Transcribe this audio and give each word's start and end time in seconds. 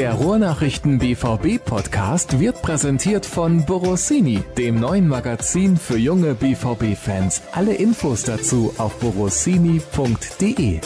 Der 0.00 0.14
Ruhrnachrichten 0.14 0.98
BVB 0.98 1.62
Podcast 1.62 2.40
wird 2.40 2.62
präsentiert 2.62 3.26
von 3.26 3.66
Borossini, 3.66 4.42
dem 4.56 4.80
neuen 4.80 5.06
Magazin 5.06 5.76
für 5.76 5.98
junge 5.98 6.34
BVB 6.34 6.96
Fans. 6.96 7.42
Alle 7.52 7.74
Infos 7.74 8.22
dazu 8.22 8.72
auf 8.78 8.98
borossini.de. 8.98 10.80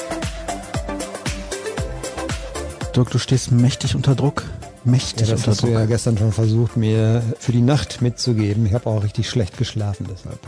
Dirk, 2.96 3.10
du 3.12 3.18
stehst 3.20 3.52
mächtig 3.52 3.94
unter 3.94 4.16
Druck. 4.16 4.42
Mächtig 4.82 5.28
ja, 5.28 5.34
das 5.34 5.42
unter 5.42 5.50
hast 5.52 5.62
Druck. 5.62 5.70
du 5.70 5.74
ja 5.76 5.86
gestern 5.86 6.18
schon 6.18 6.32
versucht, 6.32 6.76
mir 6.76 7.22
für 7.38 7.52
die 7.52 7.62
Nacht 7.62 8.02
mitzugeben. 8.02 8.66
Ich 8.66 8.74
habe 8.74 8.90
auch 8.90 9.04
richtig 9.04 9.30
schlecht 9.30 9.56
geschlafen 9.58 10.08
deshalb. 10.10 10.40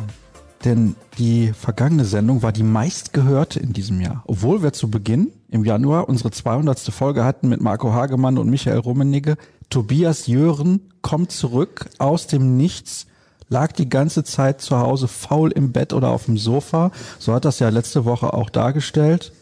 Denn 0.67 0.97
die 1.17 1.53
vergangene 1.53 2.05
Sendung 2.05 2.43
war 2.43 2.51
die 2.51 2.65
meistgehörte 2.65 3.61
in 3.61 3.73
diesem 3.73 4.01
Jahr. 4.01 4.25
Obwohl 4.27 4.65
wir 4.65 4.73
zu 4.73 4.91
Beginn 4.91 5.31
im 5.49 5.65
Januar 5.65 6.09
unsere 6.09 6.33
200. 6.33 6.81
Folge 6.81 7.25
hatten 7.25 7.49
mit 7.49 7.61
Marco 7.61 7.93
Hagemann 7.93 8.37
und 8.37 8.51
Michael 8.51 8.81
Rummenigge. 8.81 9.37
Tobias 9.71 10.27
Jören 10.27 10.81
kommt 11.03 11.31
zurück 11.31 11.89
aus 11.99 12.27
dem 12.27 12.57
Nichts, 12.57 13.07
lag 13.49 13.71
die 13.71 13.89
ganze 13.89 14.25
Zeit 14.25 14.61
zu 14.61 14.77
Hause 14.79 15.07
faul 15.07 15.53
im 15.53 15.71
Bett 15.71 15.93
oder 15.93 16.09
auf 16.09 16.25
dem 16.25 16.37
Sofa. 16.37 16.91
So 17.21 17.33
hat 17.33 17.45
das 17.45 17.61
ja 17.61 17.69
letzte 17.69 18.05
Woche 18.05 18.35
auch 18.35 18.51
dargestellt. 18.51 19.33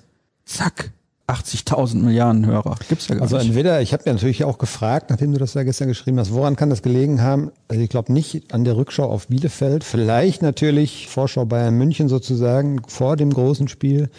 Zack, 0.44 0.92
80.000 1.26 1.96
Milliarden 1.96 2.44
Hörer. 2.44 2.76
Gibt's 2.88 3.08
ja 3.08 3.14
gar 3.14 3.22
Also 3.22 3.36
nicht. 3.38 3.46
entweder, 3.46 3.80
ich 3.80 3.92
habe 3.94 4.02
mir 4.06 4.12
natürlich 4.12 4.44
auch 4.44 4.58
gefragt, 4.58 5.08
nachdem 5.08 5.32
du 5.32 5.38
das 5.38 5.54
ja 5.54 5.62
gestern 5.62 5.88
geschrieben 5.88 6.18
hast, 6.18 6.32
woran 6.32 6.54
kann 6.56 6.68
das 6.68 6.82
gelegen 6.82 7.22
haben? 7.22 7.50
Also 7.68 7.82
ich 7.82 7.88
glaube 7.88 8.12
nicht 8.12 8.52
an 8.52 8.64
der 8.64 8.76
Rückschau 8.76 9.04
auf 9.10 9.28
Bielefeld, 9.28 9.84
vielleicht 9.84 10.42
natürlich 10.42 11.08
Vorschau 11.08 11.46
Bayern 11.46 11.76
München 11.78 12.08
sozusagen 12.08 12.82
vor 12.86 13.16
dem 13.16 13.32
großen 13.32 13.68
Spiel. 13.68 14.10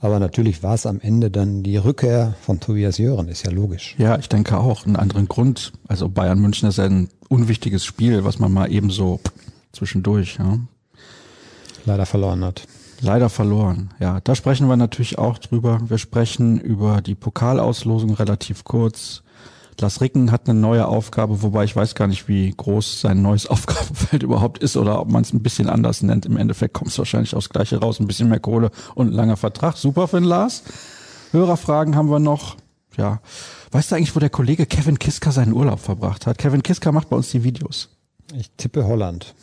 Aber 0.00 0.20
natürlich 0.20 0.62
war 0.62 0.74
es 0.74 0.86
am 0.86 1.00
Ende 1.00 1.30
dann 1.30 1.64
die 1.64 1.76
Rückkehr 1.76 2.34
von 2.40 2.60
Tobias 2.60 2.98
Jören, 2.98 3.28
ist 3.28 3.44
ja 3.44 3.50
logisch. 3.50 3.96
Ja, 3.98 4.16
ich 4.16 4.28
denke 4.28 4.56
auch. 4.56 4.86
Einen 4.86 4.96
anderen 4.96 5.26
Grund. 5.26 5.72
Also 5.88 6.08
Bayern 6.08 6.38
München 6.40 6.68
ist 6.68 6.78
ein 6.78 7.08
unwichtiges 7.28 7.84
Spiel, 7.84 8.24
was 8.24 8.38
man 8.38 8.52
mal 8.52 8.70
eben 8.72 8.90
so 8.90 9.20
zwischendurch, 9.72 10.36
ja. 10.38 10.58
Leider 11.84 12.06
verloren 12.06 12.44
hat. 12.44 12.62
Leider 13.00 13.28
verloren. 13.28 13.90
Ja, 14.00 14.20
da 14.20 14.34
sprechen 14.34 14.68
wir 14.68 14.76
natürlich 14.76 15.18
auch 15.18 15.38
drüber. 15.38 15.80
Wir 15.86 15.98
sprechen 15.98 16.60
über 16.60 17.00
die 17.00 17.14
Pokalauslosung 17.14 18.14
relativ 18.14 18.64
kurz. 18.64 19.22
Lars 19.80 20.00
Ricken 20.00 20.32
hat 20.32 20.48
eine 20.48 20.58
neue 20.58 20.88
Aufgabe, 20.88 21.42
wobei 21.42 21.62
ich 21.62 21.76
weiß 21.76 21.94
gar 21.94 22.08
nicht, 22.08 22.26
wie 22.26 22.52
groß 22.56 23.00
sein 23.00 23.22
neues 23.22 23.46
Aufgabenfeld 23.50 24.22
überhaupt 24.22 24.58
ist 24.58 24.76
oder 24.76 25.00
ob 25.00 25.10
man 25.10 25.22
es 25.22 25.32
ein 25.32 25.42
bisschen 25.42 25.68
anders 25.68 26.02
nennt. 26.02 26.26
Im 26.26 26.36
Endeffekt 26.36 26.74
kommt 26.74 26.90
es 26.90 26.98
wahrscheinlich 26.98 27.34
aufs 27.34 27.50
Gleiche 27.50 27.78
raus. 27.78 28.00
Ein 28.00 28.08
bisschen 28.08 28.28
mehr 28.28 28.40
Kohle 28.40 28.70
und 28.94 29.08
ein 29.08 29.12
langer 29.12 29.36
Vertrag. 29.36 29.76
Super 29.76 30.08
für 30.08 30.20
den 30.20 30.28
Lars. 30.28 30.64
Hörerfragen 31.30 31.94
haben 31.94 32.10
wir 32.10 32.18
noch. 32.18 32.56
Ja. 32.96 33.20
Weißt 33.70 33.92
du 33.92 33.96
eigentlich, 33.96 34.16
wo 34.16 34.20
der 34.20 34.30
Kollege 34.30 34.66
Kevin 34.66 34.98
Kiska 34.98 35.30
seinen 35.30 35.52
Urlaub 35.52 35.78
verbracht 35.78 36.26
hat? 36.26 36.38
Kevin 36.38 36.62
Kiska 36.62 36.90
macht 36.90 37.10
bei 37.10 37.16
uns 37.16 37.30
die 37.30 37.44
Videos. 37.44 37.90
Ich 38.34 38.50
tippe 38.56 38.84
Holland. 38.86 39.34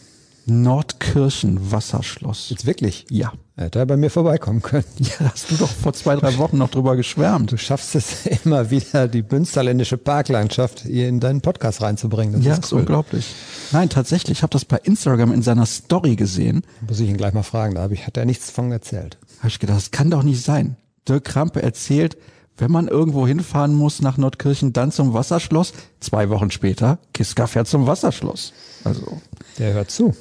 Nordkirchen 0.45 1.71
Wasserschloss. 1.71 2.49
Jetzt 2.49 2.65
wirklich? 2.65 3.05
Ja. 3.09 3.31
Hätte 3.57 3.79
er 3.79 3.85
bei 3.85 3.95
mir 3.95 4.09
vorbeikommen 4.09 4.61
können. 4.61 4.83
Ja, 4.99 5.31
hast 5.31 5.49
du 5.49 5.55
doch 5.55 5.69
vor 5.69 5.93
zwei, 5.93 6.15
drei 6.17 6.37
Wochen 6.37 6.57
noch 6.57 6.69
drüber 6.69 6.97
geschwärmt. 6.97 7.53
Du 7.53 7.57
schaffst 7.57 7.95
es 7.95 8.25
immer 8.43 8.69
wieder, 8.69 9.07
die 9.07 9.23
münsterländische 9.23 9.97
Parklandschaft 9.97 10.81
hier 10.81 11.07
in 11.07 11.21
deinen 11.21 11.39
Podcast 11.39 11.81
reinzubringen. 11.81 12.33
Das 12.35 12.45
ja, 12.45 12.53
ist 12.53 12.65
ist 12.65 12.73
cool. 12.73 12.79
unglaublich. 12.79 13.33
Nein, 13.71 13.89
tatsächlich, 13.89 14.39
ich 14.39 14.43
habe 14.43 14.51
das 14.51 14.65
bei 14.65 14.77
Instagram 14.83 15.31
in 15.31 15.41
seiner 15.41 15.65
Story 15.65 16.17
gesehen. 16.17 16.63
Muss 16.85 16.99
ich 16.99 17.09
ihn 17.09 17.15
gleich 17.17 17.33
mal 17.33 17.43
fragen, 17.43 17.75
da 17.75 17.83
hab 17.83 17.91
ich, 17.91 18.05
hat 18.05 18.17
er 18.17 18.25
nichts 18.25 18.51
von 18.51 18.71
erzählt. 18.71 19.17
Habe 19.39 19.47
ich 19.47 19.59
gedacht, 19.59 19.77
das 19.77 19.91
kann 19.91 20.09
doch 20.11 20.23
nicht 20.23 20.43
sein. 20.43 20.75
Dirk 21.07 21.23
Krampe 21.23 21.61
erzählt, 21.61 22.17
wenn 22.57 22.71
man 22.71 22.87
irgendwo 22.87 23.25
hinfahren 23.27 23.73
muss 23.73 24.01
nach 24.01 24.17
Nordkirchen, 24.17 24.73
dann 24.73 24.91
zum 24.91 25.13
Wasserschloss. 25.13 25.73
Zwei 25.99 26.29
Wochen 26.29 26.51
später, 26.51 26.99
Kiska 27.13 27.47
fährt 27.47 27.67
zum 27.67 27.87
Wasserschloss. 27.87 28.53
Also, 28.83 29.21
Der 29.59 29.73
hört 29.73 29.91
zu. 29.91 30.13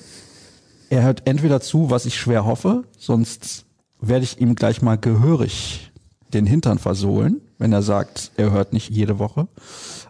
Er 0.91 1.03
hört 1.03 1.27
entweder 1.27 1.61
zu, 1.61 1.91
was 1.91 2.07
ich 2.07 2.17
schwer 2.17 2.45
hoffe, 2.45 2.85
sonst 2.99 3.65
werde 4.01 4.25
ich 4.25 4.41
ihm 4.41 4.55
gleich 4.55 4.83
mal 4.83 4.99
gehörig 4.99 5.91
den 6.33 6.47
Hintern 6.47 6.79
versohlen, 6.79 7.41
wenn 7.59 7.73
er 7.73 7.83
sagt, 7.83 8.33
er 8.37 8.51
hört 8.51 8.73
nicht 8.73 8.91
jede 8.91 9.19
Woche. 9.19 9.49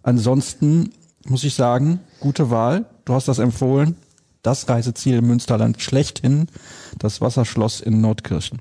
Ansonsten 0.03 0.91
muss 1.27 1.45
ich 1.45 1.55
sagen, 1.55 2.01
gute 2.21 2.51
Wahl. 2.51 2.87
Du 3.05 3.15
hast 3.15 3.29
das 3.29 3.39
empfohlen. 3.39 3.97
Das 4.43 4.69
Reiseziel 4.69 5.17
im 5.17 5.27
Münsterland 5.27 5.81
schlechthin, 5.81 6.49
das 6.99 7.23
Wasserschloss 7.23 7.81
in 7.81 8.03
Nordkirchen. 8.03 8.61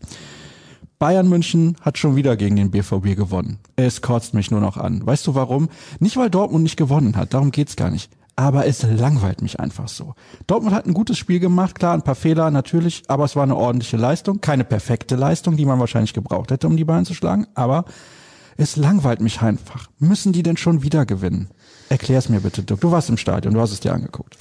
Bayern 0.98 1.28
München 1.28 1.76
hat 1.82 1.98
schon 1.98 2.16
wieder 2.16 2.38
gegen 2.38 2.56
den 2.56 2.72
BVB 2.72 3.18
gewonnen. 3.18 3.60
Es 3.76 4.02
kotzt 4.02 4.34
mich 4.34 4.50
nur 4.50 4.62
noch 4.62 4.78
an. 4.78 5.06
Weißt 5.06 5.28
du 5.28 5.36
warum? 5.36 5.68
Nicht, 6.00 6.16
weil 6.16 6.30
Dortmund 6.30 6.64
nicht 6.64 6.78
gewonnen 6.78 7.18
hat, 7.18 7.34
darum 7.34 7.52
geht's 7.52 7.76
gar 7.76 7.90
nicht. 7.90 8.10
Aber 8.36 8.66
es 8.66 8.82
langweilt 8.84 9.42
mich 9.42 9.60
einfach 9.60 9.88
so. 9.88 10.16
Dortmund 10.48 10.76
hat 10.76 10.88
ein 10.88 10.94
gutes 10.94 11.18
Spiel 11.18 11.40
gemacht, 11.40 11.76
klar, 11.76 11.94
ein 11.94 12.02
paar 12.02 12.16
Fehler 12.16 12.50
natürlich, 12.50 13.04
aber 13.08 13.26
es 13.26 13.36
war 13.36 13.44
eine 13.44 13.56
ordentliche 13.56 13.98
Leistung. 13.98 14.42
Keine 14.42 14.64
perfekte 14.64 15.16
Leistung, 15.16 15.56
die 15.56 15.66
man 15.66 15.80
wahrscheinlich 15.80 16.14
gebraucht 16.14 16.50
hätte, 16.50 16.68
um 16.68 16.76
die 16.76 16.86
Bayern 16.86 17.06
zu 17.06 17.14
schlagen, 17.14 17.46
aber 17.54 17.86
es 18.58 18.76
langweilt 18.76 19.22
mich 19.22 19.42
einfach. 19.42 19.88
Müssen 20.00 20.34
die 20.34 20.44
denn 20.44 20.58
schon 20.58 20.84
wieder 20.84 21.06
gewinnen? 21.06 21.50
Erklär's 21.90 22.30
mir 22.30 22.40
bitte, 22.40 22.64
Dirk. 22.64 22.82
Du 22.82 22.92
warst 22.92 23.10
im 23.10 23.18
Stadion, 23.18 23.54
du 23.54 23.62
hast 23.62 23.72
es 23.72 23.80
dir 23.80 23.94
angeguckt. 23.94 24.38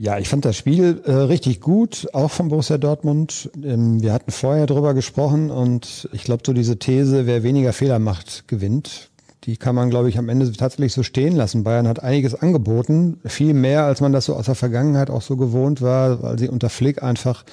Ja, 0.00 0.18
ich 0.18 0.28
fand 0.28 0.44
das 0.44 0.56
Spiel 0.56 1.02
äh, 1.04 1.12
richtig 1.12 1.60
gut, 1.60 2.06
auch 2.12 2.30
von 2.30 2.48
Borussia 2.48 2.78
Dortmund. 2.78 3.50
Ähm, 3.62 4.00
wir 4.00 4.12
hatten 4.12 4.30
vorher 4.30 4.66
drüber 4.66 4.94
gesprochen 4.94 5.50
und 5.50 6.08
ich 6.12 6.22
glaube, 6.22 6.44
so 6.46 6.52
diese 6.52 6.78
These, 6.78 7.26
wer 7.26 7.42
weniger 7.42 7.72
Fehler 7.72 7.98
macht, 7.98 8.46
gewinnt. 8.46 9.10
Die 9.48 9.56
kann 9.56 9.74
man, 9.74 9.88
glaube 9.88 10.10
ich, 10.10 10.18
am 10.18 10.28
Ende 10.28 10.52
tatsächlich 10.52 10.92
so 10.92 11.02
stehen 11.02 11.34
lassen. 11.34 11.64
Bayern 11.64 11.88
hat 11.88 12.02
einiges 12.02 12.34
angeboten, 12.34 13.18
viel 13.24 13.54
mehr, 13.54 13.84
als 13.84 14.02
man 14.02 14.12
das 14.12 14.26
so 14.26 14.34
aus 14.34 14.44
der 14.44 14.54
Vergangenheit 14.54 15.08
auch 15.08 15.22
so 15.22 15.38
gewohnt 15.38 15.80
war, 15.80 16.22
weil 16.22 16.38
sie 16.38 16.50
unter 16.50 16.68
Flick 16.68 17.02
einfach 17.02 17.46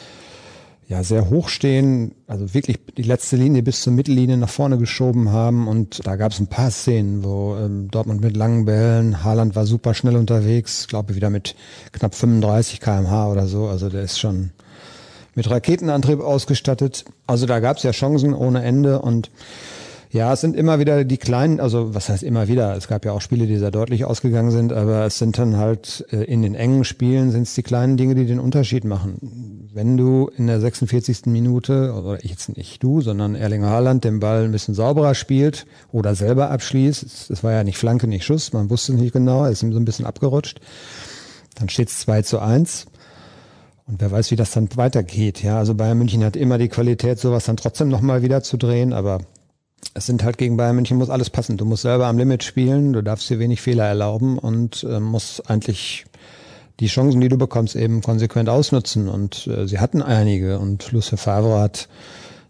ja 0.90 1.04
sehr 1.04 1.30
hoch 1.30 1.48
stehen, 1.48 2.14
also 2.28 2.54
wirklich 2.54 2.80
die 2.98 3.04
letzte 3.04 3.38
Linie 3.38 3.64
bis 3.64 3.82
zur 3.82 3.94
Mittellinie 3.94 4.36
nach 4.36 4.50
vorne 4.50 4.78
geschoben 4.78 5.32
haben 5.32 5.70
und 5.70 6.06
da 6.06 6.18
gab 6.18 6.34
es 6.34 6.40
ein 6.42 6.48
paar 6.48 6.70
Szenen, 6.70 7.24
wo 7.24 7.56
ähm, 7.56 7.90
Dortmund 7.90 8.20
mit 8.20 8.36
langen 8.36 8.66
Bällen, 8.66 9.24
Haaland 9.24 9.56
war 9.56 9.66
super 9.66 9.94
schnell 9.94 10.18
unterwegs, 10.18 10.88
glaube 10.90 11.16
wieder 11.16 11.30
mit 11.30 11.56
knapp 11.94 12.14
35 12.14 12.82
kmh 12.82 13.32
oder 13.32 13.48
so, 13.48 13.68
also 13.68 13.88
der 13.88 14.02
ist 14.02 14.20
schon 14.20 14.52
mit 15.34 15.50
Raketenantrieb 15.50 16.22
ausgestattet. 16.22 17.06
Also 17.28 17.46
da 17.46 17.60
gab 17.60 17.78
es 17.78 17.84
ja 17.84 17.92
Chancen 17.92 18.34
ohne 18.34 18.64
Ende 18.64 19.02
und 19.02 19.30
ja, 20.16 20.32
es 20.32 20.40
sind 20.40 20.56
immer 20.56 20.80
wieder 20.80 21.04
die 21.04 21.18
kleinen, 21.18 21.60
also 21.60 21.94
was 21.94 22.08
heißt 22.08 22.24
immer 22.24 22.48
wieder? 22.48 22.78
Es 22.78 22.88
gab 22.88 23.04
ja 23.04 23.12
auch 23.12 23.20
Spiele, 23.20 23.48
die 23.48 23.58
sehr 23.58 23.70
deutlich 23.70 24.06
ausgegangen 24.06 24.50
sind, 24.50 24.72
aber 24.72 25.06
es 25.06 25.18
sind 25.18 25.38
dann 25.38 25.58
halt 25.58 26.06
äh, 26.10 26.24
in 26.24 26.42
den 26.42 26.56
engen 26.56 26.86
Spielen 26.86 27.32
sind 27.32 27.42
es 27.42 27.54
die 27.54 27.64
kleinen 27.64 27.98
Dinge, 27.98 28.16
die 28.16 28.26
den 28.26 28.40
Unterschied 28.40 28.86
machen. 28.86 29.70
Wenn 29.74 29.98
du 29.98 30.32
in 30.38 30.48
der 30.48 30.62
46. 30.62 31.26
Minute, 31.26 31.94
oder 31.94 32.26
jetzt 32.26 32.56
nicht 32.56 32.82
du, 32.82 33.02
sondern 33.02 33.36
Erlinger 33.36 33.70
Haaland 33.70 34.06
den 34.06 34.22
Ball 34.22 34.46
ein 34.46 34.54
bisschen 34.54 34.74
sauberer 34.74 35.16
spielt 35.16 35.66
oder 35.92 36.16
selber 36.16 36.50
abschließt, 36.50 37.30
es 37.30 37.44
war 37.44 37.52
ja 37.52 37.66
nicht 37.66 37.78
Flanke, 37.78 38.08
nicht 38.08 38.24
Schuss, 38.24 38.54
man 38.54 38.70
wusste 38.70 38.94
nicht 38.94 39.12
genau, 39.12 39.44
er 39.44 39.52
ist 39.52 39.64
ihm 39.64 39.74
so 39.74 39.80
ein 39.80 39.86
bisschen 39.86 40.06
abgerutscht, 40.06 40.62
dann 41.56 41.68
steht 41.68 41.90
es 41.90 42.00
2 42.00 42.22
zu 42.22 42.40
1. 42.40 42.86
Und 43.88 44.00
wer 44.00 44.12
weiß, 44.12 44.32
wie 44.32 44.38
das 44.38 44.52
dann 44.52 44.70
weitergeht. 44.78 45.44
Ja, 45.44 45.58
also 45.58 45.76
Bayern 45.76 45.98
München 45.98 46.24
hat 46.24 46.38
immer 46.38 46.58
die 46.58 46.70
Qualität, 46.70 47.20
sowas 47.20 47.44
dann 47.44 47.58
trotzdem 47.58 47.90
nochmal 47.90 48.22
wieder 48.22 48.42
zu 48.44 48.56
drehen, 48.56 48.94
aber 48.94 49.20
es 49.94 50.06
sind 50.06 50.24
halt 50.24 50.38
gegen 50.38 50.58
Bayern 50.58 50.76
München 50.76 50.98
muss 50.98 51.10
alles 51.10 51.30
passen. 51.30 51.58
Du 51.58 51.66
musst 51.66 51.84
selber 51.84 52.08
am 52.08 52.18
Limit 52.18 52.44
spielen, 52.44 52.94
du 52.94 53.02
darfst 53.02 53.30
dir 53.30 53.40
wenig 53.40 53.62
Fehler 53.62 53.86
erlauben 53.86 54.38
und 54.38 54.84
äh, 54.84 55.00
musst 55.00 55.50
eigentlich 55.50 56.06
die 56.80 56.88
Chancen, 56.88 57.22
die 57.22 57.30
du 57.30 57.38
bekommst, 57.38 57.76
eben 57.76 58.02
konsequent 58.02 58.50
ausnutzen. 58.50 59.08
Und 59.08 59.48
äh, 59.48 59.68
sie 59.68 59.80
hatten 59.80 60.02
einige 60.02 60.60
und 60.60 60.92
Lucien 60.92 61.18
Favre 61.18 61.60
hat 61.60 61.88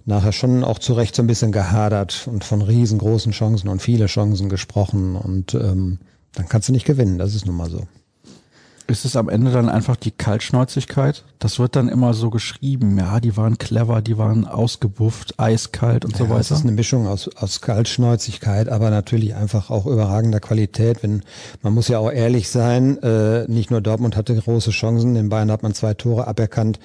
nachher 0.06 0.32
schon 0.32 0.64
auch 0.64 0.80
zu 0.80 0.94
Recht 0.94 1.16
so 1.16 1.24
ein 1.24 1.28
bisschen 1.28 1.52
gehadert 1.52 2.28
und 2.32 2.44
von 2.44 2.62
riesengroßen 2.62 3.32
Chancen 3.32 3.70
und 3.70 3.82
viele 3.82 4.06
Chancen 4.06 4.50
gesprochen 4.50 5.16
und 5.16 5.56
ähm, 5.56 6.00
dann 6.34 6.48
kannst 6.48 6.70
du 6.70 6.74
nicht 6.74 6.86
gewinnen, 6.86 7.18
das 7.18 7.34
ist 7.34 7.46
nun 7.46 7.56
mal 7.56 7.70
so. 7.70 7.88
Ist 8.88 9.04
es 9.04 9.16
am 9.16 9.30
Ende 9.30 9.52
dann 9.52 9.68
einfach 9.68 9.96
die 9.96 10.12
Kaltschnäuzigkeit? 10.12 11.24
Das 11.40 11.58
wird 11.58 11.76
dann 11.76 11.90
immer 11.90 12.14
so 12.14 12.30
geschrieben. 12.30 13.00
Ja, 13.00 13.20
die 13.20 13.36
waren 13.36 13.58
clever, 13.58 14.04
die 14.04 14.20
waren 14.20 14.46
ausgebufft, 14.46 15.40
eiskalt 15.40 16.06
und 16.06 16.16
so 16.16 16.26
Ja, 16.26 16.30
Es 16.38 16.52
weiter. 16.52 16.56
ist 16.60 16.62
eine 16.62 16.72
Mischung 16.72 17.08
aus, 17.08 17.28
aus 17.36 17.62
Kaltschnäuzigkeit, 17.62 18.70
aber 18.70 18.92
natürlich 18.92 19.34
einfach 19.34 19.72
auch 19.72 19.88
überragender 19.88 20.40
Qualität. 20.40 21.02
Wenn 21.02 21.24
man 21.64 21.74
muss 21.74 21.88
ja 21.88 21.98
auch 21.98 22.12
ehrlich 22.12 22.50
sein, 22.50 23.02
äh, 23.02 23.46
nicht 23.48 23.72
nur 23.72 23.82
Dortmund 23.82 24.16
hatte 24.16 24.36
große 24.36 24.70
Chancen, 24.70 25.16
in 25.16 25.30
Bayern 25.30 25.52
hat 25.52 25.64
man 25.64 25.74
zwei 25.74 25.96
Tore 25.96 26.28
aberkannt. 26.28 26.80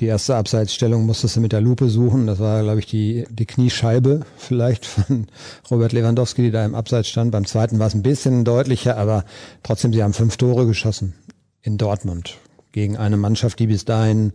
Die 0.00 0.06
erste 0.06 0.36
Abseitsstellung 0.36 1.04
musstest 1.04 1.36
du 1.36 1.40
mit 1.40 1.52
der 1.52 1.60
Lupe 1.60 1.88
suchen. 1.90 2.26
Das 2.26 2.38
war, 2.38 2.62
glaube 2.62 2.78
ich, 2.80 2.86
die, 2.86 3.26
die 3.30 3.44
Kniescheibe 3.46 4.20
vielleicht 4.36 4.84
von 4.84 5.26
Robert 5.70 5.92
Lewandowski, 5.92 6.42
die 6.42 6.50
da 6.50 6.64
im 6.64 6.74
Abseits 6.74 7.08
stand. 7.08 7.32
Beim 7.32 7.46
zweiten 7.46 7.78
war 7.78 7.86
es 7.86 7.94
ein 7.94 8.02
bisschen 8.02 8.44
deutlicher, 8.44 8.96
aber 8.98 9.24
trotzdem, 9.62 9.92
sie 9.92 10.02
haben 10.02 10.12
fünf 10.14 10.36
Tore 10.36 10.66
geschossen 10.66 11.14
in 11.62 11.78
Dortmund 11.78 12.38
gegen 12.72 12.96
eine 12.96 13.16
Mannschaft, 13.16 13.58
die 13.58 13.66
bis 13.66 13.84
dahin 13.84 14.32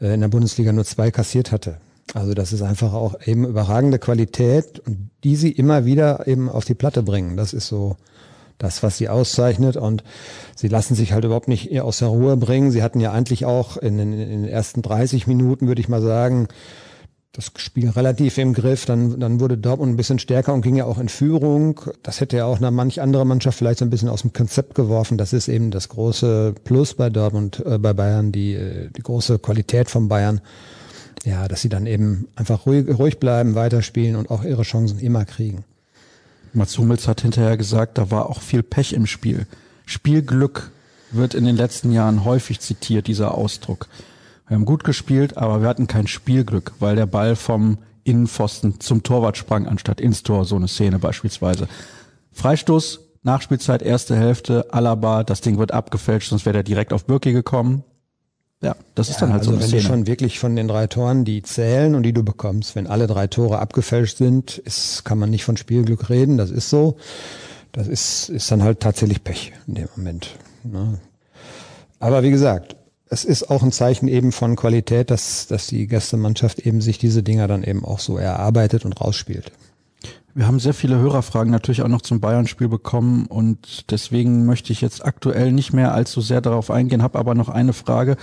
äh, 0.00 0.14
in 0.14 0.20
der 0.20 0.28
Bundesliga 0.28 0.72
nur 0.72 0.84
zwei 0.84 1.10
kassiert 1.10 1.52
hatte. 1.52 1.78
Also 2.14 2.34
das 2.34 2.52
ist 2.52 2.62
einfach 2.62 2.92
auch 2.92 3.14
eben 3.24 3.46
überragende 3.46 3.98
Qualität 3.98 4.80
und 4.80 5.10
die 5.24 5.36
sie 5.36 5.50
immer 5.50 5.84
wieder 5.84 6.26
eben 6.26 6.48
auf 6.48 6.64
die 6.64 6.74
Platte 6.74 7.02
bringen. 7.02 7.36
Das 7.36 7.54
ist 7.54 7.68
so 7.68 7.96
das, 8.58 8.82
was 8.82 8.98
sie 8.98 9.08
auszeichnet 9.08 9.76
und 9.76 10.04
sie 10.54 10.68
lassen 10.68 10.94
sich 10.94 11.12
halt 11.12 11.24
überhaupt 11.24 11.48
nicht 11.48 11.80
aus 11.80 11.98
der 11.98 12.08
Ruhe 12.08 12.36
bringen. 12.36 12.70
Sie 12.70 12.82
hatten 12.82 13.00
ja 13.00 13.12
eigentlich 13.12 13.44
auch 13.44 13.76
in 13.76 13.98
den, 13.98 14.12
in 14.12 14.42
den 14.42 14.44
ersten 14.44 14.82
30 14.82 15.26
Minuten, 15.26 15.68
würde 15.68 15.80
ich 15.80 15.88
mal 15.88 16.02
sagen, 16.02 16.48
das 17.32 17.50
Spiel 17.56 17.88
relativ 17.88 18.36
im 18.36 18.52
Griff. 18.52 18.84
Dann, 18.84 19.18
dann 19.18 19.40
wurde 19.40 19.56
Dortmund 19.56 19.92
ein 19.92 19.96
bisschen 19.96 20.18
stärker 20.18 20.52
und 20.52 20.60
ging 20.60 20.76
ja 20.76 20.84
auch 20.84 20.98
in 20.98 21.08
Führung. 21.08 21.80
Das 22.02 22.20
hätte 22.20 22.36
ja 22.36 22.44
auch 22.44 22.58
eine 22.58 22.70
manch 22.70 23.00
andere 23.00 23.24
Mannschaft 23.24 23.58
vielleicht 23.58 23.78
so 23.78 23.84
ein 23.84 23.90
bisschen 23.90 24.10
aus 24.10 24.22
dem 24.22 24.32
Konzept 24.32 24.74
geworfen. 24.74 25.16
Das 25.16 25.32
ist 25.32 25.48
eben 25.48 25.70
das 25.70 25.88
große 25.88 26.54
Plus 26.64 26.94
bei 26.94 27.08
Dortmund, 27.08 27.62
äh, 27.64 27.78
bei 27.78 27.94
Bayern, 27.94 28.32
die, 28.32 28.52
äh, 28.52 28.90
die 28.94 29.02
große 29.02 29.38
Qualität 29.38 29.88
von 29.88 30.08
Bayern. 30.08 30.40
Ja, 31.24 31.48
dass 31.48 31.62
sie 31.62 31.68
dann 31.68 31.86
eben 31.86 32.28
einfach 32.34 32.66
ruhig, 32.66 32.86
ruhig 32.88 33.18
bleiben, 33.18 33.54
weiterspielen 33.54 34.16
und 34.16 34.30
auch 34.30 34.44
ihre 34.44 34.62
Chancen 34.62 34.98
immer 34.98 35.24
kriegen. 35.24 35.64
Mats 36.52 36.76
Hummels 36.76 37.08
hat 37.08 37.22
hinterher 37.22 37.56
gesagt, 37.56 37.96
da 37.96 38.10
war 38.10 38.28
auch 38.28 38.42
viel 38.42 38.62
Pech 38.62 38.92
im 38.92 39.06
Spiel. 39.06 39.46
Spielglück 39.86 40.70
wird 41.10 41.34
in 41.34 41.44
den 41.44 41.56
letzten 41.56 41.92
Jahren 41.92 42.24
häufig 42.24 42.60
zitiert, 42.60 43.06
dieser 43.06 43.34
Ausdruck. 43.34 43.88
Wir 44.48 44.56
haben 44.56 44.64
gut 44.64 44.84
gespielt, 44.84 45.36
aber 45.36 45.62
wir 45.62 45.68
hatten 45.68 45.86
kein 45.86 46.06
Spielglück, 46.06 46.72
weil 46.78 46.96
der 46.96 47.06
Ball 47.06 47.36
vom 47.36 47.78
Innenpfosten 48.04 48.80
zum 48.80 49.02
Torwart 49.02 49.36
sprang, 49.36 49.66
anstatt 49.66 50.00
ins 50.00 50.22
Tor, 50.22 50.44
so 50.44 50.56
eine 50.56 50.68
Szene 50.68 50.98
beispielsweise. 50.98 51.68
Freistoß, 52.32 53.00
Nachspielzeit, 53.22 53.82
erste 53.82 54.16
Hälfte, 54.16 54.72
Alaba, 54.72 55.22
das 55.22 55.40
Ding 55.40 55.58
wird 55.58 55.72
abgefälscht, 55.72 56.30
sonst 56.30 56.44
wäre 56.44 56.58
er 56.58 56.62
direkt 56.64 56.92
auf 56.92 57.04
Birki 57.04 57.32
gekommen. 57.32 57.84
Ja, 58.62 58.76
das 58.94 59.08
ist 59.08 59.20
dann 59.20 59.32
halt 59.32 59.40
also 59.40 59.50
so 59.50 59.56
eine 59.56 59.62
wenn 59.62 59.68
Szene. 59.68 59.82
du 59.82 59.88
schon 59.88 60.06
wirklich 60.06 60.38
von 60.38 60.54
den 60.54 60.68
drei 60.68 60.86
Toren, 60.86 61.24
die 61.24 61.42
zählen 61.42 61.94
und 61.94 62.04
die 62.04 62.12
du 62.12 62.22
bekommst, 62.22 62.76
wenn 62.76 62.86
alle 62.86 63.08
drei 63.08 63.26
Tore 63.26 63.58
abgefälscht 63.58 64.18
sind, 64.18 64.58
ist, 64.58 65.04
kann 65.04 65.18
man 65.18 65.30
nicht 65.30 65.44
von 65.44 65.56
Spielglück 65.56 66.10
reden, 66.10 66.38
das 66.38 66.50
ist 66.50 66.70
so. 66.70 66.96
Das 67.72 67.88
ist, 67.88 68.28
ist 68.28 68.50
dann 68.50 68.62
halt 68.62 68.80
tatsächlich 68.80 69.24
Pech 69.24 69.52
in 69.66 69.74
dem 69.74 69.88
Moment. 69.96 70.36
Ne? 70.62 70.98
Aber 71.98 72.22
wie 72.22 72.30
gesagt, 72.30 72.76
es 73.12 73.26
ist 73.26 73.50
auch 73.50 73.62
ein 73.62 73.72
Zeichen 73.72 74.08
eben 74.08 74.32
von 74.32 74.56
Qualität, 74.56 75.10
dass, 75.10 75.46
dass 75.46 75.66
die 75.66 75.86
Gästemannschaft 75.86 76.60
eben 76.60 76.80
sich 76.80 76.96
diese 76.96 77.22
Dinger 77.22 77.46
dann 77.46 77.62
eben 77.62 77.84
auch 77.84 77.98
so 77.98 78.16
erarbeitet 78.16 78.86
und 78.86 78.98
rausspielt. 78.98 79.52
Wir 80.34 80.46
haben 80.46 80.58
sehr 80.58 80.72
viele 80.72 80.96
Hörerfragen 80.96 81.52
natürlich 81.52 81.82
auch 81.82 81.88
noch 81.88 82.00
zum 82.00 82.20
Bayern-Spiel 82.20 82.68
bekommen 82.68 83.26
und 83.26 83.90
deswegen 83.90 84.46
möchte 84.46 84.72
ich 84.72 84.80
jetzt 84.80 85.04
aktuell 85.04 85.52
nicht 85.52 85.74
mehr 85.74 85.92
allzu 85.92 86.22
sehr 86.22 86.40
darauf 86.40 86.70
eingehen, 86.70 87.02
habe 87.02 87.18
aber 87.18 87.34
noch 87.34 87.50
eine 87.50 87.74
Frage. 87.74 88.16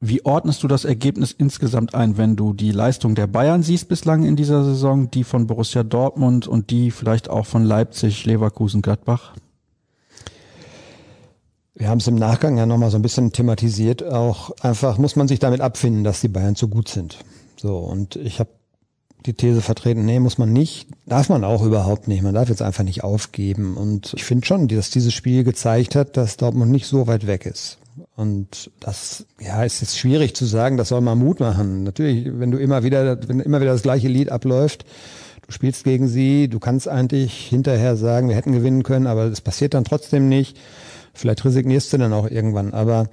Wie 0.00 0.22
ordnest 0.22 0.62
du 0.62 0.68
das 0.68 0.84
Ergebnis 0.84 1.32
insgesamt 1.32 1.94
ein, 1.94 2.18
wenn 2.18 2.36
du 2.36 2.52
die 2.52 2.72
Leistung 2.72 3.14
der 3.14 3.26
Bayern 3.26 3.62
siehst 3.62 3.88
bislang 3.88 4.22
in 4.22 4.36
dieser 4.36 4.64
Saison, 4.64 5.10
die 5.10 5.24
von 5.24 5.46
Borussia 5.46 5.82
Dortmund 5.82 6.46
und 6.46 6.68
die 6.68 6.90
vielleicht 6.90 7.30
auch 7.30 7.46
von 7.46 7.64
Leipzig, 7.64 8.26
Leverkusen, 8.26 8.82
Gladbach? 8.82 9.32
Wir 11.78 11.88
haben 11.88 11.98
es 11.98 12.08
im 12.08 12.16
Nachgang 12.16 12.58
ja 12.58 12.66
nochmal 12.66 12.90
so 12.90 12.98
ein 12.98 13.02
bisschen 13.02 13.30
thematisiert. 13.30 14.02
Auch 14.02 14.50
einfach 14.62 14.98
muss 14.98 15.14
man 15.14 15.28
sich 15.28 15.38
damit 15.38 15.60
abfinden, 15.60 16.02
dass 16.02 16.20
die 16.20 16.28
Bayern 16.28 16.56
zu 16.56 16.66
gut 16.66 16.88
sind. 16.88 17.18
So, 17.56 17.78
und 17.78 18.16
ich 18.16 18.40
habe 18.40 18.50
die 19.26 19.34
These 19.34 19.62
vertreten, 19.62 20.04
nee, 20.04 20.18
muss 20.18 20.38
man 20.38 20.52
nicht, 20.52 20.88
darf 21.06 21.28
man 21.28 21.44
auch 21.44 21.62
überhaupt 21.62 22.08
nicht. 22.08 22.22
Man 22.22 22.34
darf 22.34 22.48
jetzt 22.48 22.62
einfach 22.62 22.82
nicht 22.82 23.04
aufgeben. 23.04 23.76
Und 23.76 24.12
ich 24.16 24.24
finde 24.24 24.44
schon, 24.44 24.66
dass 24.66 24.90
dieses 24.90 25.14
Spiel 25.14 25.44
gezeigt 25.44 25.94
hat, 25.94 26.16
dass 26.16 26.36
Dortmund 26.36 26.72
nicht 26.72 26.86
so 26.86 27.06
weit 27.06 27.28
weg 27.28 27.46
ist. 27.46 27.78
Und 28.16 28.72
das, 28.80 29.26
ja, 29.40 29.62
ist 29.62 29.80
jetzt 29.80 29.98
schwierig 29.98 30.34
zu 30.34 30.46
sagen, 30.46 30.78
das 30.78 30.88
soll 30.88 31.00
mal 31.00 31.14
Mut 31.14 31.38
machen. 31.38 31.84
Natürlich, 31.84 32.26
wenn 32.26 32.50
du 32.50 32.58
immer 32.58 32.82
wieder, 32.82 33.28
wenn 33.28 33.38
immer 33.38 33.60
wieder 33.60 33.72
das 33.72 33.82
gleiche 33.82 34.08
Lied 34.08 34.32
abläuft, 34.32 34.84
du 35.46 35.52
spielst 35.52 35.84
gegen 35.84 36.08
sie, 36.08 36.48
du 36.48 36.58
kannst 36.58 36.88
eigentlich 36.88 37.34
hinterher 37.34 37.96
sagen, 37.96 38.28
wir 38.28 38.34
hätten 38.34 38.52
gewinnen 38.52 38.82
können, 38.82 39.06
aber 39.06 39.30
das 39.30 39.40
passiert 39.40 39.74
dann 39.74 39.84
trotzdem 39.84 40.28
nicht. 40.28 40.56
Vielleicht 41.18 41.44
resignierst 41.44 41.92
du 41.92 41.98
dann 41.98 42.12
auch 42.12 42.30
irgendwann. 42.30 42.72
Aber 42.72 43.08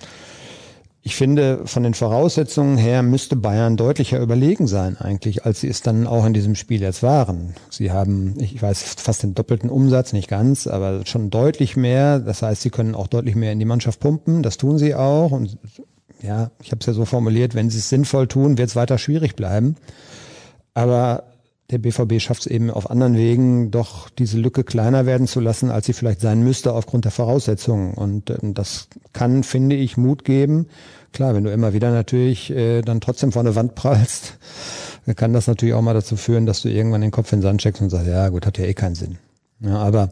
ich 1.07 1.16
finde, 1.16 1.62
von 1.66 1.84
den 1.84 1.94
Voraussetzungen 1.94 2.78
her 2.78 3.04
müsste 3.04 3.36
Bayern 3.36 3.78
deutlicher 3.78 4.19
überlegen 4.19 4.66
sein 4.66 4.98
eigentlich, 4.98 5.46
als 5.46 5.62
sie 5.62 5.68
es 5.68 5.84
dann 5.84 6.07
auch 6.07 6.25
in 6.25 6.34
diesem 6.34 6.56
Spiel 6.56 6.81
jetzt 6.81 7.04
waren. 7.04 7.54
Sie 7.69 7.92
haben, 7.92 8.34
ich 8.40 8.60
weiß, 8.60 8.96
fast 8.98 9.22
den 9.22 9.36
doppelten 9.36 9.69
Umsatz, 9.69 10.13
nicht 10.13 10.28
ganz, 10.28 10.66
aber 10.66 11.06
schon 11.06 11.30
deutlich 11.30 11.75
mehr. 11.75 12.19
Das 12.19 12.42
heißt, 12.42 12.63
sie 12.63 12.72
können 12.72 12.96
auch 12.96 13.06
deutlich 13.06 13.36
mehr 13.36 13.52
in 13.52 13.60
die 13.60 13.66
Mannschaft 13.66 14.00
pumpen. 14.00 14.42
Das 14.42 14.57
tun 14.57 14.80
sie 14.80 14.96
auch. 14.96 15.31
Und 15.31 15.60
ja, 16.24 16.50
ich 16.60 16.72
habe 16.72 16.80
es 16.80 16.88
ja 16.88 16.94
so 16.94 17.06
formuliert, 17.06 17.54
wenn 17.54 17.69
sie 17.69 17.78
es 17.78 17.90
sinnvoll 17.90 18.28
tun, 18.28 18.57
wird 18.57 18.69
es 18.69 18.75
weiter 18.75 18.98
schwierig 18.98 19.36
bleiben. 19.36 19.75
Aber 20.74 21.35
der 21.72 21.80
BVB 21.80 22.22
schafft 22.22 22.42
es 22.42 22.48
eben 22.48 22.70
auf 22.70 22.92
anderen 22.92 23.16
Wegen, 23.16 23.72
doch 23.72 24.10
diese 24.10 24.38
Lücke 24.38 24.64
kleiner 24.64 25.06
werden 25.06 25.26
zu 25.26 25.40
lassen, 25.40 25.72
als 25.72 25.88
sie 25.88 25.94
vielleicht 25.94 26.22
sein 26.22 26.44
müsste 26.44 26.74
aufgrund 26.74 27.06
der 27.06 27.12
Voraussetzungen. 27.12 27.96
Und 27.96 28.30
ähm, 28.30 28.54
das 28.54 28.88
kann, 29.14 29.44
finde 29.44 29.76
ich, 29.76 29.98
Mut 29.98 30.24
geben. 30.24 30.68
Klar, 31.12 31.34
wenn 31.34 31.44
du 31.44 31.52
immer 31.52 31.74
wieder 31.74 31.92
natürlich 31.92 32.52
äh, 32.52 32.82
dann 32.82 33.02
trotzdem 33.02 33.32
vor 33.32 33.42
eine 33.42 33.56
Wand 33.56 33.74
prallst, 33.74 34.38
kann 35.16 35.34
das 35.34 35.48
natürlich 35.48 35.74
auch 35.74 35.82
mal 35.82 35.94
dazu 35.94 36.18
führen, 36.18 36.46
dass 36.46 36.62
du 36.62 36.70
irgendwann 36.70 37.02
den 37.02 37.12
Kopf 37.12 37.32
in 37.32 37.40
den 37.40 37.44
Sand 37.44 37.62
steckst 37.62 37.82
und 37.82 37.90
sagst, 37.90 38.08
ja 38.08 38.30
gut, 38.30 38.46
hat 38.46 38.58
ja 38.60 38.66
eh 38.66 38.74
keinen 38.74 38.96
Sinn. 38.96 39.18
Ja, 39.60 39.78
aber 39.78 40.12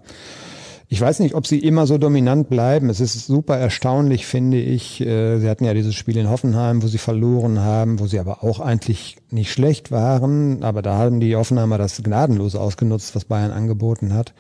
ich 0.94 1.02
weiß 1.02 1.22
nicht, 1.22 1.34
ob 1.34 1.48
sie 1.48 1.58
immer 1.58 1.88
so 1.88 1.98
dominant 1.98 2.50
bleiben. 2.50 2.88
Es 2.88 3.00
ist 3.00 3.26
super 3.26 3.58
erstaunlich, 3.58 4.28
finde 4.28 4.62
ich. 4.62 5.02
Äh, 5.02 5.40
sie 5.40 5.50
hatten 5.50 5.66
ja 5.66 5.74
dieses 5.74 5.96
Spiel 5.96 6.18
in 6.18 6.30
Hoffenheim, 6.30 6.84
wo 6.84 6.88
sie 6.88 7.00
verloren 7.00 7.62
haben, 7.62 8.00
wo 8.00 8.06
sie 8.06 8.20
aber 8.20 8.44
auch 8.44 8.60
eigentlich 8.60 9.18
nicht 9.32 9.52
schlecht 9.52 9.90
waren. 9.90 10.62
Aber 10.62 10.84
da 10.84 10.96
haben 10.96 11.20
die 11.20 11.36
Hoffenheimer 11.36 11.80
das 11.80 12.04
gnadenlos 12.04 12.56
ausgenutzt, 12.56 13.16
was 13.16 13.26
Bayern 13.26 13.50
angeboten 13.50 14.14
hat. 14.14 14.36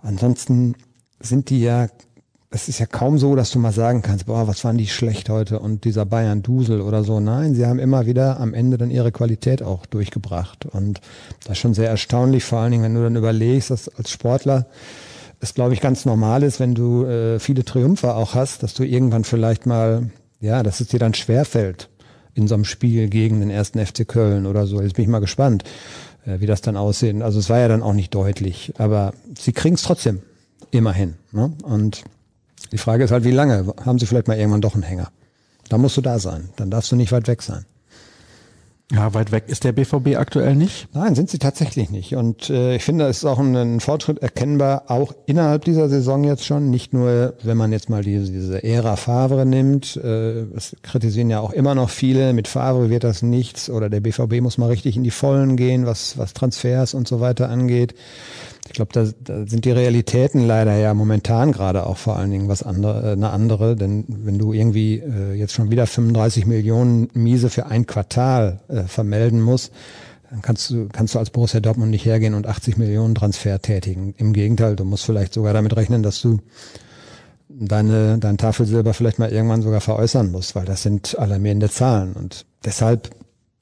Ansonsten 0.00 0.76
sind 1.18 1.50
die 1.50 1.62
ja, 1.62 1.88
es 2.50 2.68
ist 2.68 2.78
ja 2.78 2.86
kaum 2.86 3.18
so, 3.18 3.34
dass 3.34 3.50
du 3.50 3.58
mal 3.58 3.72
sagen 3.72 4.02
kannst, 4.02 4.26
boah, 4.26 4.46
was 4.46 4.62
waren 4.62 4.78
die 4.78 4.86
schlecht 4.86 5.28
heute 5.28 5.58
und 5.58 5.82
dieser 5.82 6.06
Bayern-Dusel 6.06 6.82
oder 6.82 7.02
so. 7.02 7.18
Nein, 7.18 7.56
sie 7.56 7.66
haben 7.66 7.80
immer 7.80 8.06
wieder 8.06 8.38
am 8.38 8.54
Ende 8.54 8.78
dann 8.78 8.92
ihre 8.92 9.10
Qualität 9.10 9.60
auch 9.60 9.86
durchgebracht. 9.86 10.66
Und 10.66 11.00
das 11.40 11.54
ist 11.54 11.58
schon 11.58 11.74
sehr 11.74 11.90
erstaunlich, 11.90 12.44
vor 12.44 12.60
allen 12.60 12.70
Dingen, 12.70 12.84
wenn 12.84 12.94
du 12.94 13.02
dann 13.02 13.16
überlegst, 13.16 13.70
dass 13.70 13.88
als 13.88 14.12
Sportler 14.12 14.66
es, 15.46 15.54
glaube 15.54 15.74
ich, 15.74 15.80
ganz 15.80 16.04
normal 16.04 16.42
ist, 16.42 16.60
wenn 16.60 16.74
du 16.74 17.04
äh, 17.04 17.38
viele 17.38 17.64
Triumphe 17.64 18.14
auch 18.14 18.34
hast, 18.34 18.62
dass 18.62 18.74
du 18.74 18.84
irgendwann 18.84 19.24
vielleicht 19.24 19.66
mal, 19.66 20.10
ja, 20.40 20.62
dass 20.62 20.80
es 20.80 20.88
dir 20.88 20.98
dann 20.98 21.14
schwerfällt 21.14 21.88
in 22.34 22.48
so 22.48 22.54
einem 22.54 22.64
Spiel 22.64 23.08
gegen 23.08 23.40
den 23.40 23.50
ersten 23.50 23.84
FC 23.84 24.06
Köln 24.06 24.46
oder 24.46 24.66
so. 24.66 24.82
Jetzt 24.82 24.94
bin 24.94 25.04
ich 25.04 25.08
mal 25.08 25.20
gespannt, 25.20 25.64
äh, 26.26 26.40
wie 26.40 26.46
das 26.46 26.60
dann 26.60 26.76
aussehen. 26.76 27.22
Also 27.22 27.38
es 27.38 27.48
war 27.48 27.58
ja 27.58 27.68
dann 27.68 27.82
auch 27.82 27.94
nicht 27.94 28.14
deutlich, 28.14 28.74
aber 28.78 29.12
sie 29.38 29.52
kriegen 29.52 29.76
es 29.76 29.82
trotzdem 29.82 30.20
immerhin. 30.70 31.14
Ne? 31.32 31.52
Und 31.62 32.02
die 32.72 32.78
Frage 32.78 33.04
ist 33.04 33.10
halt, 33.10 33.24
wie 33.24 33.30
lange? 33.30 33.72
Haben 33.84 33.98
sie 33.98 34.06
vielleicht 34.06 34.28
mal 34.28 34.36
irgendwann 34.36 34.60
doch 34.60 34.74
einen 34.74 34.82
Hänger? 34.82 35.10
Da 35.68 35.78
musst 35.78 35.96
du 35.96 36.00
da 36.00 36.18
sein. 36.18 36.50
Dann 36.56 36.70
darfst 36.70 36.92
du 36.92 36.96
nicht 36.96 37.12
weit 37.12 37.28
weg 37.28 37.42
sein. 37.42 37.64
Ja, 38.92 39.14
weit 39.14 39.32
weg 39.32 39.44
ist 39.48 39.64
der 39.64 39.72
BVB 39.72 40.14
aktuell 40.16 40.54
nicht. 40.54 40.86
Nein, 40.94 41.16
sind 41.16 41.28
sie 41.28 41.38
tatsächlich 41.38 41.90
nicht. 41.90 42.14
Und 42.14 42.50
äh, 42.50 42.76
ich 42.76 42.84
finde, 42.84 43.06
es 43.08 43.18
ist 43.18 43.24
auch 43.24 43.40
ein, 43.40 43.56
ein 43.56 43.80
Fortschritt 43.80 44.20
erkennbar, 44.20 44.84
auch 44.86 45.12
innerhalb 45.26 45.64
dieser 45.64 45.88
Saison 45.88 46.22
jetzt 46.22 46.44
schon. 46.44 46.70
Nicht 46.70 46.92
nur, 46.92 47.34
wenn 47.42 47.56
man 47.56 47.72
jetzt 47.72 47.90
mal 47.90 48.04
diese, 48.04 48.30
diese 48.30 48.62
Ära 48.62 48.94
Favre 48.94 49.44
nimmt. 49.44 49.96
Äh, 49.96 50.42
es 50.54 50.76
kritisieren 50.82 51.30
ja 51.30 51.40
auch 51.40 51.52
immer 51.52 51.74
noch 51.74 51.90
viele, 51.90 52.32
mit 52.32 52.46
Favre 52.46 52.88
wird 52.88 53.02
das 53.02 53.22
nichts 53.22 53.68
oder 53.68 53.90
der 53.90 54.00
BVB 54.00 54.40
muss 54.40 54.56
mal 54.56 54.68
richtig 54.68 54.96
in 54.96 55.02
die 55.02 55.10
Vollen 55.10 55.56
gehen, 55.56 55.84
was, 55.84 56.16
was 56.16 56.32
Transfers 56.32 56.94
und 56.94 57.08
so 57.08 57.18
weiter 57.18 57.48
angeht. 57.48 57.92
Ich 58.66 58.72
glaube, 58.72 58.92
da, 58.92 59.06
da 59.20 59.46
sind 59.46 59.64
die 59.64 59.70
Realitäten 59.70 60.46
leider 60.46 60.76
ja 60.76 60.92
momentan 60.94 61.52
gerade 61.52 61.86
auch 61.86 61.96
vor 61.96 62.16
allen 62.16 62.30
Dingen 62.30 62.48
was 62.48 62.62
andere, 62.62 63.10
äh, 63.10 63.12
eine 63.12 63.30
andere, 63.30 63.76
denn 63.76 64.04
wenn 64.08 64.38
du 64.38 64.52
irgendwie 64.52 64.98
äh, 64.98 65.34
jetzt 65.34 65.52
schon 65.52 65.70
wieder 65.70 65.86
35 65.86 66.46
Millionen 66.46 67.08
Miese 67.14 67.50
für 67.50 67.66
ein 67.66 67.86
Quartal 67.86 68.60
äh, 68.68 68.82
vermelden 68.82 69.40
musst, 69.40 69.72
dann 70.30 70.42
kannst 70.42 70.70
du, 70.70 70.88
kannst 70.92 71.14
du 71.14 71.18
als 71.18 71.30
Borussia 71.30 71.60
Dortmund 71.60 71.90
nicht 71.90 72.04
hergehen 72.04 72.34
und 72.34 72.46
80 72.46 72.76
Millionen 72.76 73.14
Transfer 73.14 73.60
tätigen. 73.60 74.14
Im 74.18 74.32
Gegenteil, 74.32 74.76
du 74.76 74.84
musst 74.84 75.04
vielleicht 75.04 75.34
sogar 75.34 75.52
damit 75.52 75.76
rechnen, 75.76 76.02
dass 76.02 76.20
du 76.20 76.40
deine, 77.48 78.18
dein 78.18 78.36
Tafelsilber 78.36 78.92
vielleicht 78.94 79.18
mal 79.18 79.30
irgendwann 79.30 79.62
sogar 79.62 79.80
veräußern 79.80 80.30
musst, 80.30 80.54
weil 80.54 80.64
das 80.64 80.82
sind 80.82 81.18
alarmierende 81.18 81.70
Zahlen. 81.70 82.14
Und 82.14 82.44
deshalb 82.64 83.10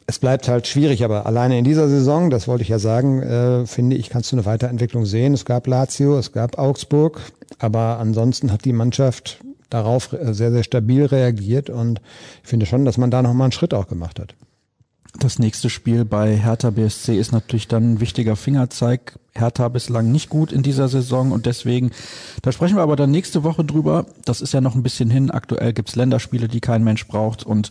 es 0.07 0.19
bleibt 0.19 0.49
halt 0.49 0.67
schwierig, 0.67 1.05
aber 1.05 1.27
alleine 1.27 1.59
in 1.59 1.65
dieser 1.65 1.89
Saison, 1.89 2.31
das 2.31 2.47
wollte 2.47 2.63
ich 2.63 2.69
ja 2.69 2.79
sagen, 2.79 3.23
äh, 3.23 3.67
finde 3.67 3.97
ich, 3.97 4.11
kannst 4.11 4.33
du 4.33 4.37
eine 4.37 4.45
Weiterentwicklung 4.45 5.07
sehen. 5.07 5.33
Es 5.33 5.45
gab 5.45 5.67
Lazio, 5.67 6.19
es 6.19 6.33
gab 6.33 6.59
Augsburg, 6.59 7.21
aber 7.59 7.99
ansonsten 7.99 8.53
hat 8.53 8.65
die 8.65 8.73
Mannschaft 8.73 9.41
darauf 9.71 10.15
sehr, 10.21 10.53
sehr 10.53 10.63
stabil 10.63 11.05
reagiert 11.07 11.71
und 11.71 12.01
ich 12.43 12.49
finde 12.49 12.67
schon, 12.67 12.85
dass 12.85 12.99
man 12.99 13.11
da 13.11 13.23
nochmal 13.23 13.47
einen 13.47 13.53
Schritt 13.53 13.75
auch 13.75 13.89
gemacht 13.89 14.21
hat. 14.21 14.35
Das 15.19 15.39
nächste 15.39 15.71
Spiel 15.71 16.05
bei 16.05 16.37
Hertha 16.37 16.71
BSC 16.71 17.17
ist 17.17 17.33
natürlich 17.33 17.69
dann 17.69 17.95
ein 17.95 18.01
wichtiger 18.01 18.35
Fingerzeig. 18.35 19.19
Hertha 19.33 19.69
bislang 19.69 20.11
nicht 20.11 20.29
gut 20.29 20.53
in 20.53 20.63
dieser 20.63 20.89
Saison 20.89 21.31
und 21.31 21.47
deswegen, 21.47 21.93
da 22.43 22.51
sprechen 22.51 22.77
wir 22.77 22.83
aber 22.83 22.97
dann 22.97 23.13
nächste 23.13 23.45
Woche 23.45 23.65
drüber. 23.65 24.07
Das 24.25 24.41
ist 24.41 24.53
ja 24.53 24.61
noch 24.61 24.75
ein 24.75 24.83
bisschen 24.83 25.11
hin. 25.11 25.31
Aktuell 25.31 25.73
gibt's 25.73 25.95
Länderspiele, 25.95 26.49
die 26.49 26.61
kein 26.61 26.83
Mensch 26.83 27.07
braucht 27.07 27.45
und 27.45 27.71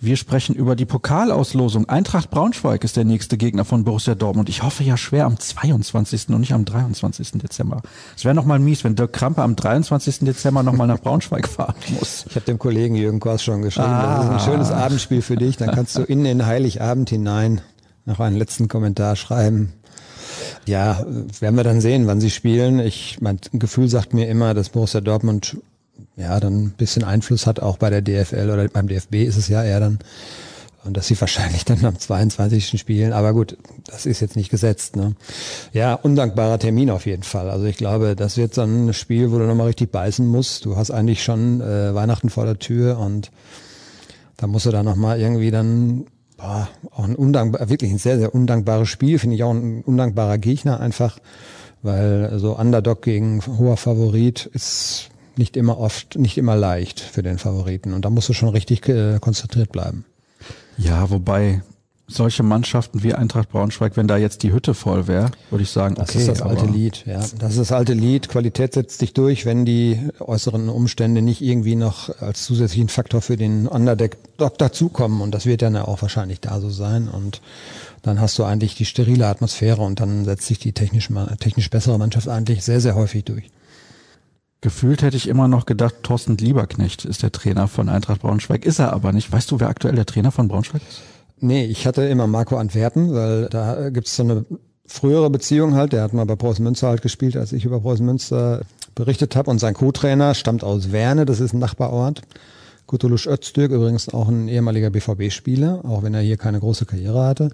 Wir 0.00 0.16
sprechen 0.16 0.54
über 0.54 0.76
die 0.76 0.84
Pokalauslosung. 0.84 1.88
Eintracht 1.88 2.30
Braunschweig 2.30 2.84
ist 2.84 2.96
der 2.96 3.04
nächste 3.04 3.36
Gegner 3.36 3.64
von 3.64 3.82
Borussia 3.82 4.14
Dortmund. 4.14 4.48
Ich 4.48 4.62
hoffe 4.62 4.84
ja 4.84 4.96
schwer 4.96 5.24
am 5.26 5.40
22. 5.40 6.28
und 6.28 6.38
nicht 6.38 6.52
am 6.54 6.64
23. 6.64 7.32
Dezember. 7.32 7.82
Es 8.16 8.24
wäre 8.24 8.32
nochmal 8.32 8.60
mies, 8.60 8.84
wenn 8.84 8.94
Dirk 8.94 9.12
Krampe 9.12 9.42
am 9.42 9.56
23. 9.56 10.20
Dezember 10.20 10.62
nochmal 10.62 10.86
nach 10.86 11.00
Braunschweig 11.00 11.48
fahren 11.48 11.74
muss. 11.98 12.26
Ich 12.28 12.36
habe 12.36 12.46
dem 12.46 12.60
Kollegen 12.60 12.94
Jürgen 12.94 13.18
Kors 13.18 13.42
schon 13.42 13.62
geschrieben, 13.62 13.88
ah. 13.88 14.18
das 14.18 14.24
ist 14.24 14.30
ein 14.30 14.52
schönes 14.52 14.70
Abendspiel 14.70 15.20
für 15.20 15.36
dich. 15.36 15.56
Dann 15.56 15.72
kannst 15.72 15.98
du 15.98 16.02
in 16.02 16.22
den 16.22 16.46
Heiligabend 16.46 17.10
hinein 17.10 17.60
noch 18.06 18.20
einen 18.20 18.36
letzten 18.36 18.68
Kommentar 18.68 19.16
schreiben. 19.16 19.72
Ja, 20.64 21.04
werden 21.40 21.56
wir 21.56 21.64
dann 21.64 21.80
sehen, 21.80 22.06
wann 22.06 22.20
sie 22.20 22.30
spielen. 22.30 22.78
Ich, 22.78 23.18
mein 23.20 23.40
Gefühl 23.52 23.88
sagt 23.88 24.14
mir 24.14 24.28
immer, 24.28 24.54
dass 24.54 24.68
Borussia 24.68 25.00
Dortmund 25.00 25.56
ja 26.16 26.38
dann 26.40 26.64
ein 26.64 26.70
bisschen 26.70 27.04
Einfluss 27.04 27.46
hat, 27.46 27.60
auch 27.60 27.78
bei 27.78 27.90
der 27.90 28.02
DFL 28.02 28.50
oder 28.50 28.68
beim 28.68 28.88
DFB 28.88 29.16
ist 29.16 29.36
es 29.36 29.48
ja 29.48 29.62
eher 29.62 29.80
dann, 29.80 29.98
und 30.84 30.96
dass 30.96 31.06
sie 31.06 31.20
wahrscheinlich 31.20 31.64
dann 31.64 31.84
am 31.84 31.98
22. 31.98 32.78
spielen. 32.78 33.12
Aber 33.12 33.32
gut, 33.32 33.56
das 33.86 34.06
ist 34.06 34.20
jetzt 34.20 34.36
nicht 34.36 34.50
gesetzt. 34.50 34.96
Ne? 34.96 35.14
Ja, 35.72 35.94
undankbarer 35.94 36.58
Termin 36.58 36.90
auf 36.90 37.06
jeden 37.06 37.22
Fall. 37.22 37.50
Also 37.50 37.66
ich 37.66 37.76
glaube, 37.76 38.16
das 38.16 38.36
wird 38.36 38.54
so 38.54 38.62
ein 38.62 38.92
Spiel, 38.94 39.30
wo 39.30 39.38
du 39.38 39.44
nochmal 39.44 39.68
richtig 39.68 39.92
beißen 39.92 40.26
musst. 40.26 40.64
Du 40.64 40.76
hast 40.76 40.90
eigentlich 40.90 41.22
schon 41.22 41.60
äh, 41.60 41.94
Weihnachten 41.94 42.30
vor 42.30 42.44
der 42.44 42.58
Tür 42.58 42.98
und 42.98 43.30
da 44.36 44.46
musst 44.46 44.66
du 44.66 44.70
da 44.70 44.82
nochmal 44.82 45.20
irgendwie 45.20 45.50
dann 45.50 46.06
boah, 46.36 46.68
auch 46.92 47.04
ein 47.04 47.16
undankbar, 47.16 47.68
wirklich 47.68 47.90
ein 47.90 47.98
sehr, 47.98 48.18
sehr 48.18 48.34
undankbares 48.34 48.88
Spiel, 48.88 49.18
finde 49.18 49.36
ich 49.36 49.42
auch 49.42 49.50
ein 49.50 49.82
undankbarer 49.82 50.38
Gegner 50.38 50.80
einfach, 50.80 51.18
weil 51.82 52.38
so 52.38 52.56
Underdog 52.56 53.02
gegen 53.02 53.42
hoher 53.58 53.76
Favorit 53.76 54.46
ist 54.46 55.10
nicht 55.38 55.56
immer 55.56 55.78
oft, 55.78 56.18
nicht 56.18 56.38
immer 56.38 56.56
leicht 56.56 57.00
für 57.00 57.22
den 57.22 57.38
Favoriten. 57.38 57.92
Und 57.92 58.04
da 58.04 58.10
musst 58.10 58.28
du 58.28 58.32
schon 58.32 58.48
richtig 58.50 58.88
äh, 58.88 59.18
konzentriert 59.20 59.72
bleiben. 59.72 60.04
Ja, 60.76 61.10
wobei 61.10 61.62
solche 62.08 62.42
Mannschaften 62.42 63.02
wie 63.02 63.12
Eintracht 63.12 63.50
Braunschweig, 63.50 63.96
wenn 63.96 64.08
da 64.08 64.16
jetzt 64.16 64.42
die 64.42 64.52
Hütte 64.52 64.72
voll 64.72 65.06
wäre, 65.06 65.30
würde 65.50 65.62
ich 65.62 65.70
sagen, 65.70 65.94
das 65.94 66.08
okay, 66.08 66.20
ist 66.20 66.28
das 66.28 66.42
alte 66.42 66.64
Lied. 66.64 67.04
Ja, 67.06 67.18
das 67.38 67.52
ist 67.52 67.58
das 67.58 67.72
alte 67.72 67.92
Lied. 67.92 68.30
Qualität 68.30 68.72
setzt 68.72 68.98
sich 68.98 69.12
durch, 69.12 69.44
wenn 69.44 69.66
die 69.66 70.00
äußeren 70.18 70.70
Umstände 70.70 71.20
nicht 71.20 71.42
irgendwie 71.42 71.76
noch 71.76 72.08
als 72.20 72.44
zusätzlichen 72.44 72.88
Faktor 72.88 73.20
für 73.20 73.36
den 73.36 73.68
Underdeck 73.68 74.16
dazukommen. 74.56 75.20
Und 75.20 75.34
das 75.34 75.44
wird 75.44 75.60
dann 75.60 75.74
ja 75.74 75.86
auch 75.86 76.00
wahrscheinlich 76.00 76.40
da 76.40 76.60
so 76.60 76.70
sein. 76.70 77.08
Und 77.08 77.42
dann 78.02 78.20
hast 78.20 78.38
du 78.38 78.44
eigentlich 78.44 78.74
die 78.74 78.86
sterile 78.86 79.26
Atmosphäre 79.26 79.82
und 79.82 80.00
dann 80.00 80.24
setzt 80.24 80.46
sich 80.46 80.58
die 80.58 80.72
technisch, 80.72 81.10
technisch 81.40 81.68
bessere 81.68 81.98
Mannschaft 81.98 82.28
eigentlich 82.28 82.64
sehr, 82.64 82.80
sehr 82.80 82.94
häufig 82.94 83.24
durch. 83.24 83.44
Gefühlt 84.60 85.02
hätte 85.02 85.16
ich 85.16 85.28
immer 85.28 85.46
noch 85.46 85.66
gedacht, 85.66 85.94
Thorsten 86.02 86.36
Lieberknecht 86.36 87.04
ist 87.04 87.22
der 87.22 87.30
Trainer 87.30 87.68
von 87.68 87.88
Eintracht 87.88 88.22
Braunschweig. 88.22 88.64
Ist 88.64 88.80
er 88.80 88.92
aber 88.92 89.12
nicht. 89.12 89.30
Weißt 89.30 89.50
du, 89.50 89.60
wer 89.60 89.68
aktuell 89.68 89.94
der 89.94 90.06
Trainer 90.06 90.32
von 90.32 90.48
Braunschweig 90.48 90.82
ist? 90.88 91.02
Nee, 91.40 91.64
ich 91.66 91.86
hatte 91.86 92.02
immer 92.02 92.26
Marco 92.26 92.56
Antwerpen, 92.56 93.14
weil 93.14 93.46
da 93.46 93.90
gibt's 93.90 94.16
so 94.16 94.24
eine 94.24 94.44
frühere 94.84 95.30
Beziehung 95.30 95.74
halt. 95.74 95.92
Der 95.92 96.02
hat 96.02 96.12
mal 96.12 96.26
bei 96.26 96.34
Preußen 96.34 96.64
Münster 96.64 96.88
halt 96.88 97.02
gespielt, 97.02 97.36
als 97.36 97.52
ich 97.52 97.64
über 97.64 97.80
Preußen 97.80 98.04
Münster 98.04 98.62
berichtet 98.96 99.36
habe. 99.36 99.48
Und 99.48 99.60
sein 99.60 99.74
Co-Trainer 99.74 100.34
stammt 100.34 100.64
aus 100.64 100.90
Werne, 100.90 101.24
das 101.24 101.38
ist 101.38 101.52
ein 101.52 101.60
Nachbarort. 101.60 102.22
Kutulusch 102.86 103.26
Öztürk, 103.26 103.70
übrigens 103.70 104.08
auch 104.08 104.28
ein 104.28 104.48
ehemaliger 104.48 104.90
BVB-Spieler, 104.90 105.84
auch 105.84 106.02
wenn 106.02 106.14
er 106.14 106.22
hier 106.22 106.38
keine 106.38 106.58
große 106.58 106.86
Karriere 106.86 107.22
hatte. 107.22 107.50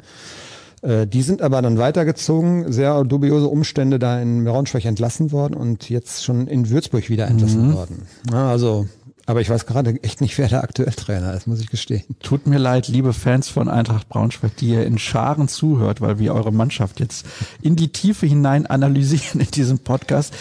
Äh, 0.84 1.06
die 1.06 1.22
sind 1.22 1.40
aber 1.40 1.62
dann 1.62 1.78
weitergezogen, 1.78 2.70
sehr 2.70 3.04
dubiose 3.04 3.48
Umstände 3.48 3.98
da 3.98 4.20
in 4.20 4.44
Braunschweig 4.44 4.84
entlassen 4.84 5.32
worden 5.32 5.54
und 5.54 5.88
jetzt 5.88 6.24
schon 6.24 6.46
in 6.46 6.68
Würzburg 6.68 7.08
wieder 7.08 7.26
entlassen 7.26 7.68
mhm. 7.68 7.74
worden. 7.74 8.02
Ja, 8.30 8.50
also, 8.50 8.86
aber 9.24 9.40
ich 9.40 9.48
weiß 9.48 9.64
gerade 9.64 10.02
echt 10.02 10.20
nicht, 10.20 10.36
wer 10.36 10.48
der 10.48 10.62
aktuell 10.62 10.92
Trainer 10.92 11.32
ist, 11.32 11.46
muss 11.46 11.60
ich 11.60 11.70
gestehen. 11.70 12.04
Tut 12.22 12.46
mir 12.46 12.58
leid, 12.58 12.88
liebe 12.88 13.14
Fans 13.14 13.48
von 13.48 13.70
Eintracht 13.70 14.10
Braunschweig, 14.10 14.56
die 14.56 14.68
ihr 14.68 14.86
in 14.86 14.98
Scharen 14.98 15.48
zuhört, 15.48 16.02
weil 16.02 16.18
wir 16.18 16.34
eure 16.34 16.52
Mannschaft 16.52 17.00
jetzt 17.00 17.24
in 17.62 17.76
die 17.76 17.88
Tiefe 17.88 18.26
hinein 18.26 18.66
analysieren 18.66 19.40
in 19.40 19.50
diesem 19.50 19.78
Podcast. 19.78 20.34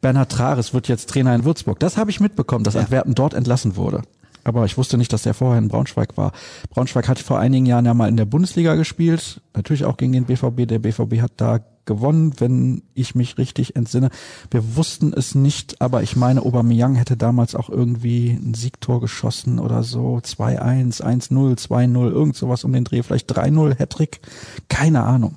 Bernhard 0.00 0.32
Trares 0.32 0.72
wird 0.72 0.88
jetzt 0.88 1.10
Trainer 1.10 1.34
in 1.34 1.44
Würzburg. 1.44 1.80
Das 1.80 1.98
habe 1.98 2.10
ich 2.10 2.20
mitbekommen, 2.20 2.64
dass 2.64 2.74
ja. 2.74 2.80
Antwerpen 2.80 3.14
dort 3.14 3.34
entlassen 3.34 3.76
wurde 3.76 4.02
aber 4.46 4.64
ich 4.64 4.78
wusste 4.78 4.96
nicht, 4.96 5.12
dass 5.12 5.26
er 5.26 5.34
vorher 5.34 5.58
in 5.58 5.68
Braunschweig 5.68 6.16
war. 6.16 6.32
Braunschweig 6.70 7.08
hat 7.08 7.18
vor 7.18 7.38
einigen 7.38 7.66
Jahren 7.66 7.84
ja 7.84 7.94
mal 7.94 8.08
in 8.08 8.16
der 8.16 8.26
Bundesliga 8.26 8.74
gespielt, 8.76 9.40
natürlich 9.54 9.84
auch 9.84 9.96
gegen 9.96 10.12
den 10.12 10.24
BVB. 10.24 10.68
Der 10.68 10.78
BVB 10.78 11.20
hat 11.20 11.32
da 11.36 11.60
gewonnen, 11.84 12.32
wenn 12.38 12.82
ich 12.94 13.14
mich 13.14 13.38
richtig 13.38 13.76
entsinne. 13.76 14.10
Wir 14.50 14.76
wussten 14.76 15.12
es 15.12 15.34
nicht, 15.34 15.80
aber 15.80 16.02
ich 16.02 16.16
meine, 16.16 16.42
Aubameyang 16.42 16.94
hätte 16.94 17.16
damals 17.16 17.54
auch 17.54 17.68
irgendwie 17.68 18.30
ein 18.30 18.54
Siegtor 18.54 19.00
geschossen 19.00 19.58
oder 19.58 19.82
so. 19.82 20.18
2-1, 20.18 21.02
1-0, 21.02 21.32
2-0, 21.58 22.10
irgend 22.10 22.36
sowas 22.36 22.64
um 22.64 22.72
den 22.72 22.84
Dreh, 22.84 23.02
vielleicht 23.02 23.32
3-0, 23.32 23.78
Hattrick. 23.78 24.20
Keine 24.68 25.04
Ahnung. 25.04 25.36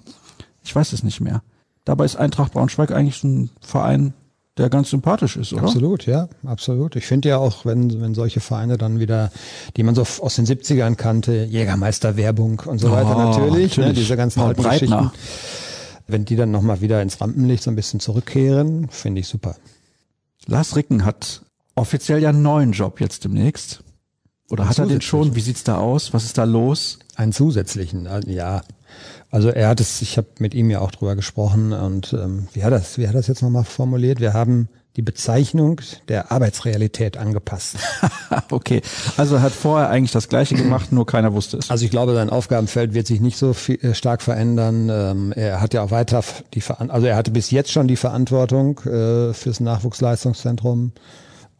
Ich 0.64 0.76
weiß 0.76 0.94
es 0.94 1.04
nicht 1.04 1.22
mehr. 1.22 1.42
Dabei 1.86 2.06
ist 2.06 2.16
Eintracht 2.16 2.54
Braunschweig 2.54 2.92
eigentlich 2.92 3.24
ein 3.24 3.50
Verein, 3.62 4.14
der 4.60 4.70
ganz 4.70 4.90
sympathisch 4.90 5.38
ist, 5.38 5.54
oder? 5.54 5.64
Absolut, 5.64 6.06
ja, 6.06 6.28
absolut. 6.46 6.96
Ich 6.96 7.06
finde 7.06 7.30
ja 7.30 7.38
auch, 7.38 7.66
wenn, 7.66 8.02
wenn 8.02 8.14
solche 8.14 8.42
Vereine 8.42 8.78
dann 8.78 9.00
wieder, 9.00 9.32
die 9.78 9.84
man 9.84 9.96
so 9.96 10.02
aus 10.02 10.36
den 10.36 10.46
70ern 10.46 10.96
kannte, 10.96 11.46
Jägermeister-Werbung 11.46 12.62
und 12.66 12.80
so 12.80 12.90
oh, 12.90 12.92
weiter 12.92 13.16
natürlich, 13.16 13.78
natürlich. 13.78 13.78
Ne, 13.78 13.94
diese 13.94 14.18
ganzen 14.18 14.42
alten 14.42 14.62
Geschichten, 14.62 15.12
wenn 16.08 16.26
die 16.26 16.36
dann 16.36 16.52
nochmal 16.52 16.82
wieder 16.82 17.02
ins 17.02 17.20
Rampenlicht 17.22 17.64
so 17.64 17.72
ein 17.72 17.76
bisschen 17.76 18.00
zurückkehren, 18.00 18.90
finde 18.90 19.22
ich 19.22 19.28
super. 19.28 19.56
Lars 20.46 20.76
Ricken 20.76 21.06
hat 21.06 21.42
offiziell 21.76 22.22
ja 22.22 22.30
einen 22.30 22.42
neuen 22.42 22.74
Job 22.74 23.00
jetzt 23.00 23.24
demnächst. 23.24 23.84
Oder 24.50 24.68
hat 24.68 24.80
er 24.80 24.88
den 24.88 25.02
schon? 25.02 25.36
Wie 25.36 25.42
sieht's 25.42 25.64
da 25.64 25.78
aus? 25.78 26.14
Was 26.14 26.26
ist 26.26 26.38
da 26.38 26.44
los? 26.44 27.00
Einen 27.16 27.32
zusätzlichen, 27.32 28.08
ja. 28.28 28.62
Also 29.32 29.50
er 29.50 29.68
hat 29.68 29.80
es, 29.80 30.02
ich 30.02 30.18
habe 30.18 30.28
mit 30.40 30.56
ihm 30.56 30.72
ja 30.72 30.82
auch 30.82 30.92
drüber 30.92 31.16
gesprochen 31.16 31.72
und 31.72 32.14
ähm, 32.14 32.48
wie 32.54 32.64
hat 32.64 32.74
das, 32.74 32.98
wie 32.98 33.08
hat 33.08 33.16
das 33.16 33.28
jetzt 33.28 33.44
nochmal 33.44 33.64
formuliert? 33.64 34.20
Wir 34.20 34.34
haben 34.34 34.70
die 34.96 35.04
Bezeichnung 35.04 35.80
der 36.08 36.32
Arbeitsrealität 36.32 37.16
angepasst. 37.16 37.78
okay, 38.52 38.82
also 39.18 39.36
er 39.36 39.44
hat 39.44 39.54
vorher 39.54 39.90
eigentlich 39.90 40.12
das 40.12 40.30
Gleiche 40.30 40.56
gemacht, 40.56 40.92
nur 40.92 41.06
keiner 41.06 41.32
wusste 41.34 41.58
es. 41.58 41.70
Also 41.70 41.86
ich 41.86 41.92
glaube, 41.92 42.16
sein 42.16 42.30
Aufgabenfeld 42.30 42.94
wird 42.94 43.06
sich 43.06 43.22
nicht 43.22 43.38
so 43.38 43.54
viel, 43.54 43.80
äh, 43.82 43.94
stark 43.94 44.24
verändern. 44.24 44.90
Ähm, 44.92 45.32
er 45.32 45.62
hat 45.62 45.76
ja 45.76 45.84
auch 45.84 45.92
weiter 45.92 46.24
die 46.54 46.62
Verantwortung, 46.62 46.96
also 46.96 47.08
er 47.08 47.16
hatte 47.16 47.32
bis 47.32 47.52
jetzt 47.52 47.72
schon 47.72 47.88
die 47.88 47.96
Verantwortung 47.96 48.80
äh, 48.80 49.34
fürs 49.34 49.60
Nachwuchsleistungszentrum. 49.60 50.92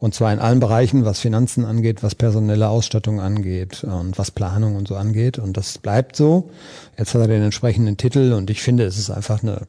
Und 0.00 0.14
zwar 0.14 0.32
in 0.32 0.38
allen 0.38 0.60
Bereichen, 0.60 1.04
was 1.04 1.20
Finanzen 1.20 1.66
angeht, 1.66 2.02
was 2.02 2.14
personelle 2.14 2.70
Ausstattung 2.70 3.20
angeht 3.20 3.84
und 3.84 4.18
was 4.18 4.30
Planung 4.30 4.76
und 4.76 4.88
so 4.88 4.96
angeht. 4.96 5.38
Und 5.38 5.58
das 5.58 5.76
bleibt 5.76 6.16
so. 6.16 6.48
Jetzt 6.98 7.14
hat 7.14 7.20
er 7.20 7.28
den 7.28 7.42
entsprechenden 7.42 7.98
Titel 7.98 8.32
und 8.32 8.48
ich 8.48 8.62
finde, 8.62 8.84
es 8.84 8.96
ist 8.96 9.10
einfach 9.10 9.42
eine, 9.42 9.66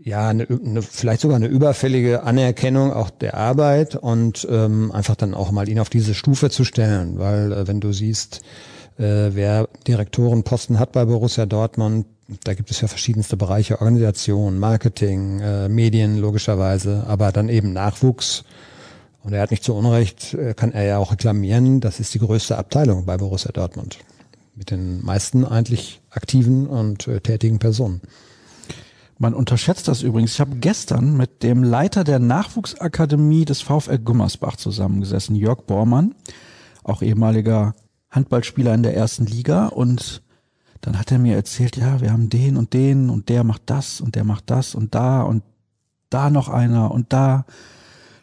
ja, 0.00 0.30
eine, 0.30 0.48
eine, 0.48 0.82
vielleicht 0.82 1.20
sogar 1.20 1.36
eine 1.36 1.46
überfällige 1.46 2.24
Anerkennung 2.24 2.92
auch 2.92 3.08
der 3.08 3.34
Arbeit 3.34 3.94
und 3.94 4.48
ähm, 4.50 4.90
einfach 4.90 5.14
dann 5.14 5.34
auch 5.34 5.52
mal 5.52 5.68
ihn 5.68 5.78
auf 5.78 5.90
diese 5.90 6.14
Stufe 6.14 6.50
zu 6.50 6.64
stellen. 6.64 7.20
Weil 7.20 7.52
äh, 7.52 7.68
wenn 7.68 7.78
du 7.78 7.92
siehst, 7.92 8.40
äh, 8.98 9.30
wer 9.30 9.68
Direktorenposten 9.86 10.80
hat 10.80 10.90
bei 10.90 11.04
Borussia 11.04 11.46
Dortmund, 11.46 12.06
da 12.42 12.54
gibt 12.54 12.72
es 12.72 12.80
ja 12.80 12.88
verschiedenste 12.88 13.36
Bereiche, 13.36 13.80
Organisation, 13.80 14.58
Marketing, 14.58 15.38
äh, 15.38 15.68
Medien 15.68 16.18
logischerweise, 16.18 17.04
aber 17.06 17.30
dann 17.30 17.48
eben 17.48 17.72
Nachwuchs 17.72 18.42
und 19.22 19.32
er 19.32 19.42
hat 19.42 19.50
nicht 19.50 19.64
zu 19.64 19.74
Unrecht, 19.74 20.34
äh, 20.34 20.54
kann 20.54 20.72
er 20.72 20.84
ja 20.84 20.98
auch 20.98 21.12
reklamieren, 21.12 21.80
das 21.80 22.00
ist 22.00 22.14
die 22.14 22.18
größte 22.18 22.56
Abteilung 22.56 23.04
bei 23.04 23.16
Borussia 23.16 23.52
Dortmund. 23.52 23.98
Mit 24.54 24.70
den 24.70 25.04
meisten 25.04 25.44
eigentlich 25.44 26.00
aktiven 26.10 26.66
und 26.66 27.06
äh, 27.06 27.20
tätigen 27.20 27.58
Personen. 27.58 28.00
Man 29.18 29.34
unterschätzt 29.34 29.86
das 29.86 30.02
übrigens. 30.02 30.32
Ich 30.32 30.40
habe 30.40 30.56
gestern 30.56 31.14
mit 31.14 31.42
dem 31.42 31.62
Leiter 31.62 32.04
der 32.04 32.18
Nachwuchsakademie 32.18 33.44
des 33.44 33.60
VfL 33.60 33.98
Gummersbach 33.98 34.56
zusammengesessen, 34.56 35.36
Jörg 35.36 35.62
Bormann, 35.66 36.14
auch 36.84 37.02
ehemaliger 37.02 37.74
Handballspieler 38.10 38.72
in 38.72 38.82
der 38.82 38.96
ersten 38.96 39.26
Liga. 39.26 39.66
Und 39.66 40.22
dann 40.80 40.98
hat 40.98 41.12
er 41.12 41.18
mir 41.18 41.36
erzählt, 41.36 41.76
ja, 41.76 42.00
wir 42.00 42.12
haben 42.12 42.30
den 42.30 42.56
und 42.56 42.72
den 42.72 43.10
und 43.10 43.28
der 43.28 43.44
macht 43.44 43.62
das 43.66 44.00
und 44.00 44.14
der 44.14 44.24
macht 44.24 44.48
das 44.48 44.74
und 44.74 44.94
da 44.94 45.20
und 45.20 45.42
da 46.08 46.30
noch 46.30 46.48
einer 46.48 46.90
und 46.90 47.12
da 47.12 47.44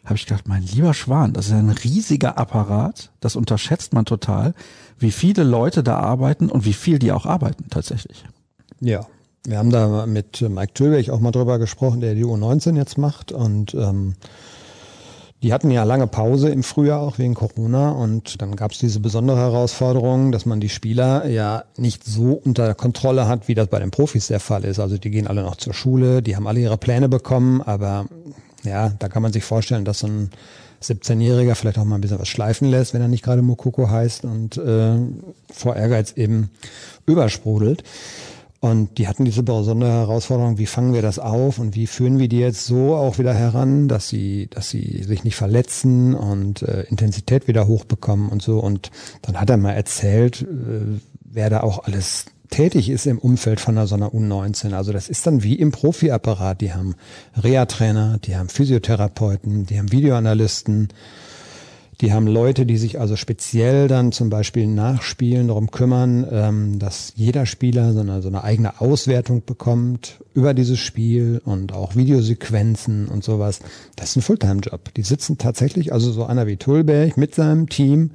habe 0.08 0.16
ich 0.16 0.26
gedacht, 0.26 0.48
mein 0.48 0.62
lieber 0.62 0.94
Schwan, 0.94 1.32
das 1.32 1.46
ist 1.46 1.52
ein 1.52 1.70
riesiger 1.70 2.38
Apparat, 2.38 3.10
das 3.20 3.36
unterschätzt 3.36 3.92
man 3.92 4.04
total, 4.04 4.54
wie 4.98 5.12
viele 5.12 5.44
Leute 5.44 5.82
da 5.82 5.98
arbeiten 5.98 6.48
und 6.48 6.64
wie 6.64 6.72
viel 6.72 6.98
die 6.98 7.12
auch 7.12 7.26
arbeiten 7.26 7.66
tatsächlich. 7.70 8.24
Ja, 8.80 9.06
wir 9.44 9.58
haben 9.58 9.70
da 9.70 10.06
mit 10.06 10.40
Mike 10.40 10.74
Tülweg 10.74 11.10
auch 11.10 11.20
mal 11.20 11.30
drüber 11.30 11.58
gesprochen, 11.58 12.00
der 12.00 12.14
die 12.14 12.24
U19 12.24 12.76
jetzt 12.76 12.98
macht 12.98 13.32
und 13.32 13.74
ähm, 13.74 14.14
die 15.42 15.52
hatten 15.52 15.70
ja 15.70 15.84
lange 15.84 16.08
Pause 16.08 16.48
im 16.48 16.64
Frühjahr 16.64 17.00
auch 17.00 17.18
wegen 17.18 17.34
Corona 17.34 17.90
und 17.90 18.42
dann 18.42 18.56
gab 18.56 18.72
es 18.72 18.78
diese 18.78 18.98
besondere 18.98 19.38
Herausforderung, 19.38 20.32
dass 20.32 20.46
man 20.46 20.58
die 20.58 20.68
Spieler 20.68 21.28
ja 21.28 21.64
nicht 21.76 22.04
so 22.04 22.32
unter 22.32 22.74
Kontrolle 22.74 23.28
hat, 23.28 23.46
wie 23.46 23.54
das 23.54 23.68
bei 23.68 23.78
den 23.78 23.92
Profis 23.92 24.26
der 24.26 24.40
Fall 24.40 24.64
ist. 24.64 24.80
Also 24.80 24.98
die 24.98 25.10
gehen 25.10 25.28
alle 25.28 25.42
noch 25.42 25.56
zur 25.56 25.74
Schule, 25.74 26.22
die 26.22 26.34
haben 26.34 26.48
alle 26.48 26.60
ihre 26.60 26.76
Pläne 26.76 27.08
bekommen, 27.08 27.62
aber 27.62 28.06
ja, 28.64 28.90
da 28.98 29.08
kann 29.08 29.22
man 29.22 29.32
sich 29.32 29.44
vorstellen, 29.44 29.84
dass 29.84 30.00
so 30.00 30.06
ein 30.06 30.30
17-Jähriger 30.82 31.54
vielleicht 31.54 31.78
auch 31.78 31.84
mal 31.84 31.96
ein 31.96 32.00
bisschen 32.00 32.18
was 32.18 32.28
schleifen 32.28 32.68
lässt, 32.68 32.94
wenn 32.94 33.02
er 33.02 33.08
nicht 33.08 33.24
gerade 33.24 33.42
Mokoko 33.42 33.90
heißt 33.90 34.24
und 34.24 34.56
äh, 34.56 34.96
vor 35.52 35.76
Ehrgeiz 35.76 36.12
eben 36.12 36.50
übersprudelt. 37.06 37.82
Und 38.60 38.98
die 38.98 39.06
hatten 39.06 39.24
diese 39.24 39.44
besondere 39.44 39.92
Herausforderung, 39.92 40.58
wie 40.58 40.66
fangen 40.66 40.92
wir 40.92 41.02
das 41.02 41.20
auf 41.20 41.60
und 41.60 41.76
wie 41.76 41.86
führen 41.86 42.18
wir 42.18 42.28
die 42.28 42.40
jetzt 42.40 42.66
so 42.66 42.96
auch 42.96 43.18
wieder 43.18 43.32
heran, 43.32 43.86
dass 43.86 44.08
sie, 44.08 44.48
dass 44.50 44.68
sie 44.68 45.04
sich 45.04 45.22
nicht 45.22 45.36
verletzen 45.36 46.14
und 46.14 46.62
äh, 46.62 46.82
Intensität 46.82 47.46
wieder 47.46 47.68
hochbekommen 47.68 48.28
und 48.28 48.42
so. 48.42 48.58
Und 48.58 48.90
dann 49.22 49.40
hat 49.40 49.48
er 49.48 49.58
mal 49.58 49.74
erzählt, 49.74 50.42
äh, 50.42 50.98
wer 51.20 51.50
da 51.50 51.60
auch 51.60 51.84
alles 51.84 52.26
tätig 52.50 52.88
ist 52.88 53.06
im 53.06 53.18
Umfeld 53.18 53.60
von 53.60 53.86
so 53.86 53.94
einer 53.94 54.10
U19. 54.10 54.72
Also 54.72 54.92
das 54.92 55.08
ist 55.08 55.26
dann 55.26 55.42
wie 55.42 55.54
im 55.54 55.70
Profiapparat. 55.70 56.60
Die 56.60 56.72
haben 56.72 56.94
Reha-Trainer, 57.36 58.18
die 58.18 58.36
haben 58.36 58.48
Physiotherapeuten, 58.48 59.66
die 59.66 59.78
haben 59.78 59.92
Videoanalysten, 59.92 60.88
die 62.00 62.12
haben 62.12 62.28
Leute, 62.28 62.64
die 62.64 62.76
sich 62.76 63.00
also 63.00 63.16
speziell 63.16 63.88
dann 63.88 64.12
zum 64.12 64.30
Beispiel 64.30 64.68
nach 64.68 65.02
Spielen 65.02 65.48
darum 65.48 65.70
kümmern, 65.70 66.26
ähm, 66.30 66.78
dass 66.78 67.12
jeder 67.16 67.44
Spieler 67.44 67.92
so 67.92 68.00
eine, 68.00 68.22
so 68.22 68.28
eine 68.28 68.44
eigene 68.44 68.80
Auswertung 68.80 69.44
bekommt 69.44 70.22
über 70.32 70.54
dieses 70.54 70.78
Spiel 70.78 71.42
und 71.44 71.72
auch 71.72 71.96
Videosequenzen 71.96 73.08
und 73.08 73.24
sowas. 73.24 73.58
Das 73.96 74.10
ist 74.10 74.16
ein 74.16 74.22
Fulltime-Job. 74.22 74.94
Die 74.94 75.02
sitzen 75.02 75.38
tatsächlich, 75.38 75.92
also 75.92 76.12
so 76.12 76.24
einer 76.24 76.46
wie 76.46 76.56
Tulberg 76.56 77.16
mit 77.16 77.34
seinem 77.34 77.68
Team, 77.68 78.12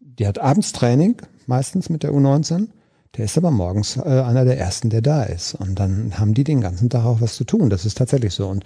die 0.00 0.26
hat 0.26 0.40
abends 0.40 0.72
Training, 0.72 1.16
meistens 1.46 1.88
mit 1.88 2.02
der 2.02 2.10
U19 2.10 2.68
der 3.16 3.24
ist 3.24 3.38
aber 3.38 3.50
morgens 3.50 3.96
äh, 3.96 4.00
einer 4.02 4.44
der 4.44 4.58
ersten, 4.58 4.90
der 4.90 5.00
da 5.00 5.22
ist. 5.22 5.54
Und 5.54 5.78
dann 5.78 6.18
haben 6.18 6.34
die 6.34 6.44
den 6.44 6.60
ganzen 6.60 6.90
Tag 6.90 7.04
auch 7.04 7.20
was 7.20 7.34
zu 7.36 7.44
tun. 7.44 7.70
Das 7.70 7.86
ist 7.86 7.96
tatsächlich 7.96 8.34
so. 8.34 8.48
Und 8.48 8.64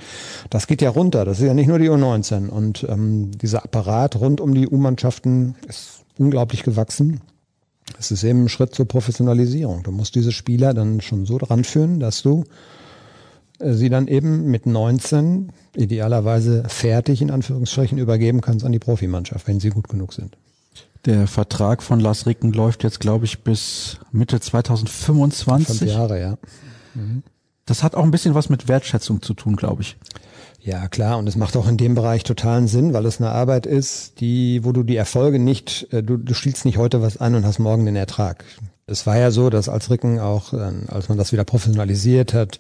das 0.51 0.67
geht 0.67 0.83
ja 0.83 0.91
runter. 0.91 1.25
Das 1.25 1.39
ist 1.39 1.47
ja 1.47 1.55
nicht 1.55 1.69
nur 1.69 1.79
die 1.79 1.89
U19. 1.89 2.49
Und 2.49 2.87
ähm, 2.89 3.31
dieser 3.39 3.65
Apparat 3.65 4.17
rund 4.17 4.41
um 4.41 4.55
die 4.55 4.69
U-Mannschaften 4.69 5.55
ist 5.69 6.05
unglaublich 6.19 6.63
gewachsen. 6.63 7.21
Es 7.99 8.11
ist 8.11 8.25
eben 8.25 8.45
ein 8.45 8.49
Schritt 8.49 8.75
zur 8.75 8.87
Professionalisierung. 8.87 9.83
Du 9.83 9.93
musst 9.93 10.15
diese 10.15 10.33
Spieler 10.33 10.75
dann 10.75 11.01
schon 11.01 11.27
so 11.27 11.39
dran 11.39 11.65
führen, 11.65 12.01
dass 12.01 12.23
du 12.23 12.45
äh, 13.61 13.73
sie 13.73 13.89
dann 13.89 14.09
eben 14.09 14.51
mit 14.51 14.67
19 14.67 15.53
idealerweise 15.77 16.65
fertig 16.67 17.23
in 17.23 17.31
Anführungsstrichen 17.31 17.99
übergeben 17.99 18.41
kannst 18.41 18.65
an 18.65 18.73
die 18.73 18.79
Profimannschaft, 18.81 19.47
wenn 19.47 19.61
sie 19.61 19.71
gut 19.71 19.89
genug 19.89 20.13
sind. 20.13 20.37
Der 21.07 21.27
Vertrag 21.27 21.83
von 21.83 21.99
Lars 21.99 22.27
Ricken 22.27 22.53
läuft 22.53 22.85
jetzt, 22.85 23.01
glaube 23.01 23.25
ich, 23.25 23.43
bis 23.43 23.99
Mitte 24.13 24.39
2025. 24.39 25.79
Fünf 25.79 25.91
Jahre, 25.91 26.21
ja. 26.21 26.39
Mhm. 26.95 27.23
Das 27.65 27.83
hat 27.83 27.95
auch 27.95 28.03
ein 28.03 28.11
bisschen 28.11 28.35
was 28.35 28.49
mit 28.49 28.69
Wertschätzung 28.69 29.23
zu 29.23 29.33
tun, 29.33 29.57
glaube 29.57 29.83
ich. 29.83 29.97
Ja, 30.61 30.89
klar. 30.89 31.17
Und 31.17 31.27
es 31.27 31.37
macht 31.37 31.57
auch 31.57 31.69
in 31.69 31.79
dem 31.79 31.95
Bereich 31.95 32.25
totalen 32.25 32.69
Sinn, 32.69 32.93
weil 32.93 33.07
es 33.07 33.19
eine 33.19 33.31
Arbeit 33.31 33.65
ist, 33.65 34.21
die, 34.21 34.63
wo 34.63 34.73
du 34.73 34.83
die 34.83 34.97
Erfolge 34.97 35.39
nicht, 35.39 35.87
äh, 35.93 36.03
du, 36.03 36.19
du 36.19 36.35
spielst 36.35 36.65
nicht 36.67 36.77
heute 36.77 37.01
was 37.01 37.17
ein 37.17 37.35
und 37.35 37.47
hast 37.47 37.59
morgen 37.59 37.87
den 37.87 37.97
Ertrag. 37.97 38.45
Es 38.87 39.07
war 39.07 39.17
ja 39.17 39.31
so, 39.31 39.51
dass 39.51 39.69
als 39.69 39.89
Ricken 39.89 40.19
auch, 40.19 40.53
ähm, 40.53 40.85
als 40.89 41.09
man 41.09 41.17
das 41.17 41.33
wieder 41.33 41.45
professionalisiert 41.45 42.35
hat 42.35 42.59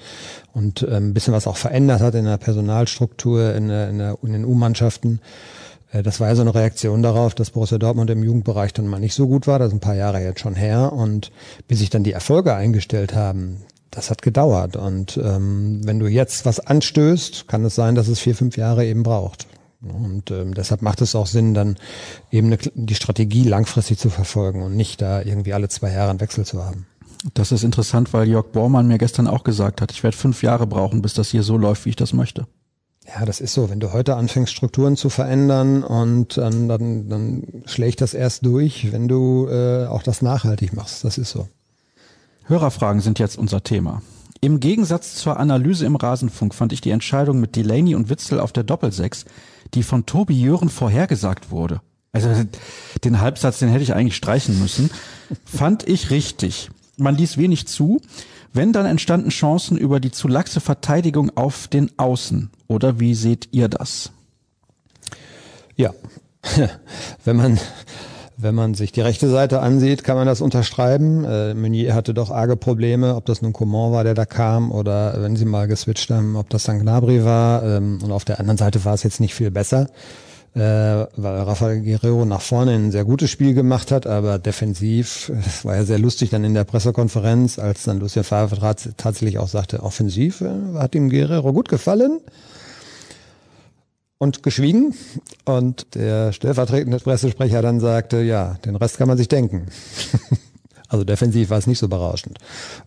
und 0.53 0.83
ähm, 0.83 1.09
ein 1.09 1.15
bisschen 1.15 1.35
was 1.35 1.47
auch 1.47 1.57
verändert 1.57 2.01
hat 2.01 2.15
in 2.15 2.25
der 2.25 2.39
Personalstruktur, 2.39 3.55
in, 3.55 3.69
der, 3.69 3.91
in, 3.91 3.99
der, 3.99 4.17
in 4.23 4.33
den 4.33 4.45
U-Mannschaften, 4.45 5.19
äh, 5.19 5.60
das 5.93 6.21
war 6.21 6.29
ja 6.29 6.35
so 6.37 6.43
eine 6.43 6.55
Reaktion 6.55 7.03
darauf, 7.03 7.35
dass 7.35 7.51
Borussia 7.51 7.79
Dortmund 7.79 8.11
im 8.11 8.23
Jugendbereich 8.23 8.73
dann 8.73 8.87
mal 8.87 9.01
nicht 9.01 9.15
so 9.15 9.27
gut 9.27 9.47
war. 9.47 9.59
Das 9.59 9.69
ist 9.69 9.75
ein 9.75 9.81
paar 9.81 9.97
Jahre 9.97 10.23
jetzt 10.23 10.41
schon 10.41 10.55
her. 10.55 10.93
Und 10.93 11.33
bis 11.67 11.81
sich 11.81 11.91
dann 11.91 12.05
die 12.05 12.13
Erfolge 12.13 12.55
eingestellt 12.55 13.15
haben, 13.15 13.63
das 13.91 14.11
hat 14.11 14.23
gedauert. 14.23 14.77
Und 14.77 15.17
ähm, 15.17 15.81
wenn 15.85 15.99
du 15.99 16.07
jetzt 16.07 16.47
was 16.47 16.61
anstößt, 16.61 17.49
kann 17.49 17.65
es 17.65 17.75
sein, 17.75 17.97
dass 17.97 18.09
es 18.09 18.21
vier, 18.21 18.37
fünf 18.37 18.57
Jahre 18.57 18.87
eben 18.87 19.03
braucht. 19.03 19.49
Und 19.83 20.31
ähm, 20.31 20.55
deshalb 20.55 20.83
macht 20.83 21.01
es 21.01 21.15
auch 21.15 21.27
Sinn, 21.27 21.55
dann 21.55 21.77
eben 22.31 22.49
eine, 22.49 22.59
die 22.75 22.95
Strategie 22.95 23.45
langfristig 23.45 23.99
zu 23.99 24.11
verfolgen 24.11 24.63
und 24.63 24.77
nicht 24.77 25.01
da 25.01 25.23
irgendwie 25.23 25.55
alle 25.55 25.69
zwei 25.69 25.93
Jahre 25.93 26.11
einen 26.11 26.21
Wechsel 26.21 26.45
zu 26.45 26.63
haben. 26.63 26.87
Das 27.35 27.51
ist 27.51 27.65
interessant, 27.65 28.13
weil 28.13 28.29
Jörg 28.29 28.47
Bormann 28.53 28.89
mir 28.89 28.99
gestern 28.99 29.27
auch 29.27 29.43
gesagt 29.43 29.81
hat, 29.81 29.91
ich 29.91 30.03
werde 30.03 30.17
fünf 30.17 30.43
Jahre 30.43 30.67
brauchen, 30.67 31.03
bis 31.03 31.15
das 31.15 31.31
hier 31.31 31.43
so 31.43 31.57
läuft, 31.57 31.85
wie 31.85 31.91
ich 31.91 31.97
das 31.97 32.13
möchte. 32.13 32.47
Ja, 33.07 33.25
das 33.25 33.41
ist 33.41 33.55
so. 33.55 33.71
Wenn 33.71 33.81
du 33.81 33.93
heute 33.93 34.17
anfängst, 34.17 34.53
Strukturen 34.53 34.97
zu 34.97 35.09
verändern 35.09 35.83
und 35.83 36.37
dann, 36.37 36.69
dann, 36.69 37.09
dann 37.09 37.63
schlägt 37.65 38.01
das 38.01 38.15
erst 38.15 38.45
durch, 38.45 38.93
wenn 38.93 39.09
du 39.09 39.49
äh, 39.49 39.87
auch 39.87 40.03
das 40.03 40.23
nachhaltig 40.23 40.75
machst. 40.75 41.05
Das 41.05 41.19
ist 41.19 41.31
so. 41.31 41.49
Hörerfragen 42.45 43.01
sind 43.01 43.19
jetzt 43.19 43.39
unser 43.39 43.63
Thema. 43.63 44.03
Im 44.43 44.61
Gegensatz 44.61 45.17
zur 45.17 45.39
Analyse 45.39 45.85
im 45.87 45.97
Rasenfunk 45.97 46.55
fand 46.55 46.73
ich 46.73 46.81
die 46.81 46.91
Entscheidung 46.91 47.41
mit 47.41 47.57
Delaney 47.57 47.95
und 47.95 48.09
Witzel 48.09 48.41
auf 48.41 48.53
der 48.53 48.65
Doppelsechs, 48.65 49.25
die 49.75 49.83
von 49.83 50.07
Tobi 50.07 50.41
Jören 50.41 50.69
vorhergesagt 50.71 51.51
wurde. 51.51 51.81
Also 52.13 52.31
den 53.05 53.21
Halbsatz, 53.21 53.59
den 53.59 53.69
hätte 53.69 53.85
ich 53.85 53.95
eigentlich 53.95 54.17
streichen 54.17 54.59
müssen, 54.59 54.91
fand 55.45 55.87
ich 55.87 56.11
richtig. 56.11 56.71
Man 56.97 57.15
ließ 57.17 57.37
wenig 57.37 57.69
zu. 57.69 58.01
Wenn, 58.53 58.73
dann 58.73 58.87
entstanden 58.87 59.31
Chancen 59.31 59.77
über 59.77 60.01
die 60.01 60.11
zu 60.11 60.27
laxe 60.27 60.61
Verteidigung 60.61 61.37
auf 61.37 61.69
den 61.69 61.91
Außen. 61.99 62.51
Oder 62.67 62.99
wie 62.99 63.15
seht 63.15 63.49
ihr 63.53 63.69
das? 63.69 64.11
Ja, 65.77 65.95
wenn 67.25 67.37
man 67.37 67.59
wenn 68.43 68.55
man 68.55 68.73
sich 68.73 68.91
die 68.91 69.03
rechte 69.03 69.29
Seite 69.29 69.61
ansieht, 69.61 70.03
kann 70.03 70.17
man 70.17 70.27
das 70.27 70.41
unterschreiben. 70.41 71.25
Äh, 71.25 71.53
Meunier 71.53 71.95
hatte 71.95 72.15
doch 72.15 72.31
arge 72.31 72.57
Probleme, 72.57 73.15
ob 73.17 73.27
das 73.27 73.43
nun 73.43 73.53
Coman 73.53 73.93
war, 73.93 74.03
der 74.03 74.15
da 74.15 74.25
kam, 74.25 74.73
oder 74.73 75.21
wenn 75.21 75.37
sie 75.37 75.45
mal 75.45 75.69
geswitcht 75.69 76.11
haben, 76.11 76.37
ob 76.37 76.49
das 76.49 76.65
dann 76.65 76.79
Gnabry 76.79 77.23
war. 77.23 77.63
Ähm, 77.63 77.99
und 78.03 78.13
auf 78.13 78.25
der 78.25 78.41
anderen 78.41 78.57
Seite 78.57 78.85
war 78.87 78.95
es 78.95 79.03
jetzt 79.03 79.21
nicht 79.21 79.35
viel 79.35 79.51
besser 79.51 79.89
äh, 80.55 80.61
weil 80.61 81.43
Rafael 81.43 81.81
Guerrero 81.81 82.25
nach 82.25 82.41
vorne 82.41 82.73
ein 82.73 82.91
sehr 82.91 83.05
gutes 83.05 83.31
Spiel 83.31 83.55
gemacht 83.55 83.93
hat, 83.93 84.07
aber 84.07 84.39
defensiv, 84.39 85.31
es 85.47 85.65
war 85.65 85.77
ja 85.77 85.85
sehr 85.85 85.99
lustig 85.99 86.31
dann 86.31 86.45
in 86.45 86.55
der 86.55 86.65
Pressekonferenz, 86.65 87.59
als 87.59 87.85
dann 87.85 88.01
Lucien 88.01 88.25
Favre 88.25 88.75
tatsächlich 88.97 89.39
auch 89.39 89.49
sagte, 89.49 89.83
offensiv 89.83 90.41
äh, 90.41 90.51
hat 90.75 90.95
ihm 90.95 91.11
Guerrero 91.11 91.53
gut 91.53 91.69
gefallen 91.69 92.21
und 94.19 94.43
geschwiegen. 94.43 94.95
Und 95.45 95.95
der 95.95 96.33
stellvertretende 96.33 96.99
Pressesprecher 96.99 97.63
dann 97.63 97.81
sagte, 97.81 98.21
ja, 98.21 98.59
den 98.65 98.77
Rest 98.77 98.99
kann 98.99 99.09
man 99.09 99.19
sich 99.19 99.29
denken. 99.29 99.67
also 100.89 101.05
defensiv 101.05 101.51
war 101.51 101.59
es 101.59 101.67
nicht 101.67 101.79
so 101.79 101.89
berauschend. 101.89 102.39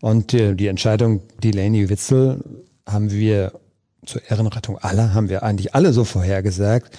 Und 0.02 0.32
die, 0.32 0.56
die 0.56 0.68
Entscheidung 0.68 1.22
Delaney-Witzel 1.42 2.44
haben 2.86 3.12
wir 3.12 3.54
zur 4.06 4.22
Ehrenrettung 4.30 4.78
aller, 4.78 5.14
haben 5.14 5.30
wir 5.30 5.44
eigentlich 5.44 5.76
alle 5.76 5.94
so 5.94 6.04
vorhergesagt 6.04 6.98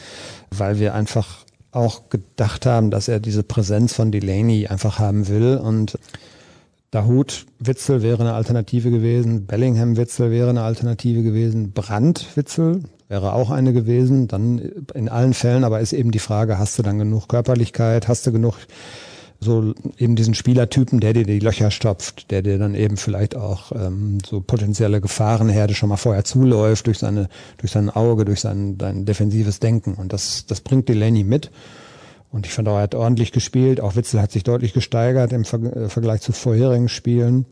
weil 0.58 0.78
wir 0.78 0.94
einfach 0.94 1.44
auch 1.72 2.08
gedacht 2.08 2.66
haben, 2.66 2.90
dass 2.90 3.08
er 3.08 3.20
diese 3.20 3.42
Präsenz 3.42 3.92
von 3.92 4.12
Delaney 4.12 4.68
einfach 4.68 4.98
haben 4.98 5.28
will. 5.28 5.56
Und 5.56 5.98
Dahut 6.90 7.46
Witzel 7.58 8.02
wäre 8.02 8.20
eine 8.20 8.34
Alternative 8.34 8.90
gewesen, 8.90 9.46
Bellingham 9.46 9.96
Witzel 9.96 10.30
wäre 10.30 10.50
eine 10.50 10.62
Alternative 10.62 11.22
gewesen, 11.22 11.72
Brandt 11.72 12.36
Witzel 12.36 12.84
wäre 13.08 13.32
auch 13.32 13.50
eine 13.50 13.72
gewesen, 13.72 14.28
dann 14.28 14.58
in 14.94 15.08
allen 15.08 15.34
Fällen, 15.34 15.64
aber 15.64 15.80
ist 15.80 15.92
eben 15.92 16.12
die 16.12 16.20
Frage, 16.20 16.58
hast 16.58 16.78
du 16.78 16.82
dann 16.82 16.98
genug 16.98 17.28
Körperlichkeit, 17.28 18.06
hast 18.06 18.26
du 18.26 18.32
genug 18.32 18.54
so 19.44 19.74
eben 19.98 20.16
diesen 20.16 20.34
Spielertypen, 20.34 21.00
der 21.00 21.12
dir 21.12 21.24
die 21.24 21.38
Löcher 21.38 21.70
stopft, 21.70 22.30
der 22.30 22.42
dir 22.42 22.58
dann 22.58 22.74
eben 22.74 22.96
vielleicht 22.96 23.36
auch 23.36 23.70
ähm, 23.72 24.18
so 24.26 24.40
potenzielle 24.40 25.00
Gefahrenherde 25.00 25.74
schon 25.74 25.88
mal 25.88 25.96
vorher 25.96 26.24
zuläuft 26.24 26.86
durch 26.86 26.98
seine, 26.98 27.28
durch 27.58 27.72
sein 27.72 27.90
Auge, 27.90 28.24
durch 28.24 28.40
sein, 28.40 28.76
sein 28.80 29.04
defensives 29.04 29.60
Denken. 29.60 29.94
Und 29.94 30.12
das, 30.12 30.46
das 30.46 30.60
bringt 30.60 30.88
Delaney 30.88 31.24
mit. 31.24 31.50
Und 32.32 32.46
ich 32.46 32.52
fand 32.52 32.66
auch, 32.66 32.76
er 32.76 32.82
hat 32.82 32.96
ordentlich 32.96 33.30
gespielt. 33.30 33.80
Auch 33.80 33.94
Witzel 33.94 34.20
hat 34.20 34.32
sich 34.32 34.42
deutlich 34.42 34.72
gesteigert 34.72 35.32
im 35.32 35.44
Ver 35.44 35.62
äh, 35.62 35.88
Vergleich 35.88 36.20
zu 36.20 36.32
vorherigen 36.32 36.88
Spielen. 36.88 37.46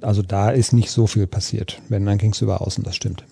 Also 0.00 0.22
da 0.22 0.50
ist 0.50 0.72
nicht 0.72 0.90
so 0.90 1.06
viel 1.06 1.28
passiert. 1.28 1.80
Wenn, 1.88 2.04
dann 2.04 2.18
ging 2.18 2.32
es 2.32 2.40
über 2.40 2.62
außen, 2.62 2.82
das 2.82 2.96
stimmt. 2.96 3.24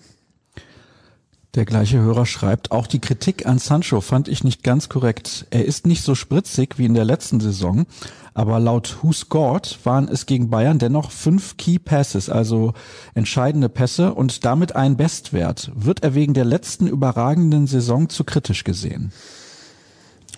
Der 1.53 1.65
gleiche 1.65 1.99
Hörer 1.99 2.25
schreibt, 2.25 2.71
auch 2.71 2.87
die 2.87 2.99
Kritik 2.99 3.45
an 3.45 3.59
Sancho 3.59 3.99
fand 3.99 4.29
ich 4.29 4.45
nicht 4.45 4.63
ganz 4.63 4.87
korrekt. 4.87 5.47
Er 5.49 5.65
ist 5.65 5.85
nicht 5.85 6.01
so 6.01 6.15
spritzig 6.15 6.77
wie 6.77 6.85
in 6.85 6.93
der 6.93 7.03
letzten 7.03 7.41
Saison, 7.41 7.87
aber 8.33 8.57
laut 8.61 8.99
Who 9.01 9.11
Scored 9.11 9.77
waren 9.83 10.07
es 10.07 10.25
gegen 10.25 10.49
Bayern 10.49 10.79
dennoch 10.79 11.11
fünf 11.11 11.57
Key 11.57 11.77
Passes, 11.77 12.29
also 12.29 12.71
entscheidende 13.15 13.67
Pässe 13.67 14.13
und 14.13 14.45
damit 14.45 14.77
ein 14.77 14.95
Bestwert. 14.95 15.73
Wird 15.75 16.03
er 16.03 16.15
wegen 16.15 16.33
der 16.33 16.45
letzten 16.45 16.87
überragenden 16.87 17.67
Saison 17.67 18.07
zu 18.07 18.23
kritisch 18.23 18.63
gesehen? 18.63 19.11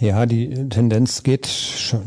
Ja, 0.03 0.25
die 0.25 0.67
Tendenz 0.67 1.23
geht 1.23 1.47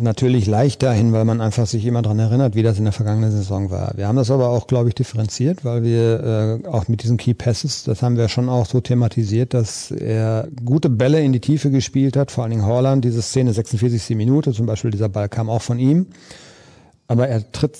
natürlich 0.00 0.46
leicht 0.46 0.82
dahin, 0.82 1.14
weil 1.14 1.24
man 1.24 1.40
einfach 1.40 1.66
sich 1.66 1.86
immer 1.86 2.02
dran 2.02 2.18
erinnert, 2.18 2.54
wie 2.54 2.62
das 2.62 2.76
in 2.76 2.84
der 2.84 2.92
vergangenen 2.92 3.30
Saison 3.30 3.70
war. 3.70 3.94
Wir 3.96 4.06
haben 4.06 4.16
das 4.16 4.30
aber 4.30 4.50
auch, 4.50 4.66
glaube 4.66 4.90
ich, 4.90 4.94
differenziert, 4.94 5.64
weil 5.64 5.82
wir 5.82 6.60
äh, 6.62 6.68
auch 6.68 6.88
mit 6.88 7.02
diesen 7.02 7.16
Key 7.16 7.32
Passes, 7.32 7.84
das 7.84 8.02
haben 8.02 8.18
wir 8.18 8.28
schon 8.28 8.50
auch 8.50 8.66
so 8.66 8.82
thematisiert, 8.82 9.54
dass 9.54 9.90
er 9.92 10.46
gute 10.62 10.90
Bälle 10.90 11.22
in 11.22 11.32
die 11.32 11.40
Tiefe 11.40 11.70
gespielt 11.70 12.18
hat, 12.18 12.30
vor 12.30 12.44
allen 12.44 12.50
Dingen 12.50 12.66
Holland, 12.66 13.02
diese 13.02 13.22
Szene 13.22 13.54
46. 13.54 14.14
Minute, 14.14 14.52
zum 14.52 14.66
Beispiel 14.66 14.90
dieser 14.90 15.08
Ball 15.08 15.30
kam 15.30 15.48
auch 15.48 15.62
von 15.62 15.78
ihm. 15.78 16.08
Aber 17.08 17.28
er 17.28 17.50
tritt 17.50 17.78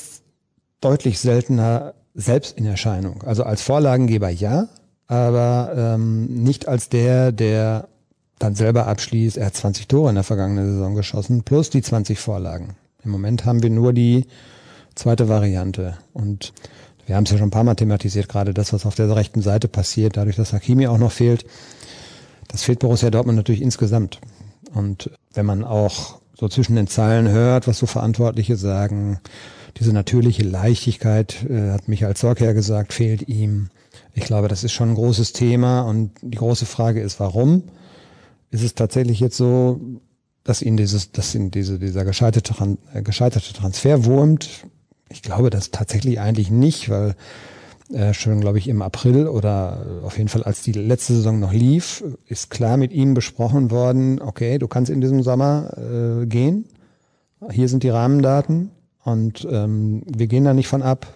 deutlich 0.81 1.19
seltener 1.19 1.93
selbst 2.15 2.57
in 2.57 2.65
Erscheinung. 2.65 3.23
Also 3.23 3.43
als 3.43 3.61
Vorlagengeber 3.61 4.31
ja, 4.31 4.69
aber 5.09 5.75
ähm, 5.77 6.25
nicht 6.43 6.69
als 6.69 6.89
der, 6.89 7.33
der 7.33 7.89
dann 8.39 8.55
selber 8.55 8.87
abschließt. 8.87 9.37
Er 9.37 9.47
hat 9.47 9.57
20 9.57 9.89
Tore 9.89 10.11
in 10.11 10.15
der 10.15 10.25
vergangenen 10.25 10.73
Saison 10.73 10.95
geschossen, 10.95 11.43
plus 11.43 11.71
die 11.71 11.83
20 11.83 12.19
Vorlagen. 12.19 12.77
Im 13.05 13.11
Moment 13.11 13.45
haben 13.45 13.63
wir 13.63 13.71
nur 13.71 13.93
die 13.93 14.27
zweite 14.95 15.29
Variante. 15.29 15.97
Und 16.13 16.53
wir 17.07 17.17
haben 17.17 17.25
es 17.25 17.31
ja 17.31 17.39
schon 17.39 17.49
ein 17.49 17.53
paar 17.53 17.65
Mal 17.65 17.77
thematisiert, 17.77 18.29
gerade 18.29 18.53
das, 18.53 18.73
was 18.73 18.85
auf 18.85 18.95
der 18.95 19.15
rechten 19.15 19.43
Seite 19.43 19.69
passiert, 19.69 20.17
dadurch, 20.17 20.37
dass 20.37 20.53
Hakimi 20.53 20.87
auch 20.87 20.99
noch 20.99 21.13
fehlt. 21.13 21.47
Das 22.49 22.63
fehlt 22.63 22.81
Borussia 22.81 23.11
Dortmund 23.11 23.37
natürlich 23.37 23.63
insgesamt. 23.63 24.21
Und 24.75 25.11
wenn 25.33 25.47
man 25.47 25.65
auch 25.65 26.19
so 26.35 26.49
zwischen 26.49 26.77
den 26.77 26.87
Zeilen 26.87 27.29
hört, 27.29 27.67
was 27.67 27.79
so 27.79 27.87
Verantwortliche 27.87 28.57
sagen, 28.57 29.21
diese 29.79 29.93
natürliche 29.93 30.43
Leichtigkeit, 30.43 31.45
äh, 31.49 31.71
hat 31.71 31.89
Michael 31.89 32.17
Zorc 32.17 32.41
ja 32.41 32.53
gesagt, 32.53 32.93
fehlt 32.93 33.29
ihm. 33.29 33.69
Ich 34.15 34.25
glaube, 34.25 34.49
das 34.49 34.65
ist 34.65 34.73
schon 34.73 34.91
ein 34.91 34.95
großes 34.95 35.33
Thema 35.33 35.83
und 35.83 36.11
die 36.23 36.39
große 36.39 36.67
Frage 36.67 37.01
ist, 37.01 37.21
warum? 37.21 37.65
Ist 38.57 38.63
es 38.63 38.75
tatsächlich 38.75 39.21
jetzt 39.21 39.37
so, 39.37 39.79
dass 40.43 40.63
ihn 40.63 40.79
dieses, 40.79 41.13
dass 41.13 41.35
ihn 41.35 41.51
diese, 41.51 41.79
dieser 41.79 42.07
gescheiterte, 42.07 42.55
äh, 42.95 43.03
gescheiterte 43.03 43.53
Transfer 43.53 44.07
wurmt? 44.07 44.67
Ich 45.11 45.21
glaube 45.21 45.51
das 45.51 45.73
tatsächlich 45.73 46.21
eigentlich 46.21 46.51
nicht, 46.51 46.89
weil 46.89 47.17
äh, 47.93 48.15
schon, 48.15 48.41
glaube 48.41 48.57
ich, 48.57 48.67
im 48.67 48.81
April 48.81 49.27
oder 49.27 50.01
auf 50.05 50.17
jeden 50.17 50.31
Fall, 50.31 50.43
als 50.43 50.63
die 50.63 50.73
letzte 50.73 51.13
Saison 51.13 51.39
noch 51.39 51.53
lief, 51.53 52.03
ist 52.25 52.49
klar 52.49 52.79
mit 52.79 52.93
ihm 52.93 53.13
besprochen 53.13 53.71
worden, 53.71 54.23
okay, 54.23 54.57
du 54.57 54.69
kannst 54.69 54.91
in 54.91 55.03
diesem 55.03 55.23
Sommer 55.23 55.77
äh, 55.77 56.25
gehen. 56.25 56.65
Hier 57.51 57.69
sind 57.69 57.83
die 57.83 57.91
Rahmendaten 57.91 58.71
und 59.05 59.47
ähm, 59.51 60.03
wir 60.07 60.29
gehen 60.29 60.45
da 60.45 60.55
nicht 60.55 60.69
von 60.69 60.81
ab. 60.81 61.07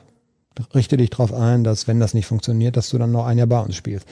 Richte 0.74 0.96
dich 0.96 1.10
darauf 1.10 1.32
ein, 1.32 1.64
dass 1.64 1.88
wenn 1.88 2.00
das 2.00 2.14
nicht 2.14 2.26
funktioniert, 2.26 2.76
dass 2.76 2.90
du 2.90 2.98
dann 2.98 3.12
noch 3.12 3.26
ein 3.26 3.38
Jahr 3.38 3.46
bei 3.46 3.60
uns 3.60 3.76
spielst. 3.76 4.06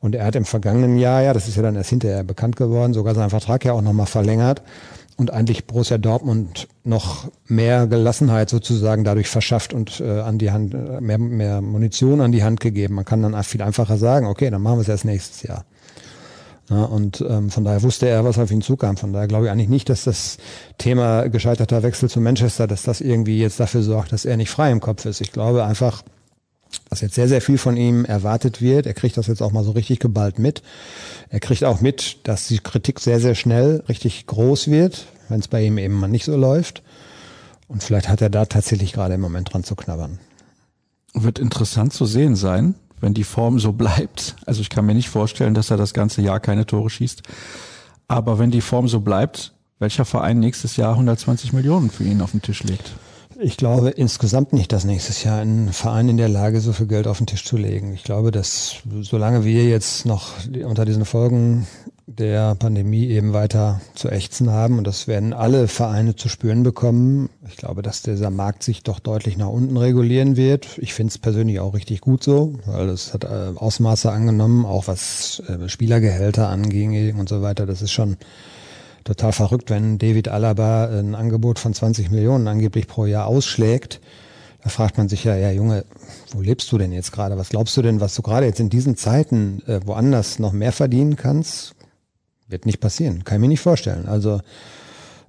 Und 0.00 0.14
er 0.14 0.24
hat 0.24 0.36
im 0.36 0.44
vergangenen 0.44 0.98
Jahr, 0.98 1.22
ja, 1.22 1.32
das 1.32 1.48
ist 1.48 1.56
ja 1.56 1.62
dann 1.62 1.76
erst 1.76 1.90
hinterher 1.90 2.24
bekannt 2.24 2.56
geworden, 2.56 2.94
sogar 2.94 3.14
seinen 3.14 3.30
Vertrag 3.30 3.64
ja 3.64 3.72
auch 3.72 3.82
nochmal 3.82 4.06
verlängert 4.06 4.62
und 5.18 5.32
eigentlich 5.32 5.66
Borussia 5.66 5.98
Dortmund 5.98 6.68
noch 6.84 7.28
mehr 7.46 7.88
Gelassenheit 7.88 8.48
sozusagen 8.48 9.02
dadurch 9.02 9.28
verschafft 9.28 9.74
und 9.74 10.00
äh, 10.00 10.20
an 10.20 10.38
die 10.38 10.52
Hand 10.52 10.74
äh, 10.74 11.00
mehr, 11.00 11.18
mehr 11.18 11.60
Munition 11.60 12.20
an 12.20 12.30
die 12.30 12.44
Hand 12.44 12.60
gegeben. 12.60 12.94
Man 12.94 13.04
kann 13.04 13.22
dann 13.22 13.42
viel 13.42 13.60
einfacher 13.60 13.98
sagen, 13.98 14.26
okay, 14.26 14.48
dann 14.48 14.62
machen 14.62 14.76
wir 14.78 14.82
es 14.82 14.88
erst 14.88 15.04
nächstes 15.04 15.42
Jahr. 15.42 15.64
Ja, 16.70 16.84
und 16.84 17.24
ähm, 17.26 17.50
von 17.50 17.64
daher 17.64 17.82
wusste 17.82 18.08
er, 18.08 18.24
was 18.24 18.38
auf 18.38 18.50
ihn 18.50 18.60
zukam. 18.60 18.98
Von 18.98 19.12
daher 19.12 19.26
glaube 19.26 19.46
ich 19.46 19.50
eigentlich 19.50 19.70
nicht, 19.70 19.88
dass 19.88 20.04
das 20.04 20.36
Thema 20.76 21.28
gescheiterter 21.28 21.82
Wechsel 21.82 22.10
zu 22.10 22.20
Manchester, 22.20 22.66
dass 22.66 22.82
das 22.82 23.00
irgendwie 23.00 23.38
jetzt 23.38 23.58
dafür 23.58 23.82
sorgt, 23.82 24.12
dass 24.12 24.26
er 24.26 24.36
nicht 24.36 24.50
frei 24.50 24.70
im 24.70 24.80
Kopf 24.80 25.06
ist. 25.06 25.22
Ich 25.22 25.32
glaube 25.32 25.64
einfach, 25.64 26.02
dass 26.90 27.00
jetzt 27.00 27.14
sehr, 27.14 27.28
sehr 27.28 27.40
viel 27.40 27.56
von 27.56 27.78
ihm 27.78 28.04
erwartet 28.04 28.60
wird. 28.60 28.86
Er 28.86 28.92
kriegt 28.92 29.16
das 29.16 29.28
jetzt 29.28 29.40
auch 29.40 29.52
mal 29.52 29.64
so 29.64 29.70
richtig 29.70 29.98
geballt 29.98 30.38
mit. 30.38 30.62
Er 31.30 31.40
kriegt 31.40 31.64
auch 31.64 31.80
mit, 31.80 32.18
dass 32.24 32.48
die 32.48 32.58
Kritik 32.58 33.00
sehr, 33.00 33.20
sehr 33.20 33.34
schnell 33.34 33.82
richtig 33.88 34.26
groß 34.26 34.68
wird, 34.68 35.06
wenn 35.30 35.40
es 35.40 35.48
bei 35.48 35.62
ihm 35.62 35.78
eben 35.78 35.94
mal 35.94 36.08
nicht 36.08 36.26
so 36.26 36.36
läuft. 36.36 36.82
Und 37.66 37.82
vielleicht 37.82 38.08
hat 38.08 38.20
er 38.20 38.30
da 38.30 38.44
tatsächlich 38.44 38.92
gerade 38.92 39.14
im 39.14 39.20
Moment 39.22 39.52
dran 39.52 39.64
zu 39.64 39.74
knabbern. 39.74 40.18
Wird 41.14 41.38
interessant 41.38 41.94
zu 41.94 42.04
sehen 42.04 42.36
sein, 42.36 42.74
wenn 43.00 43.14
die 43.14 43.24
Form 43.24 43.58
so 43.58 43.72
bleibt. 43.72 44.36
Also 44.46 44.60
ich 44.60 44.70
kann 44.70 44.86
mir 44.86 44.94
nicht 44.94 45.08
vorstellen, 45.08 45.54
dass 45.54 45.70
er 45.70 45.76
das 45.76 45.94
ganze 45.94 46.22
Jahr 46.22 46.40
keine 46.40 46.66
Tore 46.66 46.90
schießt. 46.90 47.22
Aber 48.08 48.38
wenn 48.38 48.50
die 48.50 48.60
Form 48.60 48.88
so 48.88 49.00
bleibt, 49.00 49.52
welcher 49.78 50.04
Verein 50.04 50.40
nächstes 50.40 50.76
Jahr 50.76 50.92
120 50.92 51.52
Millionen 51.52 51.90
für 51.90 52.04
ihn 52.04 52.20
auf 52.20 52.32
den 52.32 52.42
Tisch 52.42 52.62
legt? 52.64 52.92
Ich 53.40 53.56
glaube 53.56 53.90
insgesamt 53.90 54.52
nicht, 54.52 54.72
dass 54.72 54.84
nächstes 54.84 55.22
Jahr 55.22 55.40
ein 55.40 55.72
Verein 55.72 56.08
in 56.08 56.16
der 56.16 56.28
Lage 56.28 56.60
so 56.60 56.72
viel 56.72 56.88
Geld 56.88 57.06
auf 57.06 57.18
den 57.18 57.28
Tisch 57.28 57.44
zu 57.44 57.56
legen. 57.56 57.94
Ich 57.94 58.02
glaube, 58.02 58.32
dass 58.32 58.78
solange 59.02 59.44
wir 59.44 59.68
jetzt 59.68 60.06
noch 60.06 60.32
unter 60.64 60.84
diesen 60.84 61.04
Folgen 61.04 61.64
der 62.08 62.56
Pandemie 62.56 63.06
eben 63.06 63.34
weiter 63.34 63.80
zu 63.94 64.08
ächzen 64.08 64.50
haben 64.50 64.78
und 64.78 64.88
das 64.88 65.06
werden 65.06 65.32
alle 65.32 65.68
Vereine 65.68 66.16
zu 66.16 66.28
spüren 66.28 66.64
bekommen. 66.64 67.28
Ich 67.48 67.56
glaube, 67.56 67.82
dass 67.82 68.02
dieser 68.02 68.30
Markt 68.30 68.64
sich 68.64 68.82
doch 68.82 68.98
deutlich 68.98 69.36
nach 69.36 69.50
unten 69.50 69.76
regulieren 69.76 70.36
wird. 70.36 70.76
Ich 70.78 70.92
finde 70.92 71.12
es 71.12 71.18
persönlich 71.18 71.60
auch 71.60 71.74
richtig 71.74 72.00
gut 72.00 72.24
so, 72.24 72.54
weil 72.66 72.88
es 72.88 73.14
hat 73.14 73.22
äh, 73.22 73.52
Ausmaße 73.54 74.10
angenommen, 74.10 74.66
auch 74.66 74.88
was 74.88 75.44
äh, 75.46 75.68
Spielergehälter 75.68 76.48
anging 76.48 77.16
und 77.16 77.28
so 77.28 77.40
weiter. 77.40 77.66
Das 77.66 77.82
ist 77.82 77.92
schon 77.92 78.16
total 79.08 79.32
verrückt, 79.32 79.70
wenn 79.70 79.96
David 79.96 80.28
Alaba 80.28 80.84
ein 80.86 81.14
Angebot 81.14 81.58
von 81.58 81.72
20 81.72 82.10
Millionen 82.10 82.46
angeblich 82.46 82.86
pro 82.86 83.06
Jahr 83.06 83.26
ausschlägt. 83.26 84.00
Da 84.62 84.68
fragt 84.68 84.98
man 84.98 85.08
sich 85.08 85.24
ja, 85.24 85.34
ja 85.34 85.50
Junge, 85.50 85.86
wo 86.32 86.42
lebst 86.42 86.70
du 86.70 86.76
denn 86.76 86.92
jetzt 86.92 87.10
gerade? 87.10 87.38
Was 87.38 87.48
glaubst 87.48 87.74
du 87.78 87.82
denn, 87.82 88.00
was 88.00 88.14
du 88.14 88.20
gerade 88.22 88.44
jetzt 88.44 88.60
in 88.60 88.68
diesen 88.68 88.96
Zeiten 88.96 89.62
äh, 89.66 89.80
woanders 89.86 90.38
noch 90.38 90.52
mehr 90.52 90.72
verdienen 90.72 91.16
kannst? 91.16 91.74
Wird 92.48 92.66
nicht 92.66 92.80
passieren, 92.80 93.24
kann 93.24 93.36
ich 93.36 93.40
mir 93.40 93.48
nicht 93.48 93.60
vorstellen. 93.60 94.06
Also 94.06 94.40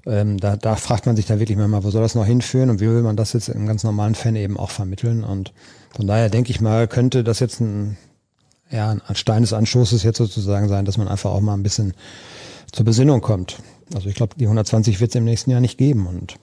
ähm, 0.05 0.37
da, 0.39 0.57
da 0.57 0.75
fragt 0.75 1.05
man 1.05 1.15
sich 1.15 1.25
da 1.25 1.39
wirklich 1.39 1.57
mal, 1.57 1.83
wo 1.83 1.89
soll 1.89 2.01
das 2.01 2.15
noch 2.15 2.25
hinführen 2.25 2.69
und 2.69 2.81
wie 2.81 2.87
will 2.87 3.01
man 3.01 3.15
das 3.15 3.31
jetzt 3.31 3.47
im 3.47 3.65
ganz 3.65 3.85
normalen 3.85 4.15
Fan 4.15 4.35
eben 4.35 4.57
auch 4.57 4.71
vermitteln? 4.71 5.23
Und 5.23 5.53
von 5.95 6.05
daher 6.05 6.29
denke 6.29 6.51
ich 6.51 6.59
mal, 6.59 6.89
könnte 6.89 7.23
das 7.23 7.39
jetzt 7.39 7.61
ein, 7.61 7.97
ja, 8.69 8.89
ein 8.91 9.15
Stein 9.15 9.43
des 9.43 9.53
Anstoßes 9.53 10.03
jetzt 10.03 10.17
sozusagen 10.17 10.67
sein, 10.67 10.83
dass 10.83 10.97
man 10.97 11.07
einfach 11.07 11.31
auch 11.31 11.41
mal 11.41 11.53
ein 11.53 11.63
bisschen 11.63 11.93
zur 12.71 12.85
Besinnung 12.85 13.21
kommt. 13.21 13.57
Also 13.93 14.09
ich 14.09 14.15
glaube, 14.15 14.35
die 14.37 14.45
120 14.45 14.99
wird 14.99 15.11
es 15.11 15.15
im 15.15 15.25
nächsten 15.25 15.51
Jahr 15.51 15.61
nicht 15.61 15.77
geben 15.77 16.07
und 16.07 16.35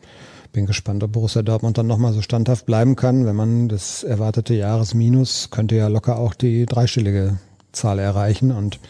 bin 0.52 0.66
gespannt, 0.66 1.04
ob 1.04 1.12
Borussia 1.12 1.42
Dortmund 1.42 1.78
dann 1.78 1.86
nochmal 1.86 2.12
so 2.12 2.22
standhaft 2.22 2.66
bleiben 2.66 2.96
kann. 2.96 3.26
Wenn 3.26 3.36
man 3.36 3.68
das 3.68 4.02
erwartete 4.02 4.54
Jahresminus 4.54 5.50
könnte 5.50 5.76
ja 5.76 5.88
locker 5.88 6.18
auch 6.18 6.34
die 6.34 6.66
dreistellige 6.66 7.38
Zahl 7.72 7.98
erreichen 7.98 8.52
und 8.52 8.80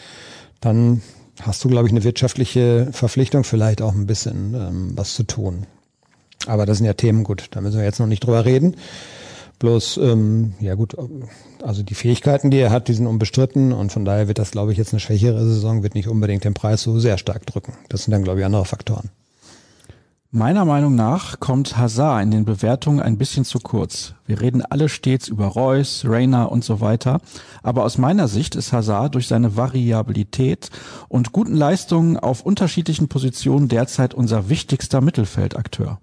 dann 0.61 1.03
hast 1.43 1.63
du, 1.65 1.69
glaube 1.69 1.87
ich, 1.87 1.93
eine 1.93 2.05
wirtschaftliche 2.05 2.89
Verpflichtung, 2.93 3.45
vielleicht 3.45 3.83
auch 3.83 3.95
ein 3.95 4.07
bisschen 4.07 4.55
ähm, 4.55 4.93
was 4.95 5.15
zu 5.15 5.25
tun. 5.25 5.67
Aber 6.47 6.67
das 6.67 6.79
sind 6.79 6.87
ja 6.87 6.95
Themen, 6.95 7.25
gut, 7.25 7.49
da 7.51 7.61
müssen 7.61 7.79
wir 7.79 7.85
jetzt 7.85 7.99
noch 7.99 8.07
nicht 8.07 8.25
drüber 8.25 8.45
reden. 8.45 8.77
Bloß, 9.59 9.97
ähm, 9.99 10.55
ja 10.61 10.75
gut, 10.75 10.97
also 11.63 11.83
die 11.83 11.95
Fähigkeiten, 11.95 12.51
die 12.51 12.59
er 12.59 12.71
hat, 12.71 12.89
die 12.89 12.93
sind 12.93 13.07
unbestritten 13.07 13.73
und 13.73 13.91
von 13.91 14.05
daher 14.05 14.29
wird 14.29 14.39
das, 14.39 14.51
glaube 14.51 14.73
ich, 14.73 14.79
jetzt 14.79 14.93
eine 14.93 15.01
schwächere 15.01 15.43
Saison, 15.47 15.83
wird 15.83 15.95
nicht 15.95 16.09
unbedingt 16.09 16.45
den 16.45 16.55
Preis 16.55 16.83
so 16.83 16.99
sehr 16.99 17.17
stark 17.17 17.47
drücken. 17.47 17.73
Das 17.89 18.05
sind 18.05 18.13
dann, 18.13 18.23
glaube 18.23 18.41
ich, 18.41 18.45
andere 18.45 18.67
Faktoren. 18.67 19.11
Meiner 20.31 20.67
Meinung 20.67 20.95
nach 20.95 21.41
kommt 21.41 21.79
Hazard 21.79 22.23
in 22.23 22.31
den 22.31 22.45
Bewertungen 22.45 23.01
ein 23.01 23.17
bisschen 23.17 23.47
zu 23.47 23.59
kurz. 23.59 24.13
Wir 24.27 24.39
reden 24.41 24.61
alle 24.61 24.91
stets 24.91 25.29
über 25.29 25.47
Reus, 25.47 26.03
Rainer 26.05 26.53
und 26.53 26.63
so 26.63 26.83
weiter, 26.83 27.21
aber 27.63 27.85
aus 27.85 27.97
meiner 27.97 28.29
Sicht 28.29 28.55
ist 28.55 28.73
Hazard 28.73 29.15
durch 29.15 29.29
seine 29.29 29.57
Variabilität 29.57 30.69
und 31.09 31.33
guten 31.33 31.55
Leistungen 31.55 32.19
auf 32.19 32.43
unterschiedlichen 32.43 33.09
Positionen 33.09 33.69
derzeit 33.69 34.13
unser 34.13 34.51
wichtigster 34.51 35.01
Mittelfeldakteur. 35.01 36.01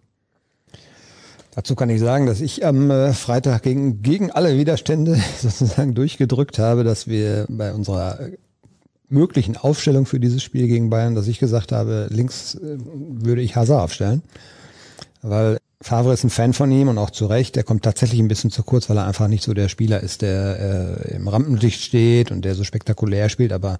Dazu 1.55 1.75
kann 1.75 1.89
ich 1.89 1.99
sagen, 1.99 2.25
dass 2.25 2.41
ich 2.41 2.65
am 2.65 2.89
äh, 2.89 3.13
Freitag 3.13 3.63
gegen, 3.63 4.01
gegen 4.01 4.31
alle 4.31 4.57
Widerstände 4.57 5.21
sozusagen 5.41 5.93
durchgedrückt 5.93 6.57
habe, 6.57 6.83
dass 6.83 7.07
wir 7.07 7.45
bei 7.47 7.73
unserer 7.73 8.19
äh, 8.19 8.37
möglichen 9.09 9.55
Aufstellung 9.55 10.05
für 10.07 10.19
dieses 10.19 10.41
Spiel 10.41 10.67
gegen 10.67 10.89
Bayern, 10.89 11.13
dass 11.13 11.27
ich 11.27 11.39
gesagt 11.39 11.71
habe, 11.71 12.07
links 12.09 12.55
äh, 12.55 12.77
würde 12.79 13.41
ich 13.41 13.55
Hazard 13.55 13.83
aufstellen, 13.83 14.23
weil 15.21 15.59
Favre 15.79 16.13
ist 16.13 16.23
ein 16.23 16.29
Fan 16.29 16.53
von 16.53 16.71
ihm 16.71 16.87
und 16.87 16.97
auch 16.97 17.11
zu 17.11 17.25
Recht. 17.27 17.57
Er 17.57 17.63
kommt 17.63 17.83
tatsächlich 17.83 18.19
ein 18.19 18.29
bisschen 18.29 18.49
zu 18.49 18.63
kurz, 18.63 18.89
weil 18.89 18.97
er 18.97 19.05
einfach 19.05 19.27
nicht 19.27 19.43
so 19.43 19.53
der 19.53 19.69
Spieler 19.69 19.99
ist, 19.99 20.21
der 20.21 20.97
äh, 21.07 21.15
im 21.15 21.27
Rampenlicht 21.27 21.81
steht 21.81 22.31
und 22.31 22.45
der 22.45 22.55
so 22.55 22.63
spektakulär 22.63 23.29
spielt, 23.29 23.51
aber 23.51 23.79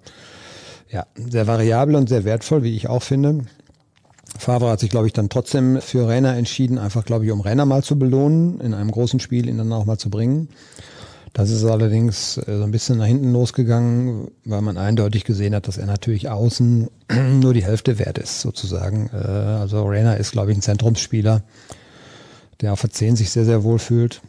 ja, 0.90 1.06
sehr 1.16 1.46
variabel 1.46 1.96
und 1.96 2.08
sehr 2.08 2.24
wertvoll, 2.24 2.62
wie 2.62 2.76
ich 2.76 2.88
auch 2.88 3.02
finde. 3.02 3.46
Favre 4.38 4.70
hat 4.70 4.80
sich, 4.80 4.90
glaube 4.90 5.06
ich, 5.06 5.12
dann 5.12 5.28
trotzdem 5.28 5.80
für 5.80 6.08
Renner 6.08 6.36
entschieden, 6.36 6.78
einfach, 6.78 7.04
glaube 7.04 7.24
ich, 7.24 7.30
um 7.30 7.40
Renner 7.40 7.66
mal 7.66 7.82
zu 7.82 7.98
belohnen, 7.98 8.60
in 8.60 8.74
einem 8.74 8.90
großen 8.90 9.20
Spiel 9.20 9.48
ihn 9.48 9.58
dann 9.58 9.72
auch 9.72 9.84
mal 9.84 9.98
zu 9.98 10.10
bringen. 10.10 10.48
Das 11.34 11.50
ist 11.50 11.64
allerdings 11.64 12.38
äh, 12.38 12.58
so 12.58 12.62
ein 12.62 12.70
bisschen 12.70 12.98
nach 12.98 13.06
hinten 13.06 13.32
losgegangen, 13.32 14.28
weil 14.44 14.62
man 14.62 14.78
eindeutig 14.78 15.24
gesehen 15.24 15.54
hat, 15.54 15.66
dass 15.66 15.78
er 15.78 15.86
natürlich 15.86 16.28
außen 16.28 16.88
nur 17.40 17.52
die 17.52 17.64
Hälfte 17.64 17.98
wert 17.98 18.18
ist, 18.18 18.40
sozusagen. 18.40 19.10
Äh, 19.12 19.16
also 19.16 19.84
Renner 19.84 20.16
ist, 20.16 20.32
glaube 20.32 20.52
ich, 20.52 20.58
ein 20.58 20.62
Zentrumsspieler, 20.62 21.42
der 22.60 22.72
auf 22.72 22.80
der 22.80 22.90
10 22.90 23.16
sich 23.16 23.30
sehr, 23.30 23.44
sehr 23.44 23.64
wohl 23.64 23.80
fühlt. 23.80 24.22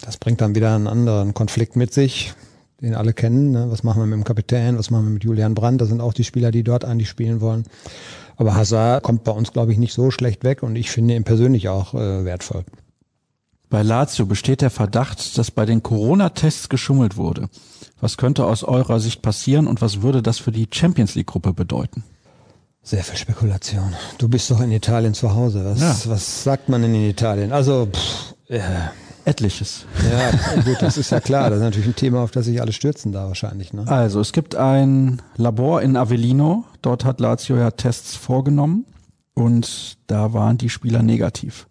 Das 0.00 0.16
bringt 0.16 0.40
dann 0.40 0.56
wieder 0.56 0.74
einen 0.74 0.88
anderen 0.88 1.32
Konflikt 1.32 1.76
mit 1.76 1.94
sich, 1.94 2.34
den 2.80 2.96
alle 2.96 3.12
kennen. 3.12 3.52
Ne? 3.52 3.66
Was 3.70 3.84
machen 3.84 4.02
wir 4.02 4.06
mit 4.06 4.16
dem 4.16 4.24
Kapitän, 4.24 4.76
was 4.76 4.90
machen 4.90 5.06
wir 5.06 5.12
mit 5.12 5.24
Julian 5.24 5.54
Brandt? 5.54 5.80
Das 5.80 5.88
sind 5.88 6.00
auch 6.00 6.12
die 6.12 6.24
Spieler, 6.24 6.50
die 6.50 6.64
dort 6.64 6.84
eigentlich 6.84 7.08
spielen 7.08 7.40
wollen. 7.40 7.64
Aber 8.36 8.54
Hazard 8.54 9.02
kommt 9.02 9.24
bei 9.24 9.32
uns, 9.32 9.52
glaube 9.52 9.72
ich, 9.72 9.78
nicht 9.78 9.94
so 9.94 10.10
schlecht 10.10 10.44
weg 10.44 10.62
und 10.62 10.76
ich 10.76 10.90
finde 10.90 11.14
ihn 11.14 11.24
persönlich 11.24 11.68
auch 11.68 11.94
äh, 11.94 12.24
wertvoll. 12.24 12.64
Bei 13.68 13.82
Lazio 13.82 14.26
besteht 14.26 14.60
der 14.60 14.70
Verdacht, 14.70 15.36
dass 15.38 15.50
bei 15.50 15.66
den 15.66 15.82
Corona-Tests 15.82 16.68
geschummelt 16.68 17.16
wurde. 17.16 17.48
Was 18.00 18.16
könnte 18.16 18.44
aus 18.44 18.62
eurer 18.62 19.00
Sicht 19.00 19.22
passieren 19.22 19.66
und 19.66 19.82
was 19.82 20.02
würde 20.02 20.22
das 20.22 20.38
für 20.38 20.52
die 20.52 20.68
Champions 20.70 21.14
League-Gruppe 21.14 21.52
bedeuten? 21.52 22.04
Sehr 22.82 23.02
viel 23.02 23.16
Spekulation. 23.16 23.94
Du 24.18 24.28
bist 24.28 24.48
doch 24.50 24.60
in 24.60 24.70
Italien 24.70 25.14
zu 25.14 25.34
Hause. 25.34 25.64
Was, 25.64 26.04
ja. 26.04 26.10
was 26.12 26.44
sagt 26.44 26.68
man 26.68 26.82
denn 26.82 26.94
in 26.94 27.10
Italien? 27.10 27.50
Also, 27.50 27.88
pff, 27.92 28.34
äh, 28.48 28.60
Etliches. 29.26 29.86
Ja, 30.08 30.30
gut, 30.62 30.76
das 30.80 30.96
ist 30.96 31.10
ja 31.10 31.18
klar. 31.18 31.50
Das 31.50 31.58
ist 31.58 31.64
natürlich 31.64 31.88
ein 31.88 31.96
Thema, 31.96 32.20
auf 32.20 32.30
das 32.30 32.46
sich 32.46 32.60
alle 32.60 32.72
stürzen 32.72 33.10
da 33.10 33.26
wahrscheinlich. 33.26 33.72
Ne? 33.72 33.86
Also, 33.88 34.20
es 34.20 34.32
gibt 34.32 34.54
ein 34.54 35.20
Labor 35.36 35.82
in 35.82 35.96
Avellino. 35.96 36.64
Dort 36.80 37.04
hat 37.04 37.18
Lazio 37.18 37.56
ja 37.56 37.72
Tests 37.72 38.14
vorgenommen 38.14 38.86
und 39.34 39.98
da 40.06 40.32
waren 40.32 40.58
die 40.58 40.68
Spieler 40.68 41.02
negativ. 41.02 41.66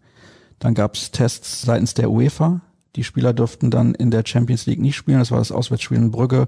Dann 0.59 0.73
gab 0.73 0.95
es 0.95 1.11
Tests 1.11 1.61
seitens 1.61 1.93
der 1.93 2.11
UEFA. 2.11 2.59
Die 2.97 3.05
Spieler 3.05 3.31
durften 3.31 3.71
dann 3.71 3.95
in 3.95 4.11
der 4.11 4.23
Champions 4.25 4.65
League 4.65 4.81
nicht 4.81 4.97
spielen. 4.97 5.19
Das 5.19 5.31
war 5.31 5.39
das 5.39 5.53
Auswärtsspiel 5.53 5.97
in 5.97 6.11
Brügge 6.11 6.47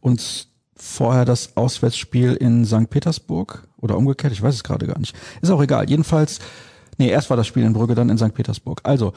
und 0.00 0.46
vorher 0.76 1.24
das 1.24 1.56
Auswärtsspiel 1.56 2.34
in 2.34 2.64
St. 2.64 2.90
Petersburg 2.90 3.66
oder 3.78 3.96
umgekehrt. 3.96 4.32
Ich 4.32 4.42
weiß 4.42 4.54
es 4.54 4.62
gerade 4.62 4.86
gar 4.86 5.00
nicht. 5.00 5.16
Ist 5.42 5.50
auch 5.50 5.62
egal. 5.62 5.90
Jedenfalls, 5.90 6.38
nee, 6.96 7.08
erst 7.08 7.28
war 7.30 7.36
das 7.36 7.48
Spiel 7.48 7.64
in 7.64 7.72
Brügge, 7.72 7.96
dann 7.96 8.08
in 8.08 8.18
St. 8.18 8.34
Petersburg. 8.34 8.80
Also, 8.84 9.14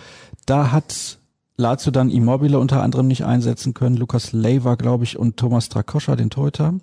da 0.48 0.72
hat 0.72 1.20
Lazio 1.58 1.92
dann 1.92 2.12
Immobile 2.12 2.60
unter 2.60 2.84
anderem 2.84 3.08
nicht 3.08 3.26
einsetzen 3.26 3.74
können, 3.74 3.98
Lukas 3.98 4.32
Leiva, 4.32 4.76
glaube 4.76 5.04
ich, 5.04 5.18
und 5.18 5.38
Thomas 5.38 5.70
Trakoscha, 5.70 6.16
den 6.16 6.30
Torhüter. 6.30 6.76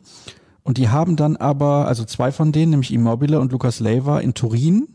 Und 0.65 0.79
die 0.79 0.89
haben 0.89 1.15
dann 1.15 1.37
aber, 1.37 1.87
also 1.87 2.05
zwei 2.05 2.33
von 2.33 2.51
denen, 2.51 2.71
nämlich 2.71 2.93
Immobile 2.93 3.39
und 3.39 3.53
Lukas 3.53 3.79
Leiva 3.79 4.19
in 4.19 4.35
Turin, 4.35 4.89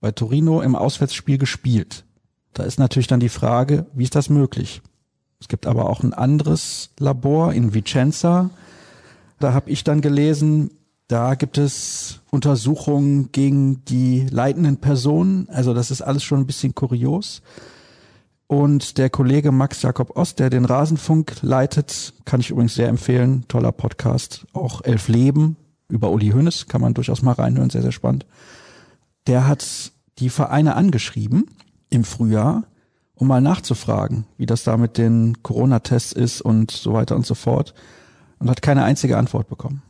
bei 0.00 0.12
Torino 0.12 0.60
im 0.60 0.76
Auswärtsspiel 0.76 1.38
gespielt. 1.38 2.04
Da 2.54 2.62
ist 2.62 2.78
natürlich 2.78 3.08
dann 3.08 3.20
die 3.20 3.28
Frage, 3.28 3.86
wie 3.94 4.04
ist 4.04 4.14
das 4.14 4.30
möglich? 4.30 4.80
Es 5.40 5.48
gibt 5.48 5.66
aber 5.66 5.90
auch 5.90 6.02
ein 6.02 6.14
anderes 6.14 6.90
Labor 6.98 7.52
in 7.52 7.74
Vicenza. 7.74 8.50
Da 9.40 9.52
habe 9.52 9.70
ich 9.70 9.84
dann 9.84 10.00
gelesen, 10.00 10.70
da 11.08 11.34
gibt 11.34 11.58
es 11.58 12.20
Untersuchungen 12.30 13.30
gegen 13.32 13.84
die 13.86 14.26
leitenden 14.30 14.78
Personen. 14.78 15.48
Also 15.50 15.74
das 15.74 15.90
ist 15.90 16.02
alles 16.02 16.22
schon 16.22 16.40
ein 16.40 16.46
bisschen 16.46 16.74
kurios. 16.74 17.42
Und 18.48 18.98
der 18.98 19.10
Kollege 19.10 19.50
Max 19.50 19.82
Jakob 19.82 20.16
Ost, 20.16 20.38
der 20.38 20.50
den 20.50 20.64
Rasenfunk 20.64 21.38
leitet, 21.42 22.14
kann 22.24 22.40
ich 22.40 22.50
übrigens 22.50 22.74
sehr 22.74 22.88
empfehlen. 22.88 23.44
Toller 23.48 23.72
Podcast. 23.72 24.46
Auch 24.52 24.82
Elf 24.84 25.08
Leben 25.08 25.56
über 25.88 26.10
Uli 26.10 26.30
Hoeneß 26.30 26.66
kann 26.68 26.80
man 26.80 26.94
durchaus 26.94 27.22
mal 27.22 27.32
reinhören. 27.32 27.70
Sehr, 27.70 27.82
sehr 27.82 27.92
spannend. 27.92 28.24
Der 29.26 29.48
hat 29.48 29.92
die 30.18 30.30
Vereine 30.30 30.76
angeschrieben 30.76 31.46
im 31.90 32.04
Frühjahr, 32.04 32.64
um 33.16 33.26
mal 33.26 33.40
nachzufragen, 33.40 34.26
wie 34.36 34.46
das 34.46 34.62
da 34.62 34.76
mit 34.76 34.96
den 34.96 35.42
Corona-Tests 35.42 36.12
ist 36.12 36.40
und 36.40 36.70
so 36.70 36.92
weiter 36.92 37.16
und 37.16 37.26
so 37.26 37.34
fort. 37.34 37.74
Und 38.38 38.48
hat 38.48 38.62
keine 38.62 38.84
einzige 38.84 39.18
Antwort 39.18 39.48
bekommen. 39.48 39.82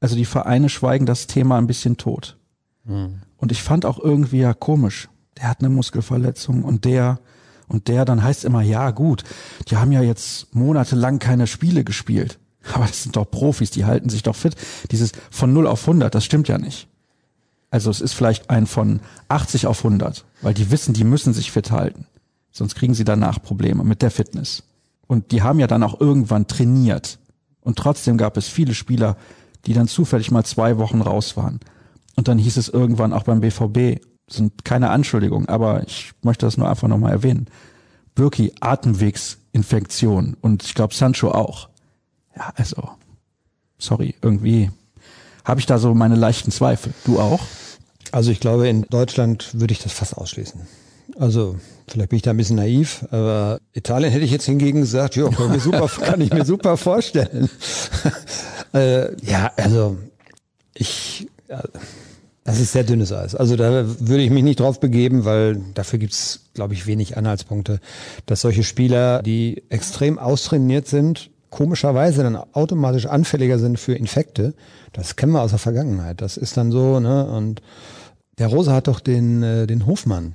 Also 0.00 0.16
die 0.16 0.24
Vereine 0.24 0.68
schweigen 0.68 1.04
das 1.04 1.26
Thema 1.26 1.58
ein 1.58 1.66
bisschen 1.66 1.96
tot. 1.98 2.38
Mhm. 2.84 3.22
Und 3.36 3.52
ich 3.52 3.62
fand 3.62 3.84
auch 3.84 3.98
irgendwie 3.98 4.38
ja 4.38 4.54
komisch. 4.54 5.08
Der 5.36 5.48
hat 5.48 5.60
eine 5.60 5.68
Muskelverletzung 5.68 6.64
und 6.64 6.84
der 6.84 7.18
und 7.68 7.88
der, 7.88 8.04
dann 8.04 8.22
heißt 8.22 8.44
immer, 8.44 8.62
ja 8.62 8.90
gut, 8.90 9.24
die 9.68 9.76
haben 9.76 9.92
ja 9.92 10.02
jetzt 10.02 10.54
monatelang 10.54 11.18
keine 11.18 11.46
Spiele 11.46 11.84
gespielt. 11.84 12.38
Aber 12.74 12.86
das 12.86 13.02
sind 13.02 13.16
doch 13.16 13.30
Profis, 13.30 13.70
die 13.70 13.84
halten 13.84 14.08
sich 14.08 14.22
doch 14.22 14.36
fit. 14.36 14.56
Dieses 14.90 15.12
von 15.30 15.52
0 15.52 15.66
auf 15.66 15.82
100, 15.82 16.14
das 16.14 16.24
stimmt 16.24 16.48
ja 16.48 16.58
nicht. 16.58 16.88
Also 17.70 17.90
es 17.90 18.00
ist 18.00 18.14
vielleicht 18.14 18.50
ein 18.50 18.66
von 18.66 19.00
80 19.28 19.66
auf 19.66 19.84
100, 19.84 20.24
weil 20.40 20.54
die 20.54 20.70
wissen, 20.70 20.94
die 20.94 21.04
müssen 21.04 21.34
sich 21.34 21.52
fit 21.52 21.70
halten. 21.70 22.06
Sonst 22.50 22.74
kriegen 22.74 22.94
sie 22.94 23.04
danach 23.04 23.42
Probleme 23.42 23.84
mit 23.84 24.02
der 24.02 24.10
Fitness. 24.10 24.62
Und 25.06 25.32
die 25.32 25.42
haben 25.42 25.60
ja 25.60 25.66
dann 25.66 25.82
auch 25.82 26.00
irgendwann 26.00 26.46
trainiert. 26.46 27.18
Und 27.60 27.76
trotzdem 27.78 28.16
gab 28.16 28.36
es 28.36 28.48
viele 28.48 28.74
Spieler, 28.74 29.16
die 29.66 29.74
dann 29.74 29.88
zufällig 29.88 30.30
mal 30.30 30.44
zwei 30.44 30.78
Wochen 30.78 31.02
raus 31.02 31.36
waren. 31.36 31.60
Und 32.16 32.28
dann 32.28 32.38
hieß 32.38 32.56
es 32.56 32.68
irgendwann 32.68 33.12
auch 33.12 33.24
beim 33.24 33.40
BVB, 33.40 34.00
sind 34.28 34.64
keine 34.64 34.90
Anschuldigung, 34.90 35.48
aber 35.48 35.82
ich 35.86 36.12
möchte 36.22 36.46
das 36.46 36.56
nur 36.56 36.68
einfach 36.68 36.88
nochmal 36.88 37.12
erwähnen. 37.12 37.46
Birki, 38.14 38.52
Atemwegsinfektion 38.60 40.36
und 40.40 40.64
ich 40.64 40.74
glaube 40.74 40.94
Sancho 40.94 41.30
auch. 41.30 41.68
Ja, 42.36 42.52
also, 42.56 42.90
sorry, 43.78 44.14
irgendwie 44.22 44.70
habe 45.44 45.60
ich 45.60 45.66
da 45.66 45.78
so 45.78 45.94
meine 45.94 46.16
leichten 46.16 46.50
Zweifel. 46.50 46.92
Du 47.04 47.18
auch? 47.18 47.40
Also 48.12 48.30
ich 48.30 48.40
glaube, 48.40 48.68
in 48.68 48.82
Deutschland 48.82 49.50
würde 49.54 49.72
ich 49.72 49.82
das 49.82 49.92
fast 49.92 50.16
ausschließen. 50.16 50.60
Also 51.18 51.56
vielleicht 51.88 52.10
bin 52.10 52.16
ich 52.18 52.22
da 52.22 52.30
ein 52.30 52.36
bisschen 52.36 52.56
naiv, 52.56 53.04
aber 53.10 53.58
Italien 53.72 54.12
hätte 54.12 54.24
ich 54.24 54.30
jetzt 54.30 54.44
hingegen 54.44 54.80
gesagt, 54.80 55.16
ja, 55.16 55.28
kann, 55.30 55.50
mir 55.50 55.60
super, 55.60 55.88
kann 56.00 56.20
ich 56.20 56.32
mir 56.32 56.44
super 56.44 56.76
vorstellen. 56.76 57.48
äh, 58.74 59.14
ja, 59.24 59.50
also 59.56 59.96
ich, 60.74 61.28
ja, 61.48 61.62
das 62.48 62.60
ist 62.60 62.72
sehr 62.72 62.82
dünnes 62.82 63.12
Eis. 63.12 63.34
Also 63.34 63.56
da 63.56 63.84
würde 64.00 64.22
ich 64.22 64.30
mich 64.30 64.42
nicht 64.42 64.60
drauf 64.60 64.80
begeben, 64.80 65.26
weil 65.26 65.60
dafür 65.74 65.98
gibt's, 65.98 66.46
glaube 66.54 66.72
ich, 66.72 66.86
wenig 66.86 67.18
Anhaltspunkte, 67.18 67.78
dass 68.24 68.40
solche 68.40 68.62
Spieler, 68.62 69.20
die 69.20 69.64
extrem 69.68 70.18
austrainiert 70.18 70.88
sind, 70.88 71.28
komischerweise 71.50 72.22
dann 72.22 72.36
automatisch 72.36 73.04
anfälliger 73.04 73.58
sind 73.58 73.78
für 73.78 73.92
Infekte. 73.92 74.54
Das 74.94 75.16
kennen 75.16 75.32
wir 75.32 75.42
aus 75.42 75.50
der 75.50 75.58
Vergangenheit. 75.58 76.22
Das 76.22 76.38
ist 76.38 76.56
dann 76.56 76.72
so, 76.72 77.00
ne? 77.00 77.26
Und 77.26 77.60
der 78.38 78.46
Rose 78.46 78.72
hat 78.72 78.88
doch 78.88 79.00
den, 79.00 79.42
äh, 79.42 79.66
den 79.66 79.84
Hofmann. 79.84 80.34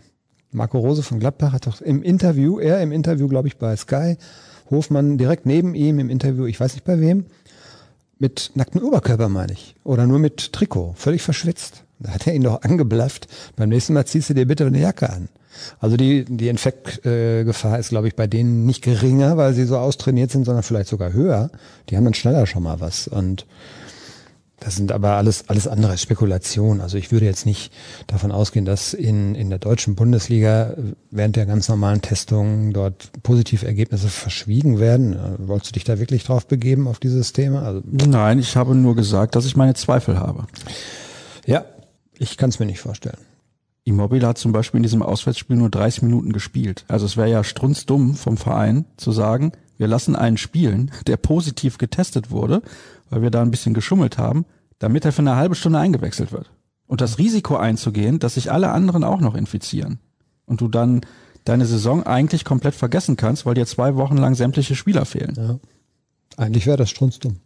Marco 0.51 0.77
Rose 0.77 1.01
von 1.01 1.19
Gladbach 1.19 1.51
hat 1.51 1.65
doch 1.65 1.81
im 1.81 2.03
Interview, 2.03 2.59
er 2.59 2.79
im 2.83 2.91
Interview, 2.91 3.27
glaube 3.27 3.47
ich, 3.47 3.57
bei 3.57 3.75
Sky, 3.75 4.17
Hofmann 4.69 5.17
direkt 5.17 5.47
neben 5.47 5.73
ihm 5.73 5.97
im 5.97 6.11
Interview, 6.11 6.45
ich 6.45 6.59
weiß 6.59 6.73
nicht 6.75 6.85
bei 6.85 6.99
wem, 6.99 7.25
mit 8.19 8.51
nacktem 8.53 8.83
Oberkörper 8.83 9.29
meine 9.29 9.53
ich. 9.53 9.75
Oder 9.83 10.05
nur 10.05 10.19
mit 10.19 10.53
Trikot, 10.53 10.93
völlig 10.95 11.23
verschwitzt. 11.23 11.85
Da 12.03 12.11
hat 12.11 12.27
er 12.27 12.33
ihn 12.33 12.43
doch 12.43 12.61
angeblafft. 12.61 13.27
Beim 13.55 13.69
nächsten 13.69 13.93
Mal 13.93 14.05
ziehst 14.05 14.29
du 14.29 14.33
dir 14.33 14.45
bitte 14.45 14.65
eine 14.65 14.79
Jacke 14.79 15.09
an. 15.09 15.29
Also 15.79 15.97
die, 15.97 16.25
die 16.25 16.47
Infektgefahr 16.47 17.77
äh, 17.77 17.79
ist, 17.79 17.89
glaube 17.89 18.07
ich, 18.07 18.15
bei 18.15 18.27
denen 18.27 18.65
nicht 18.65 18.83
geringer, 18.83 19.37
weil 19.37 19.53
sie 19.53 19.65
so 19.65 19.77
austrainiert 19.77 20.31
sind, 20.31 20.45
sondern 20.45 20.63
vielleicht 20.63 20.89
sogar 20.89 21.13
höher. 21.13 21.49
Die 21.89 21.97
haben 21.97 22.03
dann 22.03 22.13
schneller 22.13 22.45
schon 22.47 22.63
mal 22.63 22.79
was. 22.79 23.07
Und 23.07 23.45
das 24.63 24.77
sind 24.77 24.91
aber 24.91 25.11
alles, 25.11 25.49
alles 25.49 25.67
andere 25.67 25.97
Spekulationen. 25.97 26.81
Also 26.81 26.97
ich 26.97 27.11
würde 27.11 27.25
jetzt 27.25 27.45
nicht 27.45 27.73
davon 28.07 28.31
ausgehen, 28.31 28.65
dass 28.65 28.93
in, 28.93 29.35
in 29.35 29.49
der 29.49 29.59
deutschen 29.59 29.95
Bundesliga 29.95 30.75
während 31.11 31.35
der 31.35 31.45
ganz 31.45 31.67
normalen 31.67 32.01
Testungen 32.01 32.71
dort 32.71 33.11
positive 33.23 33.65
Ergebnisse 33.65 34.07
verschwiegen 34.07 34.79
werden. 34.79 35.17
Wolltest 35.39 35.71
du 35.71 35.73
dich 35.73 35.83
da 35.83 35.99
wirklich 35.99 36.23
drauf 36.23 36.47
begeben, 36.47 36.87
auf 36.87 36.99
dieses 36.99 37.33
Thema? 37.33 37.63
Also, 37.63 37.81
Nein, 37.85 38.39
ich 38.39 38.55
habe 38.55 38.73
nur 38.73 38.95
gesagt, 38.95 39.35
dass 39.35 39.45
ich 39.45 39.57
meine 39.57 39.73
Zweifel 39.73 40.17
habe. 40.17 40.45
Ja, 41.45 41.65
ich 42.17 42.37
kann 42.37 42.49
es 42.49 42.59
mir 42.59 42.65
nicht 42.65 42.79
vorstellen. 42.79 43.17
Immobile 43.85 44.25
hat 44.25 44.37
zum 44.37 44.53
Beispiel 44.53 44.77
in 44.77 44.83
diesem 44.83 45.03
Auswärtsspiel 45.03 45.57
nur 45.57 45.69
30 45.69 46.03
Minuten 46.03 46.31
gespielt. 46.31 46.85
Also 46.87 47.05
es 47.05 47.17
wäre 47.17 47.29
ja 47.29 47.43
strunzdumm 47.43 48.15
vom 48.15 48.37
Verein 48.37 48.85
zu 48.97 49.11
sagen, 49.11 49.51
wir 49.77 49.87
lassen 49.87 50.15
einen 50.15 50.37
spielen, 50.37 50.91
der 51.07 51.17
positiv 51.17 51.77
getestet 51.77 52.31
wurde, 52.31 52.61
weil 53.09 53.21
wir 53.21 53.31
da 53.31 53.41
ein 53.41 53.51
bisschen 53.51 53.73
geschummelt 53.73 54.17
haben, 54.17 54.45
damit 54.79 55.05
er 55.05 55.11
für 55.11 55.21
eine 55.21 55.35
halbe 55.35 55.55
Stunde 55.55 55.79
eingewechselt 55.79 56.31
wird. 56.31 56.51
Und 56.87 57.01
das 57.01 57.17
Risiko 57.17 57.55
einzugehen, 57.55 58.19
dass 58.19 58.35
sich 58.35 58.51
alle 58.51 58.71
anderen 58.71 59.03
auch 59.03 59.19
noch 59.19 59.35
infizieren. 59.35 59.99
Und 60.45 60.61
du 60.61 60.67
dann 60.67 61.01
deine 61.45 61.65
Saison 61.65 62.03
eigentlich 62.03 62.45
komplett 62.45 62.75
vergessen 62.75 63.17
kannst, 63.17 63.45
weil 63.45 63.55
dir 63.55 63.65
zwei 63.65 63.95
Wochen 63.95 64.17
lang 64.17 64.35
sämtliche 64.35 64.75
Spieler 64.75 65.05
fehlen. 65.05 65.33
Ja. 65.35 65.59
Eigentlich 66.37 66.65
wäre 66.65 66.77
das 66.77 66.89
strunzdumm. 66.89 67.37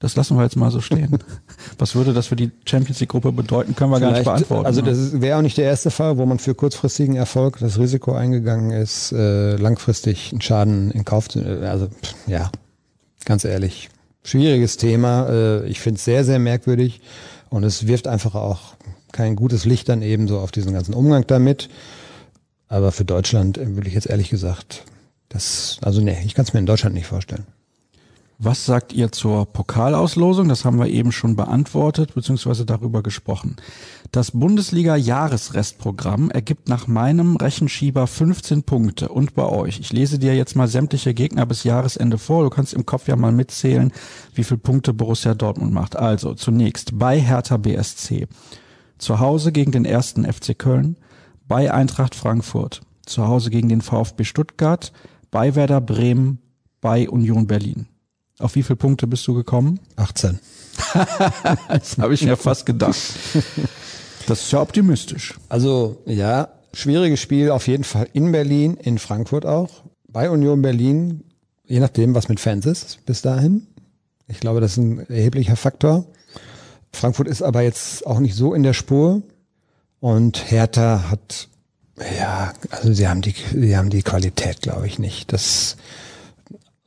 Das 0.00 0.16
lassen 0.16 0.36
wir 0.36 0.42
jetzt 0.42 0.56
mal 0.56 0.70
so 0.70 0.80
stehen. 0.80 1.18
Was 1.78 1.94
würde 1.94 2.14
das 2.14 2.26
für 2.26 2.36
die 2.36 2.50
Champions 2.64 3.00
League 3.00 3.10
Gruppe 3.10 3.32
bedeuten, 3.32 3.76
können 3.76 3.90
wir 3.90 3.98
Vielleicht, 3.98 4.24
gar 4.24 4.38
nicht 4.38 4.48
beantworten. 4.48 4.66
Also 4.66 4.80
ne? 4.80 4.88
das 4.88 5.20
wäre 5.20 5.38
auch 5.38 5.42
nicht 5.42 5.58
der 5.58 5.66
erste 5.66 5.90
Fall, 5.90 6.16
wo 6.16 6.24
man 6.24 6.38
für 6.38 6.54
kurzfristigen 6.54 7.16
Erfolg 7.16 7.58
das 7.58 7.78
Risiko 7.78 8.14
eingegangen 8.14 8.70
ist, 8.70 9.12
äh, 9.12 9.56
langfristig 9.56 10.32
einen 10.32 10.40
Schaden 10.40 10.90
in 10.90 11.04
Kauf 11.04 11.28
zu 11.28 11.40
nehmen. 11.40 11.64
Also 11.64 11.88
ja, 12.26 12.50
ganz 13.26 13.44
ehrlich, 13.44 13.90
schwieriges 14.24 14.78
Thema. 14.78 15.28
Äh, 15.28 15.66
ich 15.68 15.80
finde 15.80 15.98
es 15.98 16.04
sehr, 16.06 16.24
sehr 16.24 16.38
merkwürdig 16.38 17.02
und 17.50 17.62
es 17.62 17.86
wirft 17.86 18.08
einfach 18.08 18.34
auch 18.34 18.76
kein 19.12 19.36
gutes 19.36 19.66
Licht 19.66 19.90
dann 19.90 20.00
eben 20.00 20.28
so 20.28 20.38
auf 20.38 20.50
diesen 20.50 20.72
ganzen 20.72 20.94
Umgang 20.94 21.26
damit. 21.26 21.68
Aber 22.68 22.90
für 22.90 23.04
Deutschland 23.04 23.58
äh, 23.58 23.76
würde 23.76 23.88
ich 23.88 23.94
jetzt 23.94 24.08
ehrlich 24.08 24.30
gesagt, 24.30 24.84
das, 25.28 25.78
also 25.82 26.00
nee, 26.00 26.16
ich 26.24 26.34
kann 26.34 26.46
es 26.46 26.54
mir 26.54 26.60
in 26.60 26.66
Deutschland 26.66 26.94
nicht 26.94 27.06
vorstellen. 27.06 27.44
Was 28.42 28.64
sagt 28.64 28.94
ihr 28.94 29.12
zur 29.12 29.44
Pokalauslosung? 29.44 30.48
Das 30.48 30.64
haben 30.64 30.78
wir 30.78 30.86
eben 30.86 31.12
schon 31.12 31.36
beantwortet 31.36 32.14
bzw. 32.14 32.64
darüber 32.64 33.02
gesprochen. 33.02 33.56
Das 34.12 34.30
Bundesliga-Jahresrestprogramm 34.30 36.30
ergibt 36.30 36.66
nach 36.66 36.86
meinem 36.86 37.36
Rechenschieber 37.36 38.06
15 38.06 38.62
Punkte. 38.62 39.10
Und 39.10 39.34
bei 39.34 39.44
euch. 39.44 39.78
Ich 39.78 39.92
lese 39.92 40.18
dir 40.18 40.34
jetzt 40.34 40.56
mal 40.56 40.68
sämtliche 40.68 41.12
Gegner 41.12 41.44
bis 41.44 41.64
Jahresende 41.64 42.16
vor. 42.16 42.44
Du 42.44 42.48
kannst 42.48 42.72
im 42.72 42.86
Kopf 42.86 43.08
ja 43.08 43.16
mal 43.16 43.30
mitzählen, 43.30 43.92
wie 44.34 44.44
viele 44.44 44.56
Punkte 44.56 44.94
Borussia 44.94 45.34
Dortmund 45.34 45.74
macht. 45.74 45.96
Also 45.96 46.32
zunächst 46.32 46.98
bei 46.98 47.20
Hertha 47.20 47.58
BSC. 47.58 48.26
Zu 48.96 49.20
Hause 49.20 49.52
gegen 49.52 49.72
den 49.72 49.84
ersten 49.84 50.24
FC 50.24 50.58
Köln. 50.58 50.96
Bei 51.46 51.74
Eintracht 51.74 52.14
Frankfurt. 52.14 52.80
Zu 53.04 53.28
Hause 53.28 53.50
gegen 53.50 53.68
den 53.68 53.82
VfB 53.82 54.24
Stuttgart. 54.24 54.94
Bei 55.30 55.56
Werder 55.56 55.82
Bremen. 55.82 56.38
Bei 56.80 57.06
Union 57.06 57.46
Berlin. 57.46 57.86
Auf 58.40 58.54
wie 58.54 58.62
viele 58.62 58.76
Punkte 58.76 59.06
bist 59.06 59.26
du 59.26 59.34
gekommen? 59.34 59.78
18. 59.96 60.38
das 61.68 61.98
habe 61.98 62.14
ich 62.14 62.22
mir 62.22 62.36
fast 62.36 62.66
gedacht. 62.66 62.96
Das 64.26 64.42
ist 64.42 64.52
ja 64.52 64.60
optimistisch. 64.60 65.38
Also 65.48 66.02
ja, 66.06 66.48
Schwieriges 66.72 67.20
Spiel 67.20 67.50
auf 67.50 67.66
jeden 67.66 67.84
Fall 67.84 68.08
in 68.12 68.30
Berlin, 68.30 68.76
in 68.76 68.98
Frankfurt 68.98 69.44
auch. 69.44 69.82
Bei 70.08 70.30
Union 70.30 70.62
Berlin, 70.62 71.24
je 71.64 71.80
nachdem, 71.80 72.14
was 72.14 72.28
mit 72.28 72.38
Fans 72.38 72.64
ist, 72.64 73.04
bis 73.06 73.22
dahin. 73.22 73.66
Ich 74.28 74.38
glaube, 74.38 74.60
das 74.60 74.72
ist 74.72 74.78
ein 74.78 75.10
erheblicher 75.10 75.56
Faktor. 75.56 76.06
Frankfurt 76.92 77.28
ist 77.28 77.42
aber 77.42 77.62
jetzt 77.62 78.06
auch 78.06 78.20
nicht 78.20 78.36
so 78.36 78.54
in 78.54 78.62
der 78.62 78.72
Spur. 78.72 79.22
Und 79.98 80.50
Hertha 80.50 81.10
hat, 81.10 81.48
ja, 82.18 82.52
also 82.70 82.92
sie 82.92 83.08
haben 83.08 83.20
die, 83.20 83.34
sie 83.52 83.76
haben 83.76 83.90
die 83.90 84.02
Qualität, 84.02 84.62
glaube 84.62 84.86
ich, 84.86 84.98
nicht. 84.98 85.32
Das, 85.32 85.76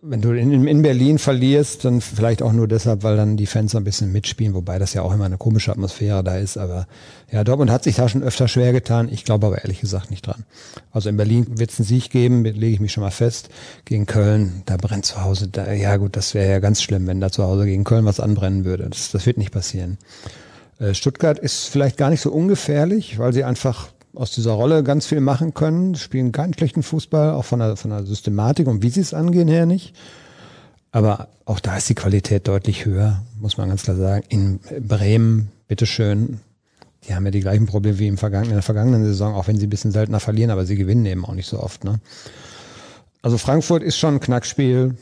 wenn 0.06 0.20
du 0.20 0.32
in, 0.32 0.68
in 0.68 0.82
Berlin 0.82 1.18
verlierst, 1.18 1.86
dann 1.86 2.02
vielleicht 2.02 2.42
auch 2.42 2.52
nur 2.52 2.68
deshalb, 2.68 3.04
weil 3.04 3.16
dann 3.16 3.38
die 3.38 3.46
Fans 3.46 3.74
ein 3.74 3.86
bisschen 3.86 4.12
mitspielen, 4.12 4.54
wobei 4.54 4.78
das 4.78 4.94
ja 4.94 5.02
auch 5.02 5.14
immer 5.14 5.26
eine 5.26 5.38
komische 5.38 5.72
Atmosphäre 5.72 6.24
da 6.26 6.36
ist. 6.36 6.58
Aber 6.58 6.88
ja, 7.32 7.46
Dortmund 7.46 7.72
hat 7.72 7.86
sich 7.86 7.96
da 7.96 8.10
schon 8.10 8.22
öfter 8.22 8.50
schwer 8.50 8.74
getan. 8.74 9.08
Ich 9.10 9.24
glaube 9.24 9.48
aber 9.48 9.64
ehrlich 9.64 9.80
gesagt 9.80 10.12
nicht 10.12 10.28
dran. 10.28 10.44
Also 10.92 11.08
in 11.08 11.16
Berlin 11.16 11.58
wird 11.58 11.72
es 11.72 11.80
einen 11.80 11.88
Sieg 11.88 12.10
geben, 12.10 12.44
lege 12.44 12.68
ich 12.68 12.82
mich 12.82 12.92
schon 12.92 13.04
mal 13.04 13.12
fest. 13.12 13.50
Gegen 13.86 14.06
Köln, 14.06 14.64
da 14.66 14.76
brennt 14.76 15.06
zu 15.06 15.24
Hause, 15.24 15.48
da, 15.48 15.72
ja 15.72 15.96
gut, 15.96 16.18
das 16.18 16.34
wäre 16.34 16.52
ja 16.52 16.60
ganz 16.60 16.82
schlimm, 16.82 17.08
wenn 17.08 17.22
da 17.22 17.32
zu 17.32 17.44
Hause 17.44 17.66
gegen 17.66 17.86
Köln 17.86 18.04
was 18.04 18.20
anbrennen 18.20 18.66
würde. 18.66 18.90
Das, 18.90 19.12
das 19.12 19.26
wird 19.26 19.38
nicht 19.38 19.52
passieren. 19.52 19.98
Äh, 20.80 20.94
Stuttgart 20.96 21.40
ist 21.40 21.68
vielleicht 21.68 21.96
gar 21.96 22.10
nicht 22.10 22.22
so 22.22 22.30
ungefährlich, 22.30 23.20
weil 23.20 23.32
sie 23.32 23.46
einfach 23.46 23.88
aus 24.16 24.32
dieser 24.32 24.52
Rolle 24.52 24.84
ganz 24.84 25.06
viel 25.06 25.22
machen 25.22 25.54
können, 25.54 25.96
spielen 25.96 26.32
keinen 26.32 26.54
schlechten 26.54 26.84
Fußball, 26.84 27.32
auch 27.32 27.46
von 27.46 27.60
der, 27.60 27.76
von 27.76 27.92
der 27.92 28.06
Systematik 28.06 28.68
und 28.68 28.84
wie 28.84 28.90
sie 28.90 29.02
es 29.02 29.14
angehen 29.14 29.48
her 29.48 29.66
nicht. 29.66 29.96
Aber 30.92 31.30
auch 31.46 31.60
da 31.60 31.78
ist 31.78 31.90
die 31.90 31.96
Qualität 31.96 32.48
deutlich 32.48 32.86
höher, 32.86 33.24
muss 33.40 33.58
man 33.58 33.70
ganz 33.70 33.84
klar 33.84 33.96
sagen. 33.96 34.24
In 34.30 34.60
Bremen, 34.88 35.52
bitteschön, 35.68 36.40
die 37.08 37.16
haben 37.16 37.26
ja 37.26 37.32
die 37.32 37.40
gleichen 37.40 37.66
Probleme 37.66 37.98
wie 38.00 38.08
im 38.08 38.18
vergangenen, 38.18 38.52
in 38.52 38.58
der 38.58 38.64
vergangenen 38.64 39.04
Saison, 39.04 39.34
auch 39.34 39.48
wenn 39.48 39.58
sie 39.58 39.68
ein 39.68 39.72
bisschen 39.72 39.92
seltener 39.92 40.20
verlieren, 40.20 40.52
aber 40.52 40.66
sie 40.66 40.76
gewinnen 40.76 41.06
eben 41.06 41.26
auch 41.26 41.34
nicht 41.34 41.48
so 41.48 41.60
oft. 41.60 41.84
Ne? 41.84 42.00
Also 43.24 43.38
Frankfurt 43.38 43.82
ist 43.82 43.98
schon 43.98 44.16
ein 44.16 44.20
Knackspiel. 44.20 44.96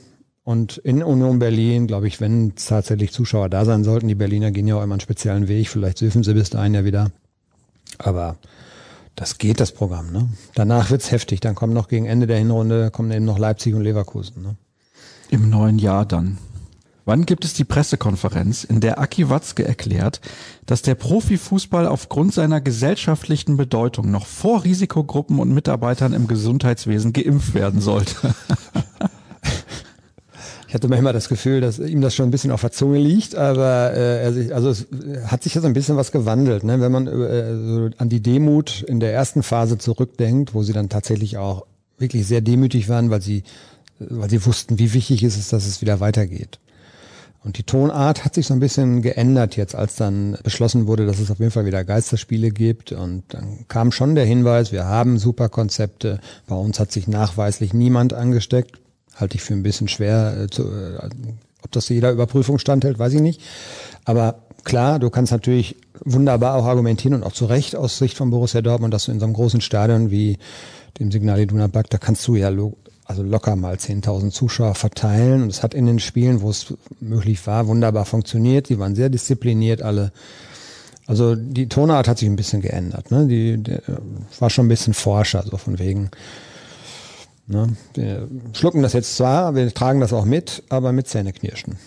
Und 0.43 0.77
in 0.77 1.03
Union 1.03 1.37
Berlin, 1.37 1.85
glaube 1.85 2.07
ich, 2.07 2.19
wenn 2.19 2.55
tatsächlich 2.55 3.11
Zuschauer 3.11 3.47
da 3.47 3.63
sein 3.63 3.83
sollten, 3.83 4.07
die 4.07 4.15
Berliner 4.15 4.49
gehen 4.49 4.67
ja 4.67 4.75
auch 4.75 4.83
immer 4.83 4.95
einen 4.95 5.01
speziellen 5.01 5.47
Weg, 5.47 5.69
vielleicht 5.69 6.01
dürfen 6.01 6.23
sie 6.23 6.33
bis 6.33 6.49
dahin 6.49 6.73
ja 6.73 6.83
wieder. 6.83 7.11
Aber 7.99 8.37
das 9.15 9.37
geht, 9.37 9.59
das 9.59 9.71
Programm. 9.71 10.11
Ne? 10.11 10.29
Danach 10.55 10.89
wird's 10.89 11.11
heftig. 11.11 11.39
Dann 11.39 11.55
kommen 11.55 11.73
noch 11.73 11.87
gegen 11.87 12.05
Ende 12.05 12.27
der 12.27 12.37
Hinrunde, 12.37 12.91
kommen 12.91 13.11
eben 13.11 13.25
noch 13.25 13.39
Leipzig 13.39 13.73
und 13.73 13.81
Leverkusen. 13.81 14.41
Ne? 14.41 14.55
Im 15.29 15.49
neuen 15.49 15.79
Jahr 15.79 16.05
dann. 16.05 16.37
Wann 17.03 17.25
gibt 17.25 17.45
es 17.45 17.53
die 17.53 17.63
Pressekonferenz, 17.63 18.63
in 18.63 18.79
der 18.79 18.99
Aki 18.99 19.29
Watzke 19.29 19.65
erklärt, 19.65 20.21
dass 20.67 20.83
der 20.83 20.95
Profifußball 20.95 21.87
aufgrund 21.87 22.33
seiner 22.33 22.61
gesellschaftlichen 22.61 23.57
Bedeutung 23.57 24.11
noch 24.11 24.27
vor 24.27 24.63
Risikogruppen 24.63 25.39
und 25.39 25.51
Mitarbeitern 25.51 26.13
im 26.13 26.27
Gesundheitswesen 26.27 27.11
geimpft 27.11 27.55
werden 27.55 27.81
sollte? 27.81 28.35
Ich 30.71 30.75
hatte 30.75 30.87
manchmal 30.87 31.11
das 31.11 31.27
Gefühl, 31.27 31.59
dass 31.59 31.79
ihm 31.79 31.99
das 31.99 32.15
schon 32.15 32.29
ein 32.29 32.31
bisschen 32.31 32.49
auf 32.49 32.61
der 32.61 32.71
Zunge 32.71 32.97
liegt, 32.97 33.35
aber 33.35 33.91
äh, 33.93 34.23
er 34.23 34.31
sich, 34.31 34.55
also 34.55 34.69
es 34.69 34.87
hat 35.25 35.43
sich 35.43 35.53
ja 35.53 35.59
so 35.59 35.67
ein 35.67 35.73
bisschen 35.73 35.97
was 35.97 36.13
gewandelt, 36.13 36.63
ne? 36.63 36.79
wenn 36.79 36.93
man 36.93 37.07
äh, 37.07 37.57
so 37.57 37.89
an 37.97 38.07
die 38.07 38.21
Demut 38.21 38.81
in 38.83 39.01
der 39.01 39.11
ersten 39.11 39.43
Phase 39.43 39.77
zurückdenkt, 39.77 40.53
wo 40.53 40.63
sie 40.63 40.71
dann 40.71 40.87
tatsächlich 40.87 41.37
auch 41.37 41.65
wirklich 41.97 42.25
sehr 42.25 42.39
demütig 42.39 42.87
waren, 42.87 43.09
weil 43.09 43.21
sie, 43.21 43.43
weil 43.99 44.29
sie 44.29 44.45
wussten, 44.45 44.79
wie 44.79 44.93
wichtig 44.93 45.23
ist 45.23 45.35
es, 45.35 45.49
dass 45.49 45.67
es 45.67 45.81
wieder 45.81 45.99
weitergeht. 45.99 46.59
Und 47.43 47.57
die 47.57 47.63
Tonart 47.63 48.23
hat 48.23 48.35
sich 48.35 48.47
so 48.47 48.53
ein 48.53 48.61
bisschen 48.61 49.01
geändert 49.01 49.57
jetzt, 49.57 49.75
als 49.75 49.97
dann 49.97 50.37
beschlossen 50.41 50.87
wurde, 50.87 51.05
dass 51.05 51.19
es 51.19 51.31
auf 51.31 51.39
jeden 51.39 51.51
Fall 51.51 51.65
wieder 51.65 51.83
Geisterspiele 51.83 52.51
gibt. 52.51 52.93
Und 52.93 53.23
dann 53.27 53.65
kam 53.67 53.91
schon 53.91 54.15
der 54.15 54.23
Hinweis, 54.23 54.71
wir 54.71 54.85
haben 54.85 55.17
super 55.17 55.49
Konzepte. 55.49 56.21
Bei 56.47 56.55
uns 56.55 56.79
hat 56.79 56.93
sich 56.93 57.09
nachweislich 57.09 57.73
niemand 57.73 58.13
angesteckt 58.13 58.79
halte 59.21 59.35
ich 59.35 59.43
für 59.43 59.53
ein 59.53 59.63
bisschen 59.63 59.87
schwer. 59.87 60.35
Äh, 60.41 60.47
zu, 60.47 60.63
äh, 60.63 60.99
ob 61.63 61.71
das 61.71 61.89
jeder 61.89 62.11
Überprüfung 62.11 62.57
standhält, 62.57 62.99
weiß 62.99 63.13
ich 63.13 63.21
nicht. 63.21 63.41
Aber 64.03 64.39
klar, 64.63 64.99
du 64.99 65.09
kannst 65.09 65.31
natürlich 65.31 65.75
wunderbar 66.03 66.55
auch 66.55 66.65
argumentieren 66.65 67.13
und 67.13 67.23
auch 67.23 67.33
zu 67.33 67.45
Recht 67.45 67.75
aus 67.75 67.97
Sicht 67.97 68.17
von 68.17 68.31
Borussia 68.31 68.61
Dortmund, 68.61 68.93
dass 68.93 69.05
du 69.05 69.11
in 69.11 69.19
so 69.19 69.25
einem 69.25 69.35
großen 69.35 69.61
Stadion 69.61 70.11
wie 70.11 70.37
dem 70.99 71.11
Signal 71.11 71.39
Iduna 71.39 71.67
Park, 71.67 71.89
da 71.89 71.97
kannst 71.97 72.27
du 72.27 72.35
ja 72.35 72.49
lo 72.49 72.77
also 73.05 73.23
locker 73.23 73.57
mal 73.57 73.75
10.000 73.75 74.31
Zuschauer 74.31 74.73
verteilen. 74.73 75.43
Und 75.43 75.49
es 75.49 75.63
hat 75.63 75.73
in 75.73 75.85
den 75.85 75.99
Spielen, 75.99 76.41
wo 76.41 76.49
es 76.49 76.73
möglich 77.01 77.45
war, 77.45 77.67
wunderbar 77.67 78.05
funktioniert. 78.05 78.69
Die 78.69 78.79
waren 78.79 78.95
sehr 78.95 79.09
diszipliniert 79.09 79.81
alle. 79.81 80.13
Also 81.07 81.35
die 81.35 81.67
Tonart 81.67 82.07
hat 82.07 82.19
sich 82.19 82.29
ein 82.29 82.37
bisschen 82.37 82.61
geändert. 82.61 83.11
Ne? 83.11 83.27
Die, 83.27 83.61
die 83.61 83.77
war 84.39 84.49
schon 84.49 84.67
ein 84.67 84.69
bisschen 84.69 84.93
forscher, 84.93 85.43
so 85.43 85.57
von 85.57 85.77
wegen 85.77 86.09
Ne? 87.51 87.67
Wir 87.93 88.27
schlucken 88.53 88.81
das 88.81 88.93
jetzt 88.93 89.15
zwar, 89.15 89.55
wir 89.55 89.73
tragen 89.73 89.99
das 89.99 90.13
auch 90.13 90.25
mit, 90.25 90.63
aber 90.69 90.91
mit 90.91 91.07
Zähneknirschen. 91.07 91.77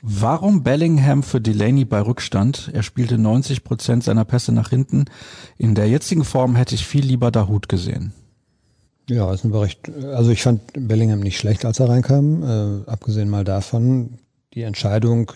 Warum 0.00 0.62
Bellingham 0.62 1.22
für 1.22 1.40
Delaney 1.40 1.84
bei 1.84 2.00
Rückstand? 2.00 2.70
Er 2.72 2.82
spielte 2.82 3.18
90 3.18 3.64
Prozent 3.64 4.04
seiner 4.04 4.24
Pässe 4.24 4.52
nach 4.52 4.70
hinten. 4.70 5.06
In 5.56 5.74
der 5.74 5.88
jetzigen 5.88 6.24
Form 6.24 6.54
hätte 6.54 6.74
ich 6.74 6.86
viel 6.86 7.04
lieber 7.04 7.30
Dahut 7.32 7.68
gesehen. 7.68 8.12
Ja, 9.08 9.32
ist 9.32 9.44
ein 9.44 9.50
Bericht. 9.50 9.90
Also 10.12 10.30
ich 10.30 10.42
fand 10.42 10.60
Bellingham 10.74 11.20
nicht 11.20 11.38
schlecht, 11.38 11.64
als 11.64 11.80
er 11.80 11.88
reinkam. 11.88 12.42
Äh, 12.42 12.90
abgesehen 12.90 13.28
mal 13.28 13.44
davon, 13.44 14.18
die 14.54 14.62
Entscheidung 14.62 15.32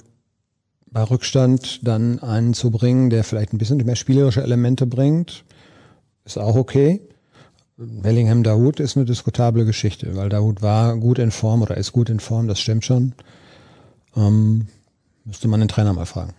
bei 0.93 1.03
Rückstand 1.03 1.87
dann 1.87 2.19
einen 2.21 2.55
zu 2.55 2.71
bringen, 2.71 3.11
der 3.11 3.25
vielleicht 3.25 3.53
ein 3.53 3.59
bisschen 3.59 3.79
mehr 3.79 3.97
spielerische 3.97 4.43
Elemente 4.43 4.87
bringt, 4.87 5.45
ist 6.25 6.39
auch 6.39 6.55
okay. 6.55 7.01
Bellingham 7.77 8.43
Dahoud 8.43 8.81
ist 8.81 8.97
eine 8.97 9.07
diskutable 9.07 9.65
Geschichte, 9.65 10.15
weil 10.15 10.29
Dahoud 10.29 10.63
war 10.63 10.97
gut 10.97 11.19
in 11.19 11.31
Form 11.31 11.63
oder 11.63 11.77
ist 11.77 11.93
gut 11.93 12.11
in 12.11 12.21
Form, 12.21 12.49
das 12.49 12.61
stimmt 12.61 12.85
schon. 12.85 13.13
Ähm, 14.15 14.67
müsste 15.25 15.49
man 15.49 15.61
den 15.61 15.69
Trainer 15.69 15.93
mal 15.93 16.07
fragen. 16.07 16.35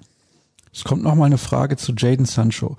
Es 0.75 0.83
kommt 0.83 1.03
noch 1.03 1.13
mal 1.13 1.25
eine 1.25 1.37
Frage 1.37 1.77
zu 1.77 1.93
Jaden 1.95 2.25
Sancho. 2.25 2.75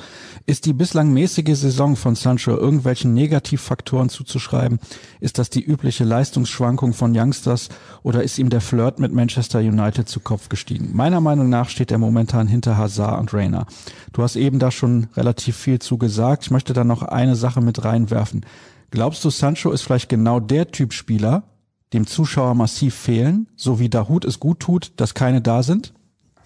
Ist 0.47 0.67
die 0.67 0.73
bislang 0.73 1.13
mäßige 1.13 1.57
Saison 1.57 1.95
von 1.95 2.17
Sancho 2.17 2.51
irgendwelchen 2.51 3.15
Negativfaktoren 3.15 4.09
zuzuschreiben? 4.09 4.81
Ist 5.21 5.39
das 5.39 5.49
die 5.49 5.63
übliche 5.63 6.03
Leistungsschwankung 6.03 6.93
von 6.93 7.17
Youngsters 7.17 7.69
oder 8.03 8.25
ist 8.25 8.39
ihm 8.39 8.51
der 8.51 8.61
Flirt 8.61 8.99
mit 8.99 9.13
Manchester 9.13 9.61
United 9.61 10.09
zu 10.09 10.19
Kopf 10.19 10.49
gestiegen? 10.49 10.91
Meiner 10.93 11.21
Meinung 11.21 11.49
nach 11.49 11.69
steht 11.69 11.93
er 11.93 11.99
momentan 11.99 12.49
hinter 12.49 12.77
Hazard 12.77 13.21
und 13.21 13.33
Rayner. 13.33 13.67
Du 14.13 14.25
hast 14.25 14.35
eben 14.35 14.59
da 14.59 14.73
schon 14.73 15.07
relativ 15.17 15.57
viel 15.57 15.79
zu 15.79 15.97
gesagt. 15.97 16.45
Ich 16.47 16.51
möchte 16.51 16.73
da 16.73 16.83
noch 16.83 17.03
eine 17.03 17.37
Sache 17.37 17.61
mit 17.61 17.85
reinwerfen. 17.85 18.45
Glaubst 18.91 19.25
du, 19.25 19.31
Sancho 19.31 19.71
ist 19.71 19.83
vielleicht 19.83 20.09
genau 20.09 20.41
der 20.41 20.73
Typ 20.73 20.93
Spieler, 20.93 21.45
dem 21.93 22.09
Zuschauer 22.09 22.55
massiv 22.55 22.97
fehlen, 22.97 23.47
so 23.55 23.79
wie 23.79 23.89
Dahut 23.89 24.25
es 24.25 24.41
gut 24.41 24.59
tut, 24.59 24.93
dass 24.97 25.15
keine 25.15 25.41
da 25.41 25.63
sind? 25.63 25.95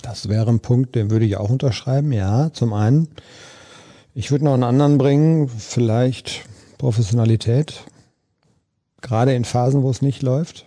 Das 0.03 0.29
wäre 0.29 0.49
ein 0.49 0.61
Punkt, 0.61 0.95
den 0.95 1.11
würde 1.11 1.27
ich 1.27 1.37
auch 1.37 1.51
unterschreiben. 1.51 2.13
Ja, 2.13 2.53
zum 2.53 2.73
einen. 2.73 3.09
Ich 4.15 4.31
würde 4.31 4.45
noch 4.45 4.55
einen 4.55 4.65
anderen 4.65 4.99
bringen, 4.99 5.49
vielleicht 5.49 6.45
Professionalität. 6.79 7.85
Gerade 9.01 9.35
in 9.35 9.45
Phasen, 9.45 9.83
wo 9.83 9.91
es 9.91 10.03
nicht 10.03 10.23
läuft. 10.23 10.67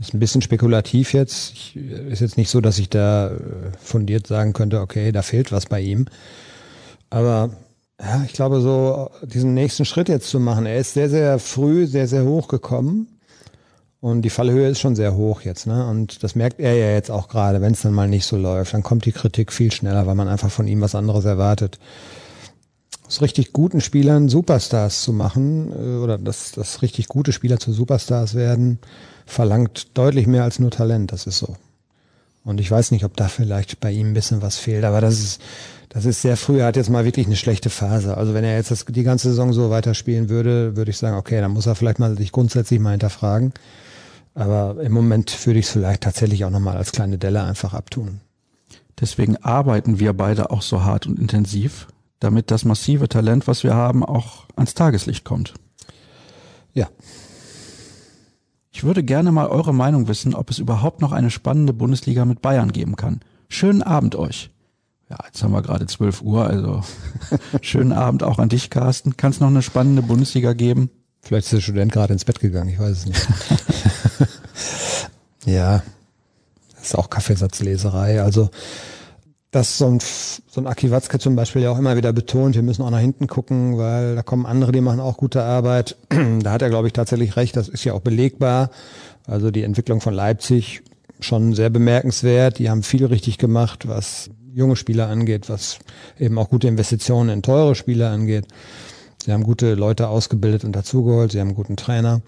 Ist 0.00 0.14
ein 0.14 0.20
bisschen 0.20 0.42
spekulativ 0.42 1.12
jetzt. 1.12 1.52
Ich, 1.52 1.76
ist 1.76 2.20
jetzt 2.20 2.36
nicht 2.36 2.50
so, 2.50 2.60
dass 2.60 2.78
ich 2.78 2.88
da 2.88 3.28
äh, 3.28 3.38
fundiert 3.78 4.26
sagen 4.26 4.52
könnte, 4.52 4.80
okay, 4.80 5.12
da 5.12 5.22
fehlt 5.22 5.52
was 5.52 5.66
bei 5.66 5.80
ihm. 5.80 6.06
Aber 7.10 7.50
ja, 8.00 8.22
ich 8.24 8.32
glaube, 8.32 8.60
so 8.60 9.10
diesen 9.22 9.54
nächsten 9.54 9.84
Schritt 9.84 10.08
jetzt 10.08 10.28
zu 10.28 10.40
machen. 10.40 10.66
Er 10.66 10.78
ist 10.78 10.94
sehr, 10.94 11.08
sehr 11.08 11.38
früh, 11.38 11.86
sehr, 11.86 12.08
sehr 12.08 12.24
hoch 12.24 12.48
gekommen. 12.48 13.11
Und 14.02 14.22
die 14.22 14.30
Fallhöhe 14.30 14.66
ist 14.66 14.80
schon 14.80 14.96
sehr 14.96 15.14
hoch 15.14 15.42
jetzt, 15.42 15.68
ne? 15.68 15.86
Und 15.86 16.24
das 16.24 16.34
merkt 16.34 16.58
er 16.58 16.74
ja 16.74 16.90
jetzt 16.90 17.08
auch 17.08 17.28
gerade, 17.28 17.60
wenn 17.60 17.72
es 17.72 17.82
dann 17.82 17.92
mal 17.92 18.08
nicht 18.08 18.26
so 18.26 18.36
läuft. 18.36 18.74
Dann 18.74 18.82
kommt 18.82 19.04
die 19.04 19.12
Kritik 19.12 19.52
viel 19.52 19.70
schneller, 19.70 20.08
weil 20.08 20.16
man 20.16 20.26
einfach 20.26 20.50
von 20.50 20.66
ihm 20.66 20.80
was 20.80 20.96
anderes 20.96 21.24
erwartet. 21.24 21.78
Aus 23.06 23.22
richtig 23.22 23.52
guten 23.52 23.80
Spielern 23.80 24.28
Superstars 24.28 25.02
zu 25.02 25.12
machen, 25.12 25.70
äh, 25.70 26.02
oder 26.02 26.18
dass, 26.18 26.50
dass 26.50 26.82
richtig 26.82 27.06
gute 27.06 27.32
Spieler 27.32 27.60
zu 27.60 27.72
Superstars 27.72 28.34
werden, 28.34 28.80
verlangt 29.24 29.96
deutlich 29.96 30.26
mehr 30.26 30.42
als 30.42 30.58
nur 30.58 30.72
Talent. 30.72 31.12
Das 31.12 31.28
ist 31.28 31.38
so. 31.38 31.54
Und 32.42 32.58
ich 32.58 32.68
weiß 32.68 32.90
nicht, 32.90 33.04
ob 33.04 33.16
da 33.16 33.28
vielleicht 33.28 33.78
bei 33.78 33.92
ihm 33.92 34.08
ein 34.08 34.14
bisschen 34.14 34.42
was 34.42 34.56
fehlt, 34.56 34.82
aber 34.82 35.00
das 35.00 35.20
ist, 35.20 35.40
das 35.90 36.06
ist 36.06 36.22
sehr 36.22 36.36
früh. 36.36 36.58
Er 36.58 36.66
hat 36.66 36.74
jetzt 36.74 36.90
mal 36.90 37.04
wirklich 37.04 37.26
eine 37.26 37.36
schlechte 37.36 37.70
Phase. 37.70 38.16
Also 38.16 38.34
wenn 38.34 38.42
er 38.42 38.56
jetzt 38.56 38.72
das, 38.72 38.84
die 38.84 39.04
ganze 39.04 39.28
Saison 39.28 39.52
so 39.52 39.70
weiterspielen 39.70 40.28
würde, 40.28 40.74
würde 40.74 40.90
ich 40.90 40.98
sagen, 40.98 41.16
okay, 41.16 41.40
dann 41.40 41.52
muss 41.52 41.66
er 41.66 41.76
vielleicht 41.76 42.00
mal 42.00 42.16
sich 42.16 42.32
grundsätzlich 42.32 42.80
mal 42.80 42.90
hinterfragen. 42.90 43.52
Aber 44.34 44.82
im 44.82 44.92
Moment 44.92 45.46
würde 45.46 45.58
ich 45.60 45.66
es 45.66 45.72
vielleicht 45.72 46.02
tatsächlich 46.02 46.44
auch 46.44 46.50
nochmal 46.50 46.76
als 46.76 46.92
kleine 46.92 47.18
Delle 47.18 47.42
einfach 47.42 47.74
abtun. 47.74 48.20
Deswegen 49.00 49.36
arbeiten 49.38 49.98
wir 49.98 50.12
beide 50.12 50.50
auch 50.50 50.62
so 50.62 50.84
hart 50.84 51.06
und 51.06 51.18
intensiv, 51.18 51.88
damit 52.20 52.50
das 52.50 52.64
massive 52.64 53.08
Talent, 53.08 53.46
was 53.46 53.64
wir 53.64 53.74
haben, 53.74 54.04
auch 54.04 54.46
ans 54.56 54.74
Tageslicht 54.74 55.24
kommt. 55.24 55.54
Ja. 56.72 56.88
Ich 58.70 58.84
würde 58.84 59.02
gerne 59.02 59.32
mal 59.32 59.48
eure 59.48 59.74
Meinung 59.74 60.08
wissen, 60.08 60.34
ob 60.34 60.50
es 60.50 60.58
überhaupt 60.58 61.00
noch 61.00 61.12
eine 61.12 61.30
spannende 61.30 61.72
Bundesliga 61.72 62.24
mit 62.24 62.40
Bayern 62.40 62.72
geben 62.72 62.96
kann. 62.96 63.20
Schönen 63.48 63.82
Abend 63.82 64.14
euch. 64.14 64.50
Ja, 65.10 65.18
jetzt 65.26 65.42
haben 65.42 65.52
wir 65.52 65.60
gerade 65.60 65.86
12 65.86 66.22
Uhr, 66.22 66.46
also 66.46 66.82
schönen 67.60 67.92
Abend 67.92 68.22
auch 68.22 68.38
an 68.38 68.48
dich, 68.48 68.70
Carsten. 68.70 69.18
Kann 69.18 69.32
es 69.32 69.40
noch 69.40 69.48
eine 69.48 69.60
spannende 69.60 70.00
Bundesliga 70.00 70.54
geben? 70.54 70.90
Vielleicht 71.22 71.46
ist 71.46 71.52
der 71.52 71.60
Student 71.60 71.92
gerade 71.92 72.12
ins 72.12 72.24
Bett 72.24 72.40
gegangen, 72.40 72.70
ich 72.70 72.78
weiß 72.78 72.90
es 72.90 73.06
nicht. 73.06 73.28
ja, 75.46 75.82
das 76.74 76.84
ist 76.86 76.98
auch 76.98 77.08
Kaffeesatzleserei. 77.08 78.20
Also 78.22 78.50
dass 79.52 79.76
so 79.76 79.86
ein, 79.86 80.00
so 80.00 80.60
ein 80.62 80.66
Aki 80.66 80.90
Watzke 80.90 81.18
zum 81.18 81.36
Beispiel 81.36 81.62
ja 81.62 81.70
auch 81.70 81.78
immer 81.78 81.94
wieder 81.94 82.12
betont, 82.14 82.54
wir 82.54 82.62
müssen 82.62 82.82
auch 82.82 82.90
nach 82.90 82.98
hinten 82.98 83.26
gucken, 83.26 83.76
weil 83.76 84.16
da 84.16 84.22
kommen 84.22 84.46
andere, 84.46 84.72
die 84.72 84.80
machen 84.80 84.98
auch 84.98 85.18
gute 85.18 85.42
Arbeit. 85.42 85.96
da 86.42 86.52
hat 86.52 86.62
er, 86.62 86.70
glaube 86.70 86.86
ich, 86.86 86.94
tatsächlich 86.94 87.36
recht, 87.36 87.54
das 87.54 87.68
ist 87.68 87.84
ja 87.84 87.92
auch 87.92 88.00
belegbar. 88.00 88.70
Also 89.26 89.50
die 89.50 89.62
Entwicklung 89.62 90.00
von 90.00 90.14
Leipzig 90.14 90.82
schon 91.20 91.54
sehr 91.54 91.68
bemerkenswert. 91.68 92.58
Die 92.58 92.70
haben 92.70 92.82
viel 92.82 93.04
richtig 93.04 93.36
gemacht, 93.36 93.86
was 93.86 94.30
junge 94.54 94.74
Spieler 94.74 95.08
angeht, 95.08 95.50
was 95.50 95.78
eben 96.18 96.38
auch 96.38 96.48
gute 96.48 96.68
Investitionen 96.68 97.28
in 97.28 97.42
teure 97.42 97.74
Spieler 97.74 98.10
angeht. 98.10 98.46
Sie 99.24 99.32
haben 99.32 99.44
gute 99.44 99.74
Leute 99.74 100.08
ausgebildet 100.08 100.64
und 100.64 100.72
dazugeholt, 100.74 101.32
sie 101.32 101.40
haben 101.40 101.48
einen 101.48 101.56
guten 101.56 101.76
Trainer. 101.76 102.22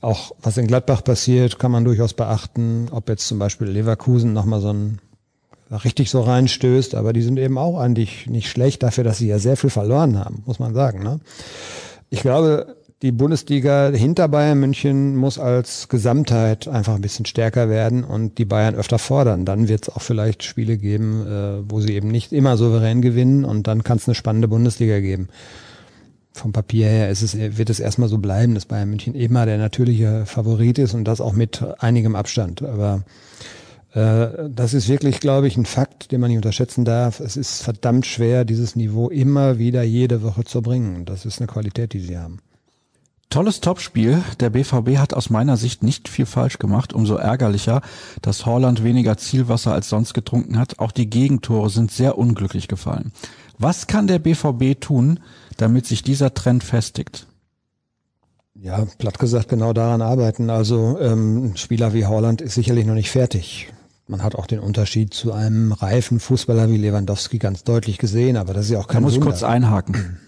Auch 0.00 0.32
was 0.40 0.56
in 0.56 0.66
Gladbach 0.66 1.04
passiert, 1.04 1.58
kann 1.58 1.72
man 1.72 1.84
durchaus 1.84 2.14
beachten, 2.14 2.88
ob 2.90 3.08
jetzt 3.08 3.26
zum 3.26 3.38
Beispiel 3.38 3.66
Leverkusen 3.66 4.32
nochmal 4.32 4.60
so 4.60 4.72
ein 4.72 4.98
richtig 5.84 6.10
so 6.10 6.20
reinstößt, 6.20 6.94
aber 6.94 7.12
die 7.12 7.22
sind 7.22 7.38
eben 7.38 7.58
auch 7.58 7.78
eigentlich 7.78 8.26
nicht 8.26 8.48
schlecht 8.48 8.82
dafür, 8.82 9.04
dass 9.04 9.18
sie 9.18 9.28
ja 9.28 9.38
sehr 9.38 9.56
viel 9.56 9.70
verloren 9.70 10.18
haben, 10.18 10.42
muss 10.46 10.58
man 10.58 10.74
sagen. 10.74 11.02
Ne? 11.02 11.20
Ich 12.08 12.22
glaube, 12.22 12.76
die 13.02 13.12
Bundesliga 13.12 13.90
hinter 13.90 14.28
Bayern 14.28 14.60
München 14.60 15.16
muss 15.16 15.38
als 15.38 15.88
Gesamtheit 15.88 16.68
einfach 16.68 16.94
ein 16.94 17.00
bisschen 17.00 17.24
stärker 17.24 17.70
werden 17.70 18.04
und 18.04 18.36
die 18.36 18.44
Bayern 18.44 18.74
öfter 18.74 18.98
fordern. 18.98 19.44
Dann 19.44 19.68
wird 19.68 19.88
es 19.88 19.94
auch 19.94 20.02
vielleicht 20.02 20.42
Spiele 20.42 20.76
geben, 20.76 21.26
äh, 21.26 21.70
wo 21.70 21.80
sie 21.80 21.94
eben 21.94 22.08
nicht 22.08 22.32
immer 22.32 22.56
souverän 22.56 23.00
gewinnen 23.00 23.44
und 23.44 23.66
dann 23.66 23.84
kann 23.84 23.96
es 23.96 24.06
eine 24.06 24.14
spannende 24.14 24.48
Bundesliga 24.48 25.00
geben. 25.00 25.28
Vom 26.32 26.52
Papier 26.52 26.86
her 26.86 27.10
ist 27.10 27.22
es, 27.22 27.36
wird 27.36 27.70
es 27.70 27.80
erstmal 27.80 28.08
so 28.08 28.18
bleiben, 28.18 28.54
dass 28.54 28.66
Bayern 28.66 28.88
München 28.88 29.14
immer 29.14 29.46
der 29.46 29.58
natürliche 29.58 30.26
Favorit 30.26 30.78
ist 30.78 30.94
und 30.94 31.04
das 31.04 31.20
auch 31.20 31.32
mit 31.32 31.64
einigem 31.80 32.14
Abstand. 32.14 32.62
Aber 32.62 33.02
äh, 33.94 34.48
das 34.48 34.74
ist 34.74 34.88
wirklich, 34.88 35.20
glaube 35.20 35.48
ich, 35.48 35.56
ein 35.56 35.66
Fakt, 35.66 36.12
den 36.12 36.20
man 36.20 36.28
nicht 36.28 36.38
unterschätzen 36.38 36.84
darf. 36.84 37.20
Es 37.20 37.36
ist 37.36 37.62
verdammt 37.62 38.06
schwer, 38.06 38.44
dieses 38.44 38.76
Niveau 38.76 39.08
immer 39.08 39.58
wieder 39.58 39.82
jede 39.82 40.22
Woche 40.22 40.44
zu 40.44 40.62
bringen. 40.62 41.04
Das 41.04 41.26
ist 41.26 41.40
eine 41.40 41.48
Qualität, 41.48 41.92
die 41.92 42.00
sie 42.00 42.18
haben. 42.18 42.38
Tolles 43.30 43.60
Topspiel. 43.60 44.22
Der 44.40 44.50
BVB 44.50 44.98
hat 44.98 45.14
aus 45.14 45.30
meiner 45.30 45.56
Sicht 45.56 45.84
nicht 45.84 46.08
viel 46.08 46.26
falsch 46.26 46.58
gemacht. 46.58 46.92
Umso 46.92 47.14
ärgerlicher, 47.14 47.80
dass 48.22 48.44
Holland 48.44 48.82
weniger 48.82 49.16
Zielwasser 49.16 49.72
als 49.72 49.88
sonst 49.88 50.14
getrunken 50.14 50.58
hat. 50.58 50.80
Auch 50.80 50.90
die 50.90 51.08
Gegentore 51.08 51.70
sind 51.70 51.92
sehr 51.92 52.18
unglücklich 52.18 52.66
gefallen. 52.66 53.12
Was 53.56 53.86
kann 53.86 54.08
der 54.08 54.18
BVB 54.18 54.80
tun, 54.80 55.20
damit 55.60 55.86
sich 55.86 56.02
dieser 56.02 56.34
Trend 56.34 56.64
festigt? 56.64 57.26
Ja, 58.54 58.86
platt 58.98 59.18
gesagt, 59.18 59.48
genau 59.48 59.72
daran 59.72 60.02
arbeiten. 60.02 60.50
Also 60.50 60.98
ähm, 61.00 61.52
ein 61.52 61.56
Spieler 61.56 61.94
wie 61.94 62.06
Holland 62.06 62.40
ist 62.40 62.54
sicherlich 62.54 62.84
noch 62.84 62.94
nicht 62.94 63.10
fertig. 63.10 63.72
Man 64.06 64.22
hat 64.22 64.34
auch 64.34 64.46
den 64.46 64.58
Unterschied 64.58 65.14
zu 65.14 65.32
einem 65.32 65.72
reifen 65.72 66.20
Fußballer 66.20 66.68
wie 66.68 66.76
Lewandowski 66.76 67.38
ganz 67.38 67.62
deutlich 67.62 67.98
gesehen, 67.98 68.36
aber 68.36 68.54
das 68.54 68.66
ist 68.66 68.72
ja 68.72 68.80
auch 68.80 68.88
kein 68.88 68.96
Da 68.96 69.00
muss 69.00 69.14
Wunder. 69.14 69.26
ich 69.26 69.30
kurz 69.30 69.42
einhaken 69.44 70.18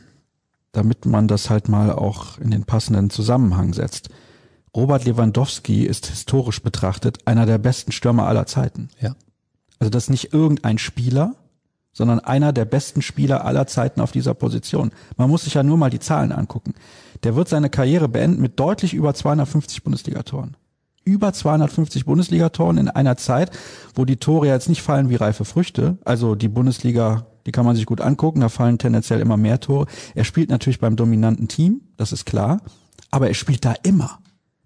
damit 0.72 1.04
man 1.04 1.28
das 1.28 1.50
halt 1.50 1.68
mal 1.68 1.92
auch 1.92 2.38
in 2.38 2.50
den 2.50 2.64
passenden 2.64 3.10
Zusammenhang 3.10 3.74
setzt. 3.74 4.08
Robert 4.74 5.04
Lewandowski 5.04 5.84
ist 5.84 6.06
historisch 6.06 6.62
betrachtet 6.62 7.26
einer 7.26 7.44
der 7.44 7.58
besten 7.58 7.92
Stürmer 7.92 8.26
aller 8.26 8.46
Zeiten. 8.46 8.88
Ja. 8.98 9.14
Also 9.78 9.90
das 9.90 10.04
ist 10.04 10.10
nicht 10.10 10.32
irgendein 10.32 10.78
Spieler, 10.78 11.34
sondern 11.92 12.20
einer 12.20 12.52
der 12.52 12.64
besten 12.64 13.02
Spieler 13.02 13.44
aller 13.44 13.66
Zeiten 13.66 14.00
auf 14.00 14.12
dieser 14.12 14.34
Position. 14.34 14.90
Man 15.16 15.28
muss 15.28 15.44
sich 15.44 15.54
ja 15.54 15.62
nur 15.62 15.76
mal 15.76 15.90
die 15.90 16.00
Zahlen 16.00 16.32
angucken. 16.32 16.74
Der 17.22 17.36
wird 17.36 17.48
seine 17.48 17.70
Karriere 17.70 18.08
beenden 18.08 18.40
mit 18.40 18.58
deutlich 18.58 18.94
über 18.94 19.14
250 19.14 19.82
Bundesligatoren. 19.82 20.56
Über 21.04 21.32
250 21.32 22.04
Bundesligatoren 22.04 22.78
in 22.78 22.88
einer 22.88 23.16
Zeit, 23.16 23.50
wo 23.94 24.04
die 24.04 24.16
Tore 24.16 24.46
jetzt 24.46 24.68
nicht 24.68 24.82
fallen 24.82 25.10
wie 25.10 25.16
reife 25.16 25.44
Früchte. 25.44 25.98
Also 26.04 26.34
die 26.34 26.48
Bundesliga 26.48 27.26
die 27.46 27.52
kann 27.52 27.64
man 27.64 27.76
sich 27.76 27.86
gut 27.86 28.00
angucken, 28.00 28.40
da 28.40 28.48
fallen 28.48 28.78
tendenziell 28.78 29.20
immer 29.20 29.36
mehr 29.36 29.60
Tore. 29.60 29.86
Er 30.14 30.24
spielt 30.24 30.50
natürlich 30.50 30.80
beim 30.80 30.96
dominanten 30.96 31.48
Team, 31.48 31.82
das 31.96 32.12
ist 32.12 32.24
klar, 32.24 32.60
aber 33.10 33.28
er 33.28 33.34
spielt 33.34 33.64
da 33.64 33.74
immer. 33.82 34.18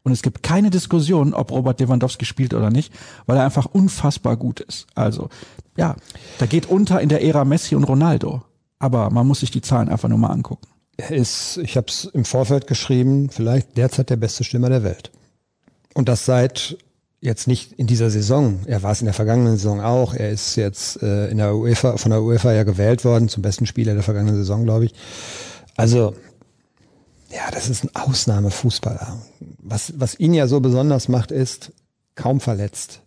Und 0.03 0.13
es 0.13 0.23
gibt 0.23 0.45
keine 0.45 0.71
Diskussion, 0.71 1.35
ob 1.35 1.51
Robert 1.51 1.81
Lewandowski 1.81 2.27
spielt 2.27 2.55
oder 2.55 2.71
nicht, 2.71 2.93
weil 3.27 3.39
er 3.39 3.45
einfach 3.45 3.67
unfassbar 3.67 4.37
gut 4.37 4.61
ist. 4.61 4.87
Also, 4.95 5.31
ja, 5.77 5.97
da 6.39 6.47
geht 6.47 6.67
unter 6.67 7.01
in 7.01 7.09
der 7.09 7.23
Ära 7.23 7.45
Messi 7.45 7.75
und 7.75 7.85
Ronaldo. 7.85 8.43
Aber 8.79 9.11
man 9.11 9.27
muss 9.27 9.41
sich 9.41 9.51
die 9.51 9.63
Zahlen 9.63 9.89
einfach 9.89 10.09
nur 10.09 10.19
mal 10.19 10.31
angucken. 10.31 10.67
Er 10.97 11.11
ist, 11.11 11.59
ich 11.59 11.77
habe 11.77 11.89
es 11.89 12.05
im 12.05 12.25
Vorfeld 12.25 12.67
geschrieben, 12.67 13.31
vielleicht 13.31 13.77
derzeit 13.77 14.11
der 14.11 14.17
beste 14.17 14.45
Stürmer 14.45 14.69
der 14.69 14.83
Welt. 14.83 15.11
Und 15.95 16.09
das 16.09 16.25
seit 16.25 16.77
jetzt 17.21 17.49
nicht 17.49 17.73
in 17.73 17.87
dieser 17.87 18.11
Saison, 18.11 18.61
er 18.67 18.83
war 18.83 18.93
es 18.93 19.01
in 19.01 19.07
der 19.07 19.15
vergangenen 19.15 19.57
Saison 19.57 19.81
auch, 19.81 20.15
er 20.15 20.31
ist 20.31 20.57
jetzt 20.57 21.03
äh, 21.03 21.29
in 21.29 21.39
der 21.39 21.55
UEFA, 21.55 21.97
von 21.97 22.11
der 22.11 22.23
UEFA 22.23 22.53
ja 22.53 22.63
gewählt 22.63 23.05
worden 23.05 23.29
zum 23.29 23.43
besten 23.43 23.67
Spieler 23.67 23.95
der 23.95 24.03
vergangenen 24.03 24.37
Saison, 24.37 24.65
glaube 24.65 24.87
ich. 24.87 24.95
Also, 25.77 26.15
ja, 27.31 27.51
das 27.53 27.69
ist 27.69 27.85
ein 27.85 27.95
Ausnahmefußballer. 27.95 29.19
Was, 29.59 29.95
was 29.97 30.19
ihn 30.19 30.35
ja 30.35 30.47
so 30.47 30.61
besonders 30.61 31.09
macht, 31.09 31.31
ist 31.31 31.73
kaum 32.15 32.41
verletzt. 32.41 33.01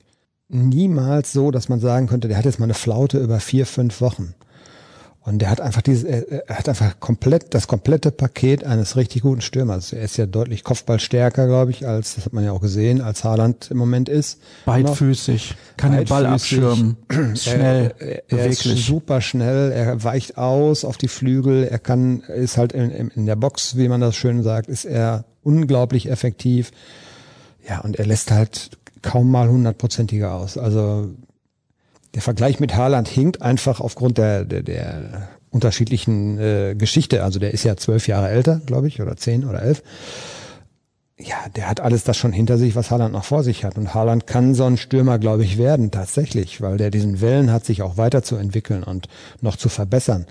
Niemals 0.49 1.31
so, 1.31 1.51
dass 1.51 1.69
man 1.69 1.79
sagen 1.79 2.07
könnte, 2.07 2.27
der 2.27 2.37
hat 2.37 2.45
jetzt 2.45 2.59
mal 2.59 2.65
eine 2.65 2.73
Flaute 2.73 3.19
über 3.19 3.39
vier, 3.39 3.65
fünf 3.65 4.01
Wochen. 4.01 4.33
Und 5.21 5.43
er 5.43 5.51
hat 5.51 5.61
einfach 5.61 5.83
dieses, 5.83 6.05
er, 6.05 6.47
er, 6.47 6.57
hat 6.57 6.67
einfach 6.69 6.99
komplett 6.99 7.53
das 7.53 7.67
komplette 7.67 8.09
Paket 8.09 8.63
eines 8.63 8.95
richtig 8.95 9.21
guten 9.21 9.41
Stürmers. 9.41 9.93
Er 9.93 10.01
ist 10.01 10.17
ja 10.17 10.25
deutlich 10.25 10.63
Kopfballstärker, 10.63 11.45
glaube 11.45 11.69
ich, 11.69 11.85
als 11.85 12.15
das 12.15 12.25
hat 12.25 12.33
man 12.33 12.43
ja 12.43 12.51
auch 12.51 12.61
gesehen, 12.61 12.99
als 13.01 13.23
Haaland 13.23 13.69
im 13.69 13.77
Moment 13.77 14.09
ist. 14.09 14.39
Beidfüßig, 14.65 15.55
kann 15.77 15.91
den 15.91 16.05
Ball 16.05 16.25
abschirmen, 16.25 16.97
schnell, 17.35 17.93
er, 17.99 18.09
er 18.09 18.23
beweglich. 18.27 18.79
ist 18.79 18.85
super 18.87 19.21
schnell, 19.21 19.71
er 19.71 20.03
weicht 20.03 20.37
aus 20.37 20.83
auf 20.83 20.97
die 20.97 21.09
Flügel, 21.09 21.63
er 21.65 21.79
kann, 21.79 22.21
ist 22.21 22.57
halt 22.57 22.71
in, 22.71 22.89
in 22.89 23.25
der 23.27 23.35
Box, 23.35 23.77
wie 23.77 23.87
man 23.87 24.01
das 24.01 24.15
schön 24.15 24.41
sagt, 24.41 24.67
ist 24.67 24.85
er 24.85 25.25
unglaublich 25.43 26.09
effektiv. 26.09 26.71
Ja, 27.67 27.81
und 27.81 27.97
er 27.97 28.07
lässt 28.07 28.31
halt 28.31 28.78
kaum 29.01 29.31
mal 29.31 29.49
hundertprozentiger 29.49 30.33
aus. 30.33 30.57
Also 30.57 31.09
der 32.15 32.21
Vergleich 32.21 32.59
mit 32.59 32.75
Haaland 32.75 33.07
hinkt 33.07 33.41
einfach 33.41 33.79
aufgrund 33.79 34.17
der, 34.17 34.45
der, 34.45 34.63
der 34.63 35.29
unterschiedlichen 35.51 36.37
äh, 36.39 36.75
Geschichte. 36.75 37.23
Also 37.23 37.39
der 37.39 37.53
ist 37.53 37.63
ja 37.63 37.75
zwölf 37.77 38.07
Jahre 38.07 38.29
älter, 38.29 38.61
glaube 38.65 38.87
ich, 38.87 39.01
oder 39.01 39.15
zehn 39.15 39.45
oder 39.45 39.61
elf. 39.61 39.83
Ja, 41.17 41.35
der 41.53 41.69
hat 41.69 41.81
alles 41.81 42.05
das 42.05 42.15
schon 42.15 42.31
hinter 42.31 42.57
sich, 42.57 42.75
was 42.75 42.91
Haaland 42.91 43.13
noch 43.13 43.25
vor 43.25 43.43
sich 43.43 43.65
hat. 43.65 43.77
Und 43.77 43.93
Haaland 43.93 44.25
kann 44.25 44.55
so 44.55 44.63
ein 44.63 44.77
Stürmer, 44.77 45.19
glaube 45.19 45.43
ich, 45.43 45.57
werden, 45.57 45.91
tatsächlich, 45.91 46.61
weil 46.61 46.77
der 46.77 46.91
diesen 46.91 47.19
Willen 47.19 47.51
hat, 47.51 47.65
sich 47.65 47.81
auch 47.81 47.97
weiterzuentwickeln 47.97 48.83
und 48.83 49.07
noch 49.41 49.57
zu 49.57 49.67
verbessern. 49.67 50.27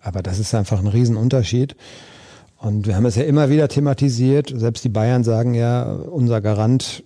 Aber 0.00 0.22
das 0.22 0.40
ist 0.40 0.54
einfach 0.54 0.80
ein 0.80 0.88
Riesenunterschied. 0.88 1.76
Und 2.58 2.86
wir 2.86 2.96
haben 2.96 3.06
es 3.06 3.14
ja 3.14 3.22
immer 3.22 3.50
wieder 3.50 3.68
thematisiert. 3.68 4.52
Selbst 4.54 4.82
die 4.84 4.88
Bayern 4.88 5.22
sagen 5.22 5.54
ja, 5.54 5.84
unser 5.92 6.40
Garant 6.40 7.04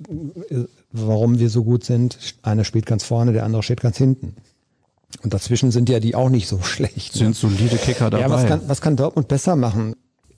warum 0.93 1.39
wir 1.39 1.51
so 1.51 1.65
gut 1.65 1.85
sind. 1.85 2.19
Einer 2.43 2.65
spielt 2.65 2.87
ganz 2.87 3.05
vorne, 3.05 3.33
der 3.33 3.45
andere 3.45 3.63
steht 3.63 3.81
ganz 3.81 3.97
hinten. 3.97 4.35
Und 5.23 5.35
dazwischen 5.35 5.71
sind 5.71 5.89
ja 5.89 6.01
die 6.01 6.15
auch 6.15 6.31
nicht 6.31 6.49
so 6.49 6.61
schlecht. 6.63 7.15
Sind 7.15 7.29
ne? 7.29 7.35
solide 7.35 7.77
Kicker 7.77 8.11
dabei. 8.11 8.23
Ja, 8.23 8.31
was 8.31 8.47
kann, 8.47 8.61
was 8.67 8.81
kann 8.81 8.97
Dortmund 8.97 9.29
besser 9.29 9.57
machen? 9.57 9.95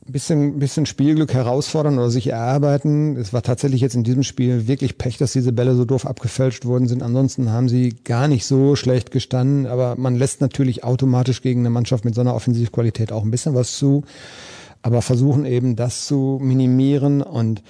bisschen, 0.06 0.58
bisschen 0.58 0.86
Spielglück 0.86 1.32
herausfordern 1.32 1.98
oder 1.98 2.10
sich 2.10 2.28
erarbeiten. 2.28 3.16
Es 3.16 3.32
war 3.32 3.42
tatsächlich 3.42 3.80
jetzt 3.80 3.94
in 3.94 4.04
diesem 4.04 4.22
Spiel 4.22 4.66
wirklich 4.66 4.98
Pech, 4.98 5.18
dass 5.18 5.32
diese 5.32 5.52
Bälle 5.52 5.74
so 5.74 5.84
doof 5.84 6.06
abgefälscht 6.06 6.64
worden 6.64 6.88
sind. 6.88 7.02
Ansonsten 7.02 7.50
haben 7.50 7.68
sie 7.68 7.94
gar 8.04 8.28
nicht 8.28 8.46
so 8.46 8.76
schlecht 8.76 9.10
gestanden, 9.10 9.66
aber 9.66 9.96
man 9.96 10.16
lässt 10.16 10.40
natürlich 10.40 10.84
automatisch 10.84 11.42
gegen 11.42 11.60
eine 11.60 11.70
Mannschaft 11.70 12.04
mit 12.04 12.14
so 12.14 12.20
einer 12.20 12.34
Offensivqualität 12.34 13.12
auch 13.12 13.22
ein 13.22 13.30
bisschen 13.30 13.54
was 13.54 13.76
zu 13.76 14.04
aber 14.82 15.00
versuchen 15.00 15.44
eben 15.44 15.76
das 15.76 16.06
zu 16.06 16.38
minimieren 16.42 17.22
und 17.22 17.62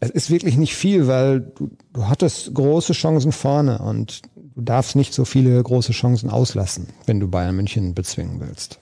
es 0.00 0.10
ist 0.10 0.30
wirklich 0.30 0.56
nicht 0.56 0.74
viel, 0.74 1.06
weil 1.06 1.40
du, 1.40 1.70
du 1.92 2.06
hattest 2.06 2.54
große 2.54 2.92
Chancen 2.92 3.32
vorne 3.32 3.78
und 3.78 4.22
du 4.54 4.62
darfst 4.62 4.96
nicht 4.96 5.14
so 5.14 5.24
viele 5.24 5.62
große 5.62 5.92
Chancen 5.92 6.30
auslassen, 6.30 6.88
wenn 7.06 7.20
du 7.20 7.28
Bayern 7.28 7.56
München 7.56 7.94
bezwingen 7.94 8.40
willst. 8.40 8.78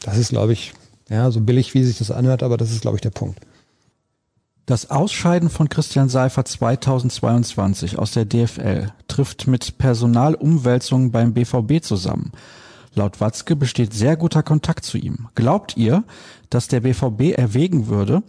Das 0.00 0.18
ist, 0.18 0.30
glaube 0.30 0.52
ich, 0.52 0.72
ja, 1.08 1.30
so 1.30 1.40
billig, 1.40 1.74
wie 1.74 1.84
sich 1.84 1.98
das 1.98 2.10
anhört, 2.10 2.42
aber 2.42 2.56
das 2.56 2.70
ist, 2.70 2.82
glaube 2.82 2.96
ich, 2.96 3.02
der 3.02 3.10
Punkt. 3.10 3.40
Das 4.66 4.90
Ausscheiden 4.90 5.48
von 5.48 5.68
Christian 5.68 6.08
Seifer 6.08 6.44
2022 6.44 7.98
aus 7.98 8.10
der 8.10 8.24
DFL 8.24 8.92
trifft 9.06 9.46
mit 9.46 9.78
Personalumwälzungen 9.78 11.12
beim 11.12 11.34
BVB 11.34 11.80
zusammen. 11.82 12.32
Laut 12.96 13.20
Watzke 13.20 13.56
besteht 13.56 13.92
sehr 13.92 14.16
guter 14.16 14.42
Kontakt 14.42 14.84
zu 14.86 14.96
ihm. 14.96 15.28
Glaubt 15.34 15.76
ihr, 15.76 16.02
dass 16.48 16.66
der 16.66 16.80
BVB 16.80 17.36
erwägen 17.36 17.88
würde, 17.88 18.22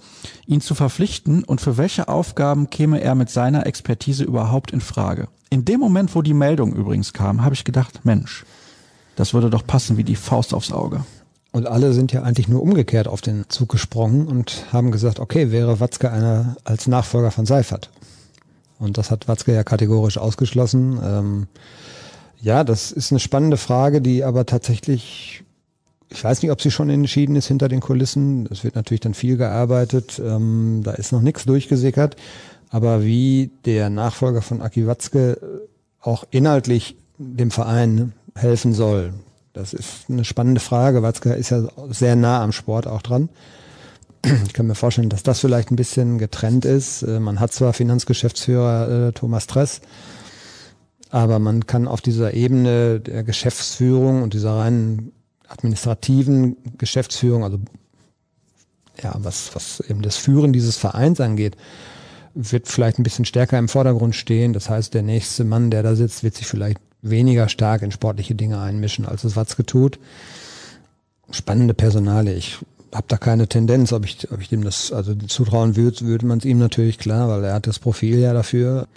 ihn 0.45 0.59
zu 0.59 0.75
verpflichten 0.75 1.45
und 1.45 1.61
für 1.61 1.77
welche 1.77 2.09
Aufgaben 2.09 2.69
käme 2.69 2.99
er 2.99 3.15
mit 3.15 3.29
seiner 3.29 3.65
Expertise 3.65 4.25
überhaupt 4.25 4.71
in 4.71 4.81
Frage? 4.81 5.29
In 5.49 5.63
dem 5.63 5.79
Moment, 5.79 6.13
wo 6.15 6.21
die 6.21 6.33
Meldung 6.33 6.73
übrigens 6.73 7.13
kam, 7.13 7.45
habe 7.45 7.55
ich 7.55 7.63
gedacht, 7.63 8.01
Mensch, 8.03 8.45
Das 9.15 9.33
würde 9.33 9.49
doch 9.49 9.65
passen 9.65 9.97
wie 9.97 10.03
die 10.03 10.15
Faust 10.15 10.53
aufs 10.53 10.71
Auge. 10.71 11.03
Und 11.51 11.65
alle 11.65 11.93
sind 11.93 12.11
ja 12.11 12.21
eigentlich 12.21 12.49
nur 12.49 12.61
umgekehrt 12.61 13.07
auf 13.07 13.21
den 13.21 13.45
Zug 13.49 13.69
gesprungen 13.69 14.27
und 14.27 14.65
haben 14.71 14.91
gesagt, 14.91 15.19
okay, 15.19 15.51
wäre 15.51 15.79
Watzke 15.79 16.11
einer 16.11 16.57
als 16.65 16.87
Nachfolger 16.87 17.31
von 17.31 17.45
Seifert. 17.45 17.89
Und 18.79 18.97
das 18.97 19.09
hat 19.09 19.27
Watzke 19.27 19.53
ja 19.53 19.63
kategorisch 19.63 20.19
ausgeschlossen. 20.19 20.99
Ähm, 21.03 21.47
ja, 22.41 22.63
das 22.63 22.91
ist 22.91 23.11
eine 23.11 23.19
spannende 23.19 23.57
Frage, 23.57 24.01
die 24.01 24.23
aber 24.23 24.45
tatsächlich, 24.45 25.43
ich 26.09 26.23
weiß 26.23 26.41
nicht, 26.41 26.51
ob 26.51 26.61
sie 26.61 26.71
schon 26.71 26.89
entschieden 26.89 27.35
ist 27.35 27.47
hinter 27.47 27.67
den 27.67 27.79
Kulissen. 27.79 28.47
Es 28.51 28.63
wird 28.63 28.75
natürlich 28.75 29.01
dann 29.01 29.13
viel 29.13 29.37
gearbeitet. 29.37 30.21
Ähm, 30.23 30.81
da 30.83 30.91
ist 30.91 31.11
noch 31.11 31.21
nichts 31.21 31.45
durchgesickert. 31.45 32.15
Aber 32.69 33.03
wie 33.03 33.51
der 33.65 33.89
Nachfolger 33.89 34.41
von 34.41 34.61
Aki 34.61 34.87
Watzke 34.87 35.39
auch 36.01 36.25
inhaltlich 36.31 36.97
dem 37.17 37.51
Verein 37.51 38.13
helfen 38.35 38.73
soll, 38.73 39.13
das 39.53 39.73
ist 39.73 40.05
eine 40.07 40.23
spannende 40.23 40.61
Frage. 40.61 41.01
Watzke 41.01 41.33
ist 41.33 41.49
ja 41.49 41.63
sehr 41.89 42.15
nah 42.15 42.43
am 42.43 42.51
Sport 42.51 42.85
auch 42.87 43.01
dran. 43.01 43.29
Ich 44.45 44.53
kann 44.53 44.67
mir 44.67 44.75
vorstellen, 44.75 45.09
dass 45.09 45.23
das 45.23 45.39
vielleicht 45.39 45.71
ein 45.71 45.75
bisschen 45.75 46.17
getrennt 46.17 46.65
ist. 46.65 47.01
Äh, 47.03 47.19
man 47.19 47.39
hat 47.39 47.53
zwar 47.53 47.73
Finanzgeschäftsführer 47.73 49.07
äh, 49.07 49.11
Thomas 49.13 49.47
Tress, 49.47 49.81
aber 51.09 51.39
man 51.39 51.65
kann 51.65 51.87
auf 51.87 52.01
dieser 52.01 52.33
Ebene 52.33 52.99
der 52.99 53.23
Geschäftsführung 53.23 54.23
und 54.23 54.33
dieser 54.33 54.55
reinen 54.55 55.11
administrativen 55.47 56.57
Geschäftsführung, 56.77 57.43
also 57.43 57.59
ja, 59.01 59.15
was, 59.19 59.55
was 59.55 59.79
eben 59.81 60.01
das 60.01 60.17
Führen 60.17 60.53
dieses 60.53 60.77
Vereins 60.77 61.21
angeht, 61.21 61.55
wird 62.33 62.67
vielleicht 62.67 62.99
ein 62.99 63.03
bisschen 63.03 63.25
stärker 63.25 63.57
im 63.57 63.69
Vordergrund 63.69 64.15
stehen. 64.15 64.53
Das 64.53 64.69
heißt, 64.69 64.93
der 64.93 65.03
nächste 65.03 65.43
Mann, 65.43 65.71
der 65.71 65.83
da 65.83 65.95
sitzt, 65.95 66.23
wird 66.23 66.35
sich 66.35 66.47
vielleicht 66.47 66.79
weniger 67.01 67.49
stark 67.49 67.81
in 67.81 67.91
sportliche 67.91 68.35
Dinge 68.35 68.59
einmischen, 68.59 69.05
als 69.05 69.23
es 69.23 69.35
Watzke 69.35 69.65
tut. 69.65 69.99
Spannende 71.31 71.73
Personale. 71.73 72.33
Ich 72.33 72.57
habe 72.93 73.05
da 73.07 73.17
keine 73.17 73.47
Tendenz, 73.47 73.91
ob 73.91 74.05
ich, 74.05 74.31
ob 74.31 74.41
ich 74.41 74.49
dem 74.49 74.63
das, 74.63 74.91
also 74.91 75.13
zutrauen 75.15 75.75
würde, 75.75 76.01
würde 76.01 76.25
man 76.25 76.39
es 76.39 76.45
ihm 76.45 76.57
natürlich 76.57 76.97
klar, 76.97 77.27
weil 77.29 77.43
er 77.43 77.53
hat 77.53 77.67
das 77.67 77.79
Profil 77.79 78.19
ja 78.19 78.33
dafür. 78.33 78.87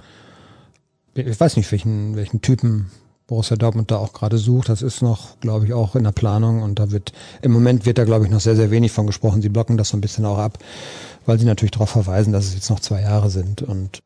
Ich 1.27 1.41
weiß 1.41 1.57
nicht, 1.57 1.71
welchen, 1.73 2.17
welchen 2.17 2.41
Typen 2.41 2.91
Borussia 3.27 3.57
Dortmund 3.57 3.91
da 3.91 3.97
auch 3.97 4.13
gerade 4.13 4.39
sucht. 4.39 4.69
Das 4.69 4.83
ist 4.83 5.03
noch, 5.03 5.39
glaube 5.41 5.65
ich, 5.67 5.73
auch 5.73 5.95
in 5.95 6.05
der 6.05 6.13
Planung 6.13 6.63
und 6.63 6.79
da 6.79 6.91
wird, 6.91 7.13
im 7.43 7.53
Moment 7.53 7.87
wird 7.87 7.99
da, 7.99 8.05
glaube 8.05 8.25
ich, 8.25 8.31
noch 8.31 8.41
sehr, 8.41 8.57
sehr 8.57 8.71
wenig 8.71 8.91
von 8.91 9.07
gesprochen. 9.07 9.41
Sie 9.41 9.49
blocken 9.49 9.77
das 9.77 9.91
so 9.91 9.97
ein 9.97 10.01
bisschen 10.01 10.25
auch 10.25 10.39
ab, 10.39 10.59
weil 11.27 11.39
sie 11.39 11.47
natürlich 11.47 11.71
darauf 11.71 11.91
verweisen, 11.91 12.33
dass 12.33 12.47
es 12.47 12.55
jetzt 12.55 12.71
noch 12.71 12.81
zwei 12.81 13.03
Jahre 13.03 13.31
sind 13.31 13.63
und 13.63 14.03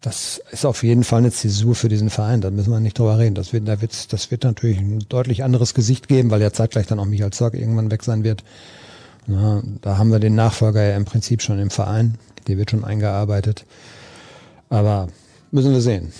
das 0.00 0.40
ist 0.50 0.64
auf 0.64 0.82
jeden 0.82 1.04
Fall 1.04 1.18
eine 1.18 1.30
Zäsur 1.30 1.74
für 1.74 1.88
diesen 1.88 2.08
Verein. 2.08 2.40
Da 2.40 2.50
müssen 2.50 2.70
wir 2.70 2.80
nicht 2.80 2.98
drüber 2.98 3.18
reden. 3.18 3.34
Das 3.34 3.52
wird, 3.52 3.68
da 3.68 3.82
wird, 3.82 4.12
das 4.12 4.30
wird 4.30 4.44
natürlich 4.44 4.78
ein 4.78 5.04
deutlich 5.08 5.44
anderes 5.44 5.74
Gesicht 5.74 6.08
geben, 6.08 6.30
weil 6.30 6.40
ja 6.40 6.52
zeitgleich 6.52 6.86
dann 6.86 6.98
auch 6.98 7.04
Michael 7.04 7.32
Zorg 7.32 7.54
irgendwann 7.54 7.90
weg 7.90 8.02
sein 8.02 8.24
wird. 8.24 8.42
Na, 9.26 9.62
da 9.82 9.98
haben 9.98 10.10
wir 10.10 10.18
den 10.18 10.34
Nachfolger 10.34 10.82
ja 10.82 10.96
im 10.96 11.04
Prinzip 11.04 11.42
schon 11.42 11.58
im 11.58 11.68
Verein. 11.68 12.14
Der 12.48 12.56
wird 12.56 12.70
schon 12.70 12.84
eingearbeitet. 12.84 13.66
Aber 14.70 15.08
müssen 15.50 15.72
wir 15.72 15.82
sehen. 15.82 16.12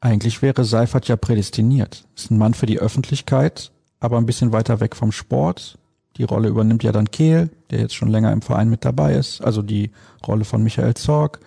Eigentlich 0.00 0.42
wäre 0.42 0.64
Seifert 0.64 1.08
ja 1.08 1.16
prädestiniert. 1.16 2.04
Ist 2.16 2.30
ein 2.30 2.38
Mann 2.38 2.54
für 2.54 2.66
die 2.66 2.78
Öffentlichkeit, 2.78 3.72
aber 4.00 4.18
ein 4.18 4.26
bisschen 4.26 4.52
weiter 4.52 4.80
weg 4.80 4.94
vom 4.94 5.12
Sport. 5.12 5.78
Die 6.16 6.24
Rolle 6.24 6.48
übernimmt 6.48 6.82
ja 6.82 6.92
dann 6.92 7.10
Kehl, 7.10 7.50
der 7.70 7.80
jetzt 7.80 7.94
schon 7.94 8.08
länger 8.08 8.32
im 8.32 8.42
Verein 8.42 8.68
mit 8.68 8.84
dabei 8.84 9.14
ist. 9.14 9.40
Also 9.40 9.62
die 9.62 9.90
Rolle 10.26 10.44
von 10.44 10.62
Michael 10.62 10.94
Zorg. 10.94 11.40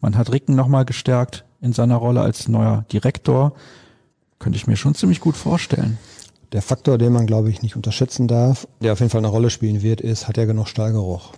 Man 0.00 0.16
hat 0.16 0.32
Ricken 0.32 0.54
nochmal 0.54 0.84
gestärkt 0.84 1.44
in 1.60 1.72
seiner 1.72 1.96
Rolle 1.96 2.20
als 2.20 2.48
neuer 2.48 2.84
Direktor. 2.92 3.54
Könnte 4.38 4.56
ich 4.56 4.66
mir 4.66 4.76
schon 4.76 4.94
ziemlich 4.94 5.20
gut 5.20 5.36
vorstellen. 5.36 5.98
Der 6.52 6.62
Faktor, 6.62 6.98
den 6.98 7.12
man, 7.12 7.26
glaube 7.26 7.50
ich, 7.50 7.62
nicht 7.62 7.74
unterschätzen 7.74 8.28
darf, 8.28 8.68
der 8.80 8.92
auf 8.92 9.00
jeden 9.00 9.10
Fall 9.10 9.20
eine 9.20 9.28
Rolle 9.28 9.50
spielen 9.50 9.82
wird, 9.82 10.00
ist, 10.00 10.28
hat 10.28 10.38
er 10.38 10.46
genug 10.46 10.68
Stallgeruch? 10.68 11.32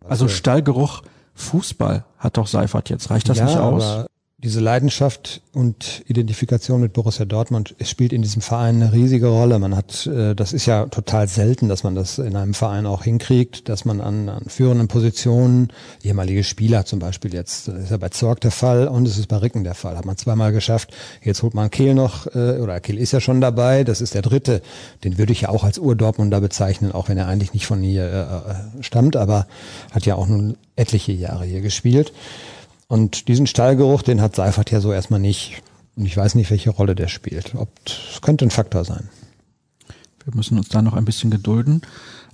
Also, 0.00 0.24
also 0.24 0.28
Stallgeruch 0.28 1.02
Fußball 1.34 2.04
hat 2.18 2.36
doch 2.36 2.46
Seifert 2.46 2.90
jetzt. 2.90 3.10
Reicht 3.10 3.28
das 3.28 3.38
ja, 3.38 3.44
nicht 3.44 3.58
aus? 3.58 4.06
Diese 4.38 4.60
Leidenschaft 4.60 5.40
und 5.54 6.02
Identifikation 6.06 6.82
mit 6.82 6.92
Borussia 6.92 7.24
Dortmund 7.24 7.74
spielt 7.80 8.12
in 8.12 8.20
diesem 8.20 8.42
Verein 8.42 8.82
eine 8.82 8.92
riesige 8.92 9.28
Rolle. 9.28 9.58
Man 9.58 9.74
hat, 9.74 10.06
äh, 10.06 10.34
das 10.34 10.52
ist 10.52 10.66
ja 10.66 10.84
total 10.86 11.26
selten, 11.26 11.70
dass 11.70 11.84
man 11.84 11.94
das 11.94 12.18
in 12.18 12.36
einem 12.36 12.52
Verein 12.52 12.84
auch 12.84 13.02
hinkriegt, 13.02 13.70
dass 13.70 13.86
man 13.86 14.02
an, 14.02 14.28
an 14.28 14.44
führenden 14.46 14.88
Positionen, 14.88 15.72
ehemalige 16.02 16.44
Spieler 16.44 16.84
zum 16.84 16.98
Beispiel 16.98 17.32
jetzt, 17.32 17.68
ist 17.68 17.90
ja 17.90 17.96
bei 17.96 18.10
Zorg 18.10 18.42
der 18.42 18.50
Fall 18.50 18.88
und 18.88 19.08
es 19.08 19.16
ist 19.16 19.28
bei 19.28 19.38
Ricken 19.38 19.64
der 19.64 19.74
Fall, 19.74 19.96
hat 19.96 20.04
man 20.04 20.18
zweimal 20.18 20.52
geschafft. 20.52 20.94
Jetzt 21.22 21.42
holt 21.42 21.54
man 21.54 21.70
Kehl 21.70 21.94
noch, 21.94 22.26
äh, 22.34 22.58
oder 22.58 22.78
Kehl 22.80 22.98
ist 22.98 23.12
ja 23.12 23.20
schon 23.20 23.40
dabei, 23.40 23.84
das 23.84 24.02
ist 24.02 24.12
der 24.12 24.22
dritte. 24.22 24.60
Den 25.02 25.16
würde 25.16 25.32
ich 25.32 25.40
ja 25.40 25.48
auch 25.48 25.64
als 25.64 25.78
Ur-Dortmunder 25.78 26.42
bezeichnen, 26.42 26.92
auch 26.92 27.08
wenn 27.08 27.16
er 27.16 27.26
eigentlich 27.26 27.54
nicht 27.54 27.66
von 27.66 27.80
hier 27.80 28.60
äh, 28.78 28.82
stammt, 28.82 29.16
aber 29.16 29.46
hat 29.92 30.04
ja 30.04 30.16
auch 30.16 30.26
nun 30.26 30.58
etliche 30.76 31.12
Jahre 31.12 31.46
hier 31.46 31.62
gespielt. 31.62 32.12
Und 32.88 33.28
diesen 33.28 33.46
Stallgeruch, 33.46 34.02
den 34.02 34.20
hat 34.20 34.36
Seifert 34.36 34.70
ja 34.70 34.80
so 34.80 34.92
erstmal 34.92 35.20
nicht. 35.20 35.62
Und 35.96 36.06
ich 36.06 36.16
weiß 36.16 36.34
nicht, 36.34 36.50
welche 36.50 36.70
Rolle 36.70 36.94
der 36.94 37.08
spielt. 37.08 37.54
Ob, 37.54 37.68
das 37.84 38.20
könnte 38.22 38.44
ein 38.44 38.50
Faktor 38.50 38.84
sein. 38.84 39.08
Wir 40.24 40.34
müssen 40.34 40.58
uns 40.58 40.68
da 40.68 40.82
noch 40.82 40.94
ein 40.94 41.04
bisschen 41.04 41.30
gedulden. 41.30 41.82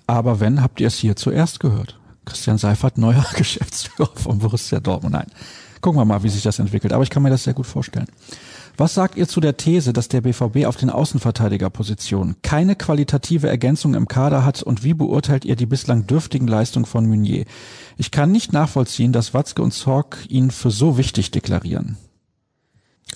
Aber 0.06 0.40
wenn, 0.40 0.62
habt 0.62 0.80
ihr 0.80 0.88
es 0.88 0.98
hier 0.98 1.16
zuerst 1.16 1.60
gehört. 1.60 1.98
Christian 2.24 2.58
Seifert, 2.58 2.98
neuer 2.98 3.24
Geschäftsführer 3.36 4.10
von 4.14 4.38
Borussia 4.38 4.80
Dortmund. 4.80 5.14
Nein. 5.14 5.30
Gucken 5.82 6.00
wir 6.00 6.04
mal, 6.04 6.22
wie 6.22 6.28
sich 6.28 6.42
das 6.42 6.60
entwickelt. 6.60 6.92
Aber 6.92 7.02
ich 7.02 7.10
kann 7.10 7.22
mir 7.22 7.30
das 7.30 7.44
sehr 7.44 7.54
gut 7.54 7.66
vorstellen. 7.66 8.06
Was 8.76 8.94
sagt 8.94 9.16
ihr 9.16 9.28
zu 9.28 9.40
der 9.40 9.56
These, 9.56 9.92
dass 9.92 10.08
der 10.08 10.22
BVB 10.22 10.64
auf 10.64 10.76
den 10.76 10.88
Außenverteidigerpositionen 10.88 12.36
keine 12.40 12.74
qualitative 12.74 13.48
Ergänzung 13.48 13.94
im 13.94 14.08
Kader 14.08 14.46
hat 14.46 14.62
und 14.62 14.82
wie 14.82 14.94
beurteilt 14.94 15.44
ihr 15.44 15.56
die 15.56 15.66
bislang 15.66 16.06
dürftigen 16.06 16.46
Leistungen 16.46 16.86
von 16.86 17.06
Meunier? 17.06 17.44
Ich 17.98 18.10
kann 18.12 18.32
nicht 18.32 18.52
nachvollziehen, 18.52 19.12
dass 19.12 19.34
Watzke 19.34 19.60
und 19.60 19.72
Zorg 19.72 20.18
ihn 20.28 20.50
für 20.50 20.70
so 20.70 20.96
wichtig 20.96 21.32
deklarieren. 21.32 21.98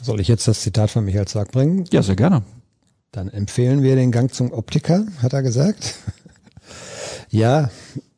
Soll 0.02 0.20
ich 0.20 0.28
jetzt 0.28 0.46
das 0.46 0.60
Zitat 0.60 0.90
von 0.90 1.04
Michael 1.04 1.26
Zorg 1.26 1.52
bringen? 1.52 1.84
Ja, 1.90 2.02
sehr 2.02 2.16
gerne. 2.16 2.42
Dann 3.12 3.28
empfehlen 3.28 3.82
wir 3.82 3.96
den 3.96 4.12
Gang 4.12 4.34
zum 4.34 4.52
Optiker, 4.52 5.06
hat 5.22 5.32
er 5.32 5.42
gesagt. 5.42 5.94
ja, 7.30 7.70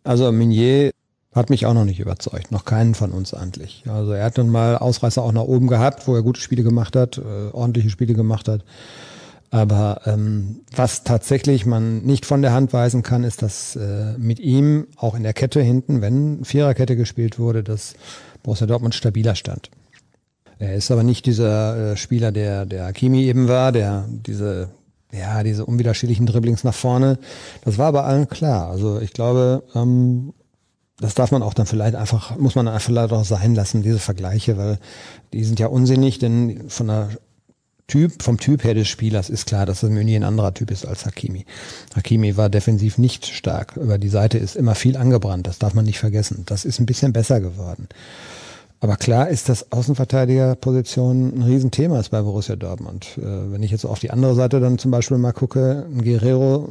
also 0.02 0.32
Meunier 0.32 0.90
hat 1.38 1.50
mich 1.50 1.66
auch 1.66 1.74
noch 1.74 1.84
nicht 1.84 2.00
überzeugt, 2.00 2.52
noch 2.52 2.64
keinen 2.64 2.94
von 2.94 3.12
uns 3.12 3.32
eigentlich. 3.34 3.84
Also 3.88 4.12
er 4.12 4.24
hat 4.24 4.38
dann 4.38 4.50
mal 4.50 4.76
Ausreißer 4.76 5.22
auch 5.22 5.32
nach 5.32 5.42
oben 5.42 5.68
gehabt, 5.68 6.06
wo 6.06 6.14
er 6.14 6.22
gute 6.22 6.40
Spiele 6.40 6.62
gemacht 6.62 6.96
hat, 6.96 7.18
äh, 7.18 7.50
ordentliche 7.52 7.90
Spiele 7.90 8.14
gemacht 8.14 8.48
hat. 8.48 8.64
Aber 9.50 10.02
ähm, 10.04 10.60
was 10.76 11.04
tatsächlich 11.04 11.64
man 11.64 12.02
nicht 12.02 12.26
von 12.26 12.42
der 12.42 12.52
Hand 12.52 12.72
weisen 12.74 13.02
kann, 13.02 13.24
ist, 13.24 13.40
dass 13.40 13.76
äh, 13.76 14.12
mit 14.18 14.40
ihm 14.40 14.88
auch 14.96 15.14
in 15.14 15.22
der 15.22 15.32
Kette 15.32 15.62
hinten, 15.62 16.02
wenn 16.02 16.44
Viererkette 16.44 16.96
gespielt 16.96 17.38
wurde, 17.38 17.62
dass 17.62 17.94
Borussia 18.42 18.66
Dortmund 18.66 18.94
stabiler 18.94 19.34
stand. 19.34 19.70
Er 20.58 20.74
ist 20.74 20.90
aber 20.90 21.02
nicht 21.02 21.24
dieser 21.24 21.92
äh, 21.92 21.96
Spieler, 21.96 22.32
der 22.32 22.66
der 22.66 22.86
Hakimi 22.86 23.22
eben 23.22 23.48
war, 23.48 23.72
der 23.72 24.06
diese 24.08 24.68
ja 25.12 25.42
diese 25.42 25.64
unwiderstehlichen 25.64 26.26
Dribblings 26.26 26.64
nach 26.64 26.74
vorne. 26.74 27.18
Das 27.64 27.78
war 27.78 27.86
aber 27.86 28.04
allen 28.04 28.28
klar. 28.28 28.68
Also 28.68 29.00
ich 29.00 29.12
glaube, 29.12 29.62
ähm, 29.74 30.34
das 31.00 31.14
darf 31.14 31.30
man 31.30 31.42
auch 31.42 31.54
dann 31.54 31.66
vielleicht 31.66 31.94
einfach, 31.94 32.36
muss 32.36 32.54
man 32.54 32.66
einfach 32.68 32.90
leider 32.90 33.16
auch 33.16 33.24
sein 33.24 33.54
lassen, 33.54 33.82
diese 33.82 33.98
Vergleiche, 33.98 34.56
weil 34.56 34.78
die 35.32 35.44
sind 35.44 35.60
ja 35.60 35.68
unsinnig, 35.68 36.18
denn 36.18 36.68
von 36.68 36.88
der 36.88 37.10
Typ, 37.86 38.22
vom 38.22 38.38
Typ 38.38 38.64
her 38.64 38.74
des 38.74 38.86
Spielers 38.88 39.30
ist 39.30 39.46
klar, 39.46 39.64
dass 39.64 39.80
das 39.80 39.90
Meunier 39.90 40.20
ein 40.20 40.24
anderer 40.24 40.52
Typ 40.52 40.70
ist 40.70 40.84
als 40.84 41.06
Hakimi. 41.06 41.46
Hakimi 41.96 42.36
war 42.36 42.50
defensiv 42.50 42.98
nicht 42.98 43.26
stark. 43.26 43.76
Über 43.76 43.96
die 43.96 44.10
Seite 44.10 44.36
ist 44.36 44.56
immer 44.56 44.74
viel 44.74 44.94
angebrannt. 44.98 45.46
Das 45.46 45.58
darf 45.58 45.72
man 45.72 45.86
nicht 45.86 45.98
vergessen. 45.98 46.42
Das 46.44 46.66
ist 46.66 46.80
ein 46.80 46.86
bisschen 46.86 47.14
besser 47.14 47.40
geworden. 47.40 47.88
Aber 48.80 48.96
klar 48.96 49.30
ist, 49.30 49.48
dass 49.48 49.72
Außenverteidigerposition 49.72 51.38
ein 51.38 51.42
Riesenthema 51.42 51.98
ist 51.98 52.10
bei 52.10 52.20
Borussia 52.20 52.56
Dortmund. 52.56 53.16
Äh, 53.16 53.52
wenn 53.52 53.62
ich 53.62 53.70
jetzt 53.70 53.86
auf 53.86 54.00
die 54.00 54.10
andere 54.10 54.34
Seite 54.34 54.60
dann 54.60 54.78
zum 54.78 54.90
Beispiel 54.90 55.16
mal 55.16 55.32
gucke, 55.32 55.86
ein 55.90 56.04
Guerrero 56.04 56.68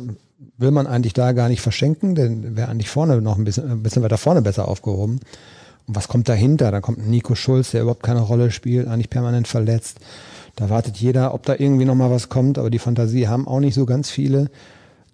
will 0.58 0.72
man 0.72 0.88
eigentlich 0.88 1.14
da 1.14 1.32
gar 1.32 1.50
nicht 1.50 1.62
verschenken, 1.62 2.16
denn 2.16 2.56
wäre 2.56 2.70
eigentlich 2.70 2.90
vorne 2.90 3.22
noch 3.22 3.38
ein 3.38 3.44
bisschen, 3.44 3.70
ein 3.70 3.84
bisschen 3.84 4.04
weiter 4.04 4.18
vorne 4.18 4.42
besser 4.42 4.68
aufgehoben. 4.68 5.20
Und 5.88 5.96
was 5.96 6.08
kommt 6.08 6.30
dahinter? 6.30 6.72
Da 6.72 6.82
kommt 6.82 7.08
Nico 7.08 7.36
Schulz, 7.36 7.72
der 7.72 7.82
überhaupt 7.82 8.04
keine 8.04 8.22
Rolle 8.22 8.52
spielt, 8.52 8.88
eigentlich 8.88 9.10
permanent 9.10 9.48
verletzt. 9.48 10.00
Da 10.56 10.70
wartet 10.70 10.98
jeder, 10.98 11.34
ob 11.34 11.44
da 11.44 11.56
irgendwie 11.58 11.86
noch 11.86 11.96
mal 11.96 12.12
was 12.12 12.30
kommt, 12.30 12.58
aber 12.58 12.70
die 12.70 12.80
Fantasie 12.80 13.28
haben 13.28 13.48
auch 13.48 13.60
nicht 13.60 13.76
so 13.76 13.86
ganz 13.86 14.10
viele. 14.10 14.50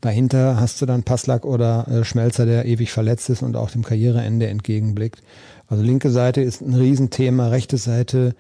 Dahinter 0.02 0.60
hast 0.60 0.82
du 0.82 0.86
dann 0.86 1.04
Passlack 1.04 1.46
oder 1.46 1.88
äh, 1.88 2.04
Schmelzer, 2.04 2.46
der 2.46 2.66
ewig 2.66 2.92
verletzt 2.92 3.30
ist 3.30 3.42
und 3.42 3.56
auch 3.56 3.70
dem 3.72 3.84
Karriereende 3.84 4.48
entgegenblickt. 4.48 5.22
Also 5.68 5.84
linke 5.84 6.10
Seite 6.12 6.42
ist 6.42 6.62
ein 6.62 6.74
Riesenthema, 6.74 7.48
rechte 7.48 7.78
Seite, 7.78 8.36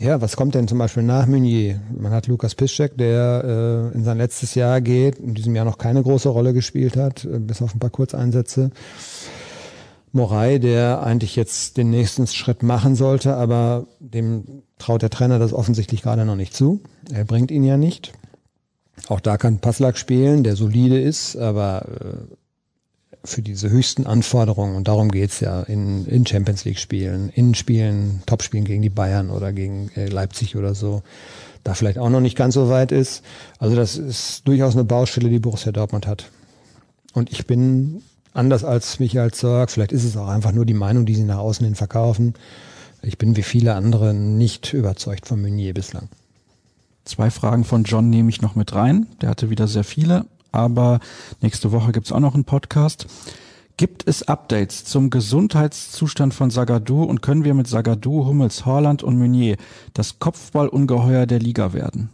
ja, 0.00 0.20
was 0.22 0.34
kommt 0.34 0.54
denn 0.54 0.66
zum 0.66 0.78
Beispiel 0.78 1.02
nach 1.02 1.26
Meunier? 1.26 1.78
Man 1.94 2.12
hat 2.12 2.26
Lukas 2.26 2.54
Piszczek, 2.54 2.96
der 2.96 3.90
äh, 3.92 3.96
in 3.96 4.02
sein 4.02 4.16
letztes 4.16 4.54
Jahr 4.54 4.80
geht, 4.80 5.18
in 5.18 5.34
diesem 5.34 5.54
Jahr 5.54 5.66
noch 5.66 5.76
keine 5.76 6.02
große 6.02 6.30
Rolle 6.30 6.54
gespielt 6.54 6.96
hat, 6.96 7.26
äh, 7.26 7.38
bis 7.38 7.60
auf 7.60 7.74
ein 7.74 7.80
paar 7.80 7.90
Kurzeinsätze. 7.90 8.70
Morai, 10.12 10.58
der 10.58 11.02
eigentlich 11.02 11.36
jetzt 11.36 11.76
den 11.76 11.90
nächsten 11.90 12.26
Schritt 12.26 12.62
machen 12.62 12.96
sollte, 12.96 13.36
aber 13.36 13.86
dem 14.00 14.62
traut 14.78 15.02
der 15.02 15.10
Trainer 15.10 15.38
das 15.38 15.52
offensichtlich 15.52 16.02
gerade 16.02 16.24
noch 16.24 16.34
nicht 16.34 16.54
zu. 16.54 16.80
Er 17.12 17.24
bringt 17.24 17.50
ihn 17.50 17.62
ja 17.62 17.76
nicht. 17.76 18.12
Auch 19.08 19.20
da 19.20 19.36
kann 19.36 19.58
Passlack 19.58 19.98
spielen, 19.98 20.44
der 20.44 20.56
solide 20.56 20.98
ist, 20.98 21.36
aber 21.36 21.84
äh, 22.00 22.34
für 23.22 23.42
diese 23.42 23.68
höchsten 23.68 24.06
Anforderungen, 24.06 24.76
und 24.76 24.88
darum 24.88 25.10
geht's 25.10 25.40
ja 25.40 25.62
in, 25.62 26.06
in 26.06 26.26
Champions 26.26 26.64
League 26.64 26.78
Spielen, 26.78 27.28
in 27.30 27.54
Spielen, 27.54 28.22
Topspielen 28.26 28.64
gegen 28.64 28.82
die 28.82 28.90
Bayern 28.90 29.30
oder 29.30 29.52
gegen 29.52 29.90
äh, 29.94 30.06
Leipzig 30.06 30.56
oder 30.56 30.74
so, 30.74 31.02
da 31.62 31.74
vielleicht 31.74 31.98
auch 31.98 32.08
noch 32.08 32.20
nicht 32.20 32.36
ganz 32.36 32.54
so 32.54 32.70
weit 32.70 32.92
ist. 32.92 33.22
Also 33.58 33.76
das 33.76 33.96
ist 33.96 34.48
durchaus 34.48 34.74
eine 34.74 34.84
Baustelle, 34.84 35.28
die 35.28 35.38
Borussia 35.38 35.72
Dortmund 35.72 36.06
hat. 36.06 36.30
Und 37.12 37.30
ich 37.30 37.46
bin 37.46 38.02
anders 38.32 38.64
als 38.64 39.00
Michael 39.00 39.32
Zorg, 39.32 39.70
vielleicht 39.70 39.92
ist 39.92 40.04
es 40.04 40.16
auch 40.16 40.28
einfach 40.28 40.52
nur 40.52 40.64
die 40.64 40.74
Meinung, 40.74 41.04
die 41.04 41.14
sie 41.14 41.24
nach 41.24 41.38
außen 41.38 41.64
hin 41.64 41.74
verkaufen. 41.74 42.34
Ich 43.02 43.18
bin 43.18 43.36
wie 43.36 43.42
viele 43.42 43.74
andere 43.74 44.14
nicht 44.14 44.72
überzeugt 44.72 45.26
von 45.26 45.42
Meunier 45.42 45.74
bislang. 45.74 46.08
Zwei 47.04 47.30
Fragen 47.30 47.64
von 47.64 47.84
John 47.84 48.08
nehme 48.08 48.30
ich 48.30 48.40
noch 48.40 48.54
mit 48.54 48.74
rein. 48.74 49.06
Der 49.20 49.30
hatte 49.30 49.50
wieder 49.50 49.66
sehr 49.66 49.84
viele 49.84 50.26
aber 50.52 51.00
nächste 51.40 51.72
Woche 51.72 51.92
gibt's 51.92 52.12
auch 52.12 52.20
noch 52.20 52.34
einen 52.34 52.44
Podcast. 52.44 53.06
Gibt 53.76 54.06
es 54.06 54.28
Updates 54.28 54.84
zum 54.84 55.08
Gesundheitszustand 55.08 56.34
von 56.34 56.50
Sagadou 56.50 57.04
und 57.04 57.22
können 57.22 57.44
wir 57.44 57.54
mit 57.54 57.66
Sagadou, 57.66 58.26
Hummels, 58.26 58.66
Horland 58.66 59.02
und 59.02 59.18
Meunier 59.18 59.56
das 59.94 60.18
Kopfballungeheuer 60.18 61.24
der 61.24 61.38
Liga 61.38 61.72
werden? 61.72 62.10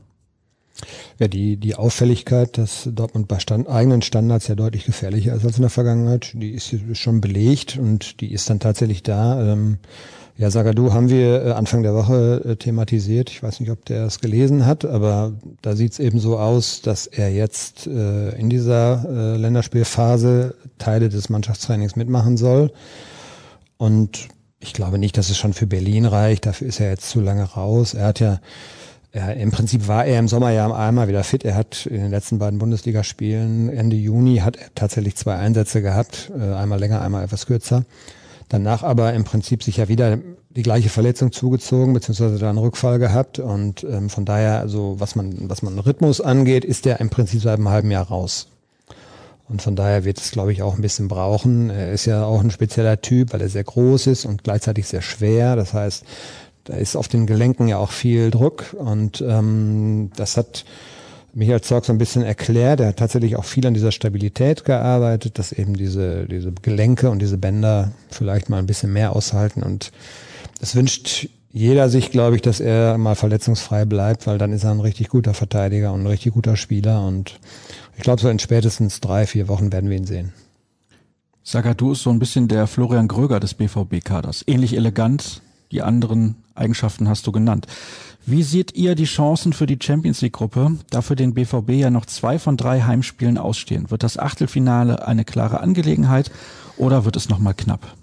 Ja, 1.19 1.27
die, 1.27 1.57
die 1.57 1.75
Auffälligkeit, 1.75 2.59
dass 2.59 2.89
Dortmund 2.93 3.29
bei 3.29 3.41
Stand, 3.41 3.69
eigenen 3.69 4.03
Standards 4.03 4.47
ja 4.47 4.55
deutlich 4.55 4.85
gefährlicher 4.85 5.35
ist 5.35 5.45
als 5.45 5.57
in 5.57 5.63
der 5.63 5.71
Vergangenheit, 5.71 6.33
die 6.35 6.51
ist 6.51 6.73
schon 6.93 7.21
belegt 7.21 7.79
und 7.79 8.21
die 8.21 8.33
ist 8.33 8.49
dann 8.51 8.61
tatsächlich 8.61 9.03
da. 9.03 9.53
Ähm, 9.53 9.79
ja, 10.39 10.51
Sagadu 10.51 10.93
haben 10.93 11.09
wir 11.09 11.47
äh, 11.47 11.51
Anfang 11.53 11.83
der 11.83 11.95
Woche 11.95 12.43
äh, 12.45 12.57
thematisiert. 12.57 13.31
Ich 13.31 13.43
weiß 13.43 13.61
nicht, 13.61 13.71
ob 13.71 13.87
der 13.87 14.05
es 14.05 14.21
gelesen 14.21 14.67
hat, 14.67 14.85
aber 14.85 15.33
da 15.63 15.75
sieht 15.75 15.93
es 15.93 15.99
eben 15.99 16.19
so 16.19 16.39
aus, 16.39 16.83
dass 16.83 17.07
er 17.07 17.33
jetzt 17.33 17.87
äh, 17.87 18.31
in 18.39 18.51
dieser 18.51 19.37
Länderspielphase 19.39 20.55
Teile 20.79 21.09
des 21.09 21.31
Mannschaftstrainings 21.31 21.97
mitmachen 21.97 22.37
soll. 22.37 22.71
Und 23.79 24.29
ich 24.61 24.75
glaube 24.75 24.99
nicht, 24.99 25.17
dass 25.17 25.31
es 25.31 25.39
schon 25.39 25.55
für 25.55 25.67
Berlin 25.67 26.05
reicht. 26.05 26.45
Dafür 26.45 26.69
ist 26.69 26.81
er 26.81 26.91
jetzt 26.91 27.09
zu 27.09 27.21
lange 27.21 27.45
raus. 27.45 27.95
Er 27.95 28.09
hat 28.09 28.21
ja, 28.21 28.41
er, 29.13 29.37
im 29.37 29.51
Prinzip 29.53 29.89
war 29.89 30.05
er 30.05 30.19
im 30.19 30.29
Sommer 30.29 30.51
ja 30.51 30.71
einmal 30.71 31.09
wieder 31.09 31.25
fit. 31.25 31.45
Er 31.45 31.55
hat 31.55 31.87
in 31.87 32.03
den 32.03 32.11
letzten 32.11 32.39
beiden 32.39 32.59
Bundesligaspielen 32.59 33.71
Ende 33.71 33.97
Juni 33.97 34.39
hat 34.39 34.57
er 34.57 34.69
tatsächlich 34.75 35.17
zwei 35.17 35.37
Einsätze 35.37 35.81
gehabt. 35.81 36.31
Einmal 36.33 36.79
länger, 36.79 37.01
einmal 37.01 37.25
etwas 37.25 37.47
kürzer. 37.47 37.85
Danach 38.49 38.83
aber 38.83 39.13
im 39.15 39.25
Prinzip 39.25 39.63
sich 39.63 39.79
ja 39.79 39.89
wieder 39.89 40.19
die 40.51 40.63
gleiche 40.63 40.89
Verletzung 40.89 41.33
zugezogen, 41.33 41.93
beziehungsweise 41.93 42.39
da 42.39 42.49
einen 42.49 42.59
Rückfall 42.59 42.99
gehabt. 42.99 43.39
Und 43.39 43.85
ähm, 43.85 44.09
von 44.09 44.25
daher, 44.25 44.61
also 44.61 44.97
was 44.99 45.17
man, 45.17 45.51
was 45.51 45.63
man 45.63 45.79
Rhythmus 45.79 46.21
angeht, 46.21 46.65
ist 46.65 46.85
der 46.85 47.01
im 47.01 47.11
Prinzip 47.11 47.43
seit 47.43 47.59
einem 47.59 47.69
halben 47.69 47.91
Jahr 47.91 48.07
raus. 48.07 48.49
Und 49.49 49.63
von 49.63 49.77
daher 49.77 50.05
wird 50.05 50.19
es, 50.19 50.33
glaube 50.33 50.53
ich, 50.53 50.63
auch 50.63 50.75
ein 50.75 50.83
bisschen 50.83 51.09
brauchen. 51.09 51.71
Er 51.71 51.93
ist 51.93 52.07
ja 52.07 52.25
auch 52.25 52.41
ein 52.41 52.51
spezieller 52.51 53.01
Typ, 53.01 53.33
weil 53.33 53.41
er 53.41 53.49
sehr 53.49 53.65
groß 53.65 54.09
ist 54.09 54.25
und 54.25 54.43
gleichzeitig 54.43 54.89
sehr 54.89 55.03
schwer. 55.03 55.55
Das 55.55 55.73
heißt, 55.73 56.05
da 56.65 56.75
ist 56.75 56.97
auf 56.97 57.07
den 57.07 57.27
Gelenken 57.27 57.69
ja 57.69 57.79
auch 57.79 57.93
viel 57.93 58.31
Druck 58.31 58.75
und 58.77 59.21
ähm, 59.27 60.11
das 60.17 60.37
hat 60.37 60.65
Michael 61.37 61.61
Zorg 61.61 61.85
so 61.85 61.93
ein 61.93 61.99
bisschen 61.99 62.23
erklärt. 62.23 62.81
Er 62.81 62.89
hat 62.89 62.97
tatsächlich 62.97 63.37
auch 63.37 63.45
viel 63.45 63.67
an 63.67 63.75
dieser 63.75 63.93
Stabilität 63.93 64.65
gearbeitet, 64.65 65.39
dass 65.39 65.53
eben 65.53 65.75
diese, 65.75 66.25
diese 66.25 66.51
Gelenke 66.51 67.11
und 67.11 67.21
diese 67.21 67.37
Bänder 67.37 67.93
vielleicht 68.09 68.49
mal 68.49 68.57
ein 68.57 68.67
bisschen 68.67 68.91
mehr 68.91 69.15
aushalten. 69.15 69.63
Und 69.63 69.93
es 70.63 70.75
wünscht 70.75 71.29
jeder 71.53 71.91
sich, 71.91 72.11
glaube 72.11 72.37
ich, 72.37 72.43
dass 72.43 72.61
er 72.61 72.97
mal 72.97 73.17
verletzungsfrei 73.17 73.85
bleibt, 73.85 74.27
weil 74.27 74.39
dann 74.39 74.51
ist 74.51 74.65
er 74.65 74.71
ein 74.71 74.81
richtig 74.81 75.11
guter 75.11 75.35
Verteidiger 75.35 75.93
und 75.93 76.05
ein 76.05 76.07
richtig 76.07 76.33
guter 76.33 76.57
Spieler. 76.57 77.07
Und 77.07 77.39
ich 77.99 78.03
glaube, 78.03 78.23
so 78.23 78.31
in 78.31 78.39
spätestens 78.39 79.01
drei, 79.01 79.27
vier 79.27 79.47
Wochen 79.47 79.71
werden 79.73 79.91
wir 79.91 79.99
ihn 79.99 80.07
sehen. 80.07 80.33
du 81.77 81.93
ist 81.93 82.03
so 82.03 82.09
ein 82.09 82.19
bisschen 82.19 82.49
der 82.49 82.67
Florian 82.67 83.09
Gröger 83.09 83.41
des 83.41 83.53
BVB-Kaders. 83.53 84.45
Ähnlich 84.47 84.75
elegant, 84.75 85.43
die 85.71 85.83
anderen 85.83 86.37
Eigenschaften 86.55 87.11
hast 87.11 87.27
du 87.27 87.33
genannt. 87.33 87.67
Wie 88.29 88.43
seht 88.43 88.75
ihr 88.75 88.97
die 88.97 89.05
Chancen 89.05 89.53
für 89.53 89.67
die 89.67 89.79
Champions 89.81 90.21
League 90.21 90.33
Gruppe, 90.33 90.77
da 90.91 91.01
für 91.01 91.15
den 91.15 91.33
BVB 91.33 91.71
ja 91.71 91.91
noch 91.91 92.07
zwei 92.07 92.41
von 92.41 92.57
drei 92.57 92.81
Heimspielen 92.81 93.39
ausstehen? 93.39 93.89
Wird 93.93 94.03
das 94.03 94.19
Achtelfinale 94.19 95.07
eine 95.07 95.25
klare 95.25 95.61
Angelegenheit 95.61 96.33
oder 96.77 97.05
wird 97.05 97.15
es 97.15 97.29
nochmal 97.29 97.55
knapp? 97.55 97.95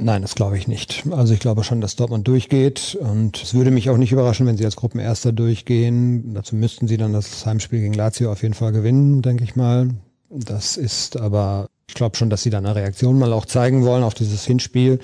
Nein, 0.00 0.22
das 0.22 0.34
glaube 0.34 0.58
ich 0.58 0.66
nicht. 0.66 1.04
Also 1.12 1.32
ich 1.32 1.38
glaube 1.38 1.62
schon, 1.62 1.80
dass 1.80 1.94
Dortmund 1.94 2.26
durchgeht 2.26 2.98
und 3.00 3.40
es 3.40 3.54
würde 3.54 3.70
mich 3.70 3.88
auch 3.88 3.98
nicht 3.98 4.10
überraschen, 4.10 4.46
wenn 4.48 4.56
sie 4.56 4.64
als 4.64 4.74
Gruppenerster 4.74 5.30
durchgehen. 5.30 6.34
Dazu 6.34 6.56
müssten 6.56 6.88
sie 6.88 6.96
dann 6.96 7.12
das 7.12 7.46
Heimspiel 7.46 7.78
gegen 7.78 7.94
Lazio 7.94 8.32
auf 8.32 8.42
jeden 8.42 8.54
Fall 8.54 8.72
gewinnen, 8.72 9.22
denke 9.22 9.44
ich 9.44 9.54
mal. 9.54 9.90
Das 10.28 10.76
ist 10.76 11.16
aber, 11.16 11.68
ich 11.86 11.94
glaube 11.94 12.16
schon, 12.16 12.30
dass 12.30 12.42
sie 12.42 12.50
dann 12.50 12.66
eine 12.66 12.74
Reaktion 12.74 13.16
mal 13.16 13.32
auch 13.32 13.46
zeigen 13.46 13.84
wollen 13.84 14.02
auf 14.02 14.14
dieses 14.14 14.44
Hinspiel. 14.44 14.98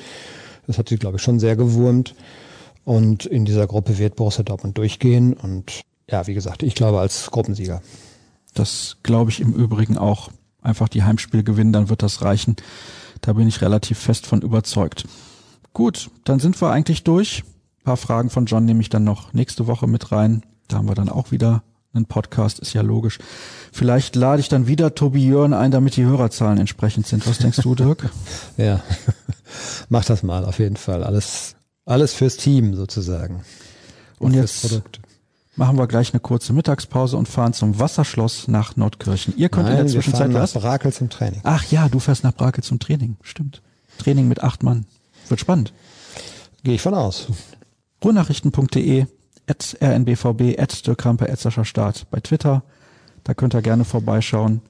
Das 0.66 0.78
hat 0.78 0.88
sie, 0.88 0.96
glaube 0.96 1.18
ich, 1.18 1.22
schon 1.22 1.38
sehr 1.38 1.54
gewurmt. 1.54 2.16
Und 2.84 3.26
in 3.26 3.44
dieser 3.44 3.66
Gruppe 3.66 3.98
wird 3.98 4.16
Borussia 4.16 4.42
Dortmund 4.42 4.76
durchgehen. 4.76 5.34
Und 5.34 5.82
ja, 6.10 6.26
wie 6.26 6.34
gesagt, 6.34 6.62
ich 6.62 6.74
glaube 6.74 7.00
als 7.00 7.30
Gruppensieger. 7.30 7.80
Das 8.54 8.98
glaube 9.02 9.30
ich 9.30 9.40
im 9.40 9.52
Übrigen 9.52 9.98
auch. 9.98 10.30
Einfach 10.60 10.88
die 10.88 11.02
Heimspiele 11.02 11.42
gewinnen, 11.42 11.72
dann 11.72 11.88
wird 11.88 12.02
das 12.02 12.22
reichen. 12.22 12.56
Da 13.20 13.32
bin 13.32 13.48
ich 13.48 13.62
relativ 13.62 13.98
fest 13.98 14.26
von 14.26 14.42
überzeugt. 14.42 15.06
Gut, 15.72 16.10
dann 16.24 16.38
sind 16.38 16.60
wir 16.60 16.70
eigentlich 16.70 17.02
durch. 17.02 17.42
Ein 17.80 17.84
paar 17.84 17.96
Fragen 17.96 18.30
von 18.30 18.46
John 18.46 18.64
nehme 18.64 18.80
ich 18.80 18.88
dann 18.88 19.04
noch 19.04 19.32
nächste 19.32 19.66
Woche 19.66 19.88
mit 19.88 20.12
rein. 20.12 20.42
Da 20.68 20.76
haben 20.76 20.88
wir 20.88 20.94
dann 20.94 21.08
auch 21.08 21.32
wieder 21.32 21.64
einen 21.94 22.06
Podcast, 22.06 22.58
ist 22.60 22.74
ja 22.74 22.82
logisch. 22.82 23.18
Vielleicht 23.72 24.16
lade 24.16 24.40
ich 24.40 24.48
dann 24.48 24.66
wieder 24.66 24.94
Tobi 24.94 25.26
Jörn 25.26 25.52
ein, 25.52 25.70
damit 25.70 25.96
die 25.96 26.04
Hörerzahlen 26.04 26.58
entsprechend 26.58 27.06
sind. 27.06 27.26
Was 27.26 27.38
denkst 27.38 27.60
du, 27.62 27.74
Dirk? 27.74 28.10
ja, 28.56 28.82
mach 29.88 30.04
das 30.04 30.22
mal, 30.22 30.44
auf 30.44 30.58
jeden 30.58 30.76
Fall. 30.76 31.04
Alles 31.04 31.56
alles 31.84 32.14
fürs 32.14 32.36
Team 32.36 32.74
sozusagen. 32.74 33.44
Und, 34.18 34.32
und 34.32 34.34
jetzt 34.34 34.62
Produkt. 34.62 35.00
machen 35.56 35.76
wir 35.76 35.86
gleich 35.86 36.12
eine 36.12 36.20
kurze 36.20 36.52
Mittagspause 36.52 37.16
und 37.16 37.28
fahren 37.28 37.52
zum 37.52 37.78
Wasserschloss 37.78 38.48
nach 38.48 38.76
Nordkirchen. 38.76 39.34
Ihr 39.36 39.48
könnt 39.48 39.66
Nein, 39.66 39.78
in 39.78 39.84
der 39.84 39.92
Zwischenzeit 39.92 40.28
wir 40.30 40.38
fahren 40.38 40.50
nach 40.54 40.60
Brakel 40.62 40.92
zum 40.92 41.10
Training. 41.10 41.40
Ach 41.44 41.64
ja, 41.70 41.88
du 41.88 41.98
fährst 41.98 42.24
nach 42.24 42.34
Brakel 42.34 42.62
zum 42.62 42.78
Training. 42.78 43.16
Stimmt. 43.22 43.62
Training 43.98 44.28
mit 44.28 44.42
acht 44.42 44.62
Mann. 44.62 44.86
Wird 45.28 45.40
spannend. 45.40 45.72
Gehe 46.62 46.74
ich 46.74 46.82
von 46.82 46.94
aus. 46.94 47.26
Ruhrnachrichten.de 48.04 49.06
at 49.48 49.76
rnbvb 49.80 50.58
at 50.58 50.86
Dirk 50.86 50.98
Krampe 50.98 51.28
at 51.28 51.40
Sascha 51.40 51.64
Start 51.64 52.06
bei 52.10 52.20
Twitter. 52.20 52.62
Da 53.24 53.34
könnt 53.34 53.54
ihr 53.54 53.62
gerne 53.62 53.84
vorbeischauen. 53.84 54.62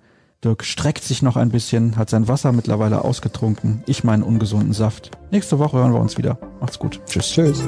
Dirk 0.44 0.64
streckt 0.64 1.04
sich 1.04 1.22
noch 1.22 1.36
ein 1.36 1.50
bisschen, 1.50 1.96
hat 1.96 2.10
sein 2.10 2.26
Wasser 2.26 2.50
mittlerweile 2.50 3.04
ausgetrunken. 3.04 3.84
Ich 3.86 4.02
meinen 4.02 4.24
ungesunden 4.24 4.72
Saft. 4.72 5.12
Nächste 5.30 5.60
Woche 5.60 5.76
hören 5.76 5.92
wir 5.92 6.00
uns 6.00 6.18
wieder. 6.18 6.36
Macht's 6.60 6.80
gut. 6.80 7.00
Tschüss. 7.06 7.30
Tschüss. 7.30 7.62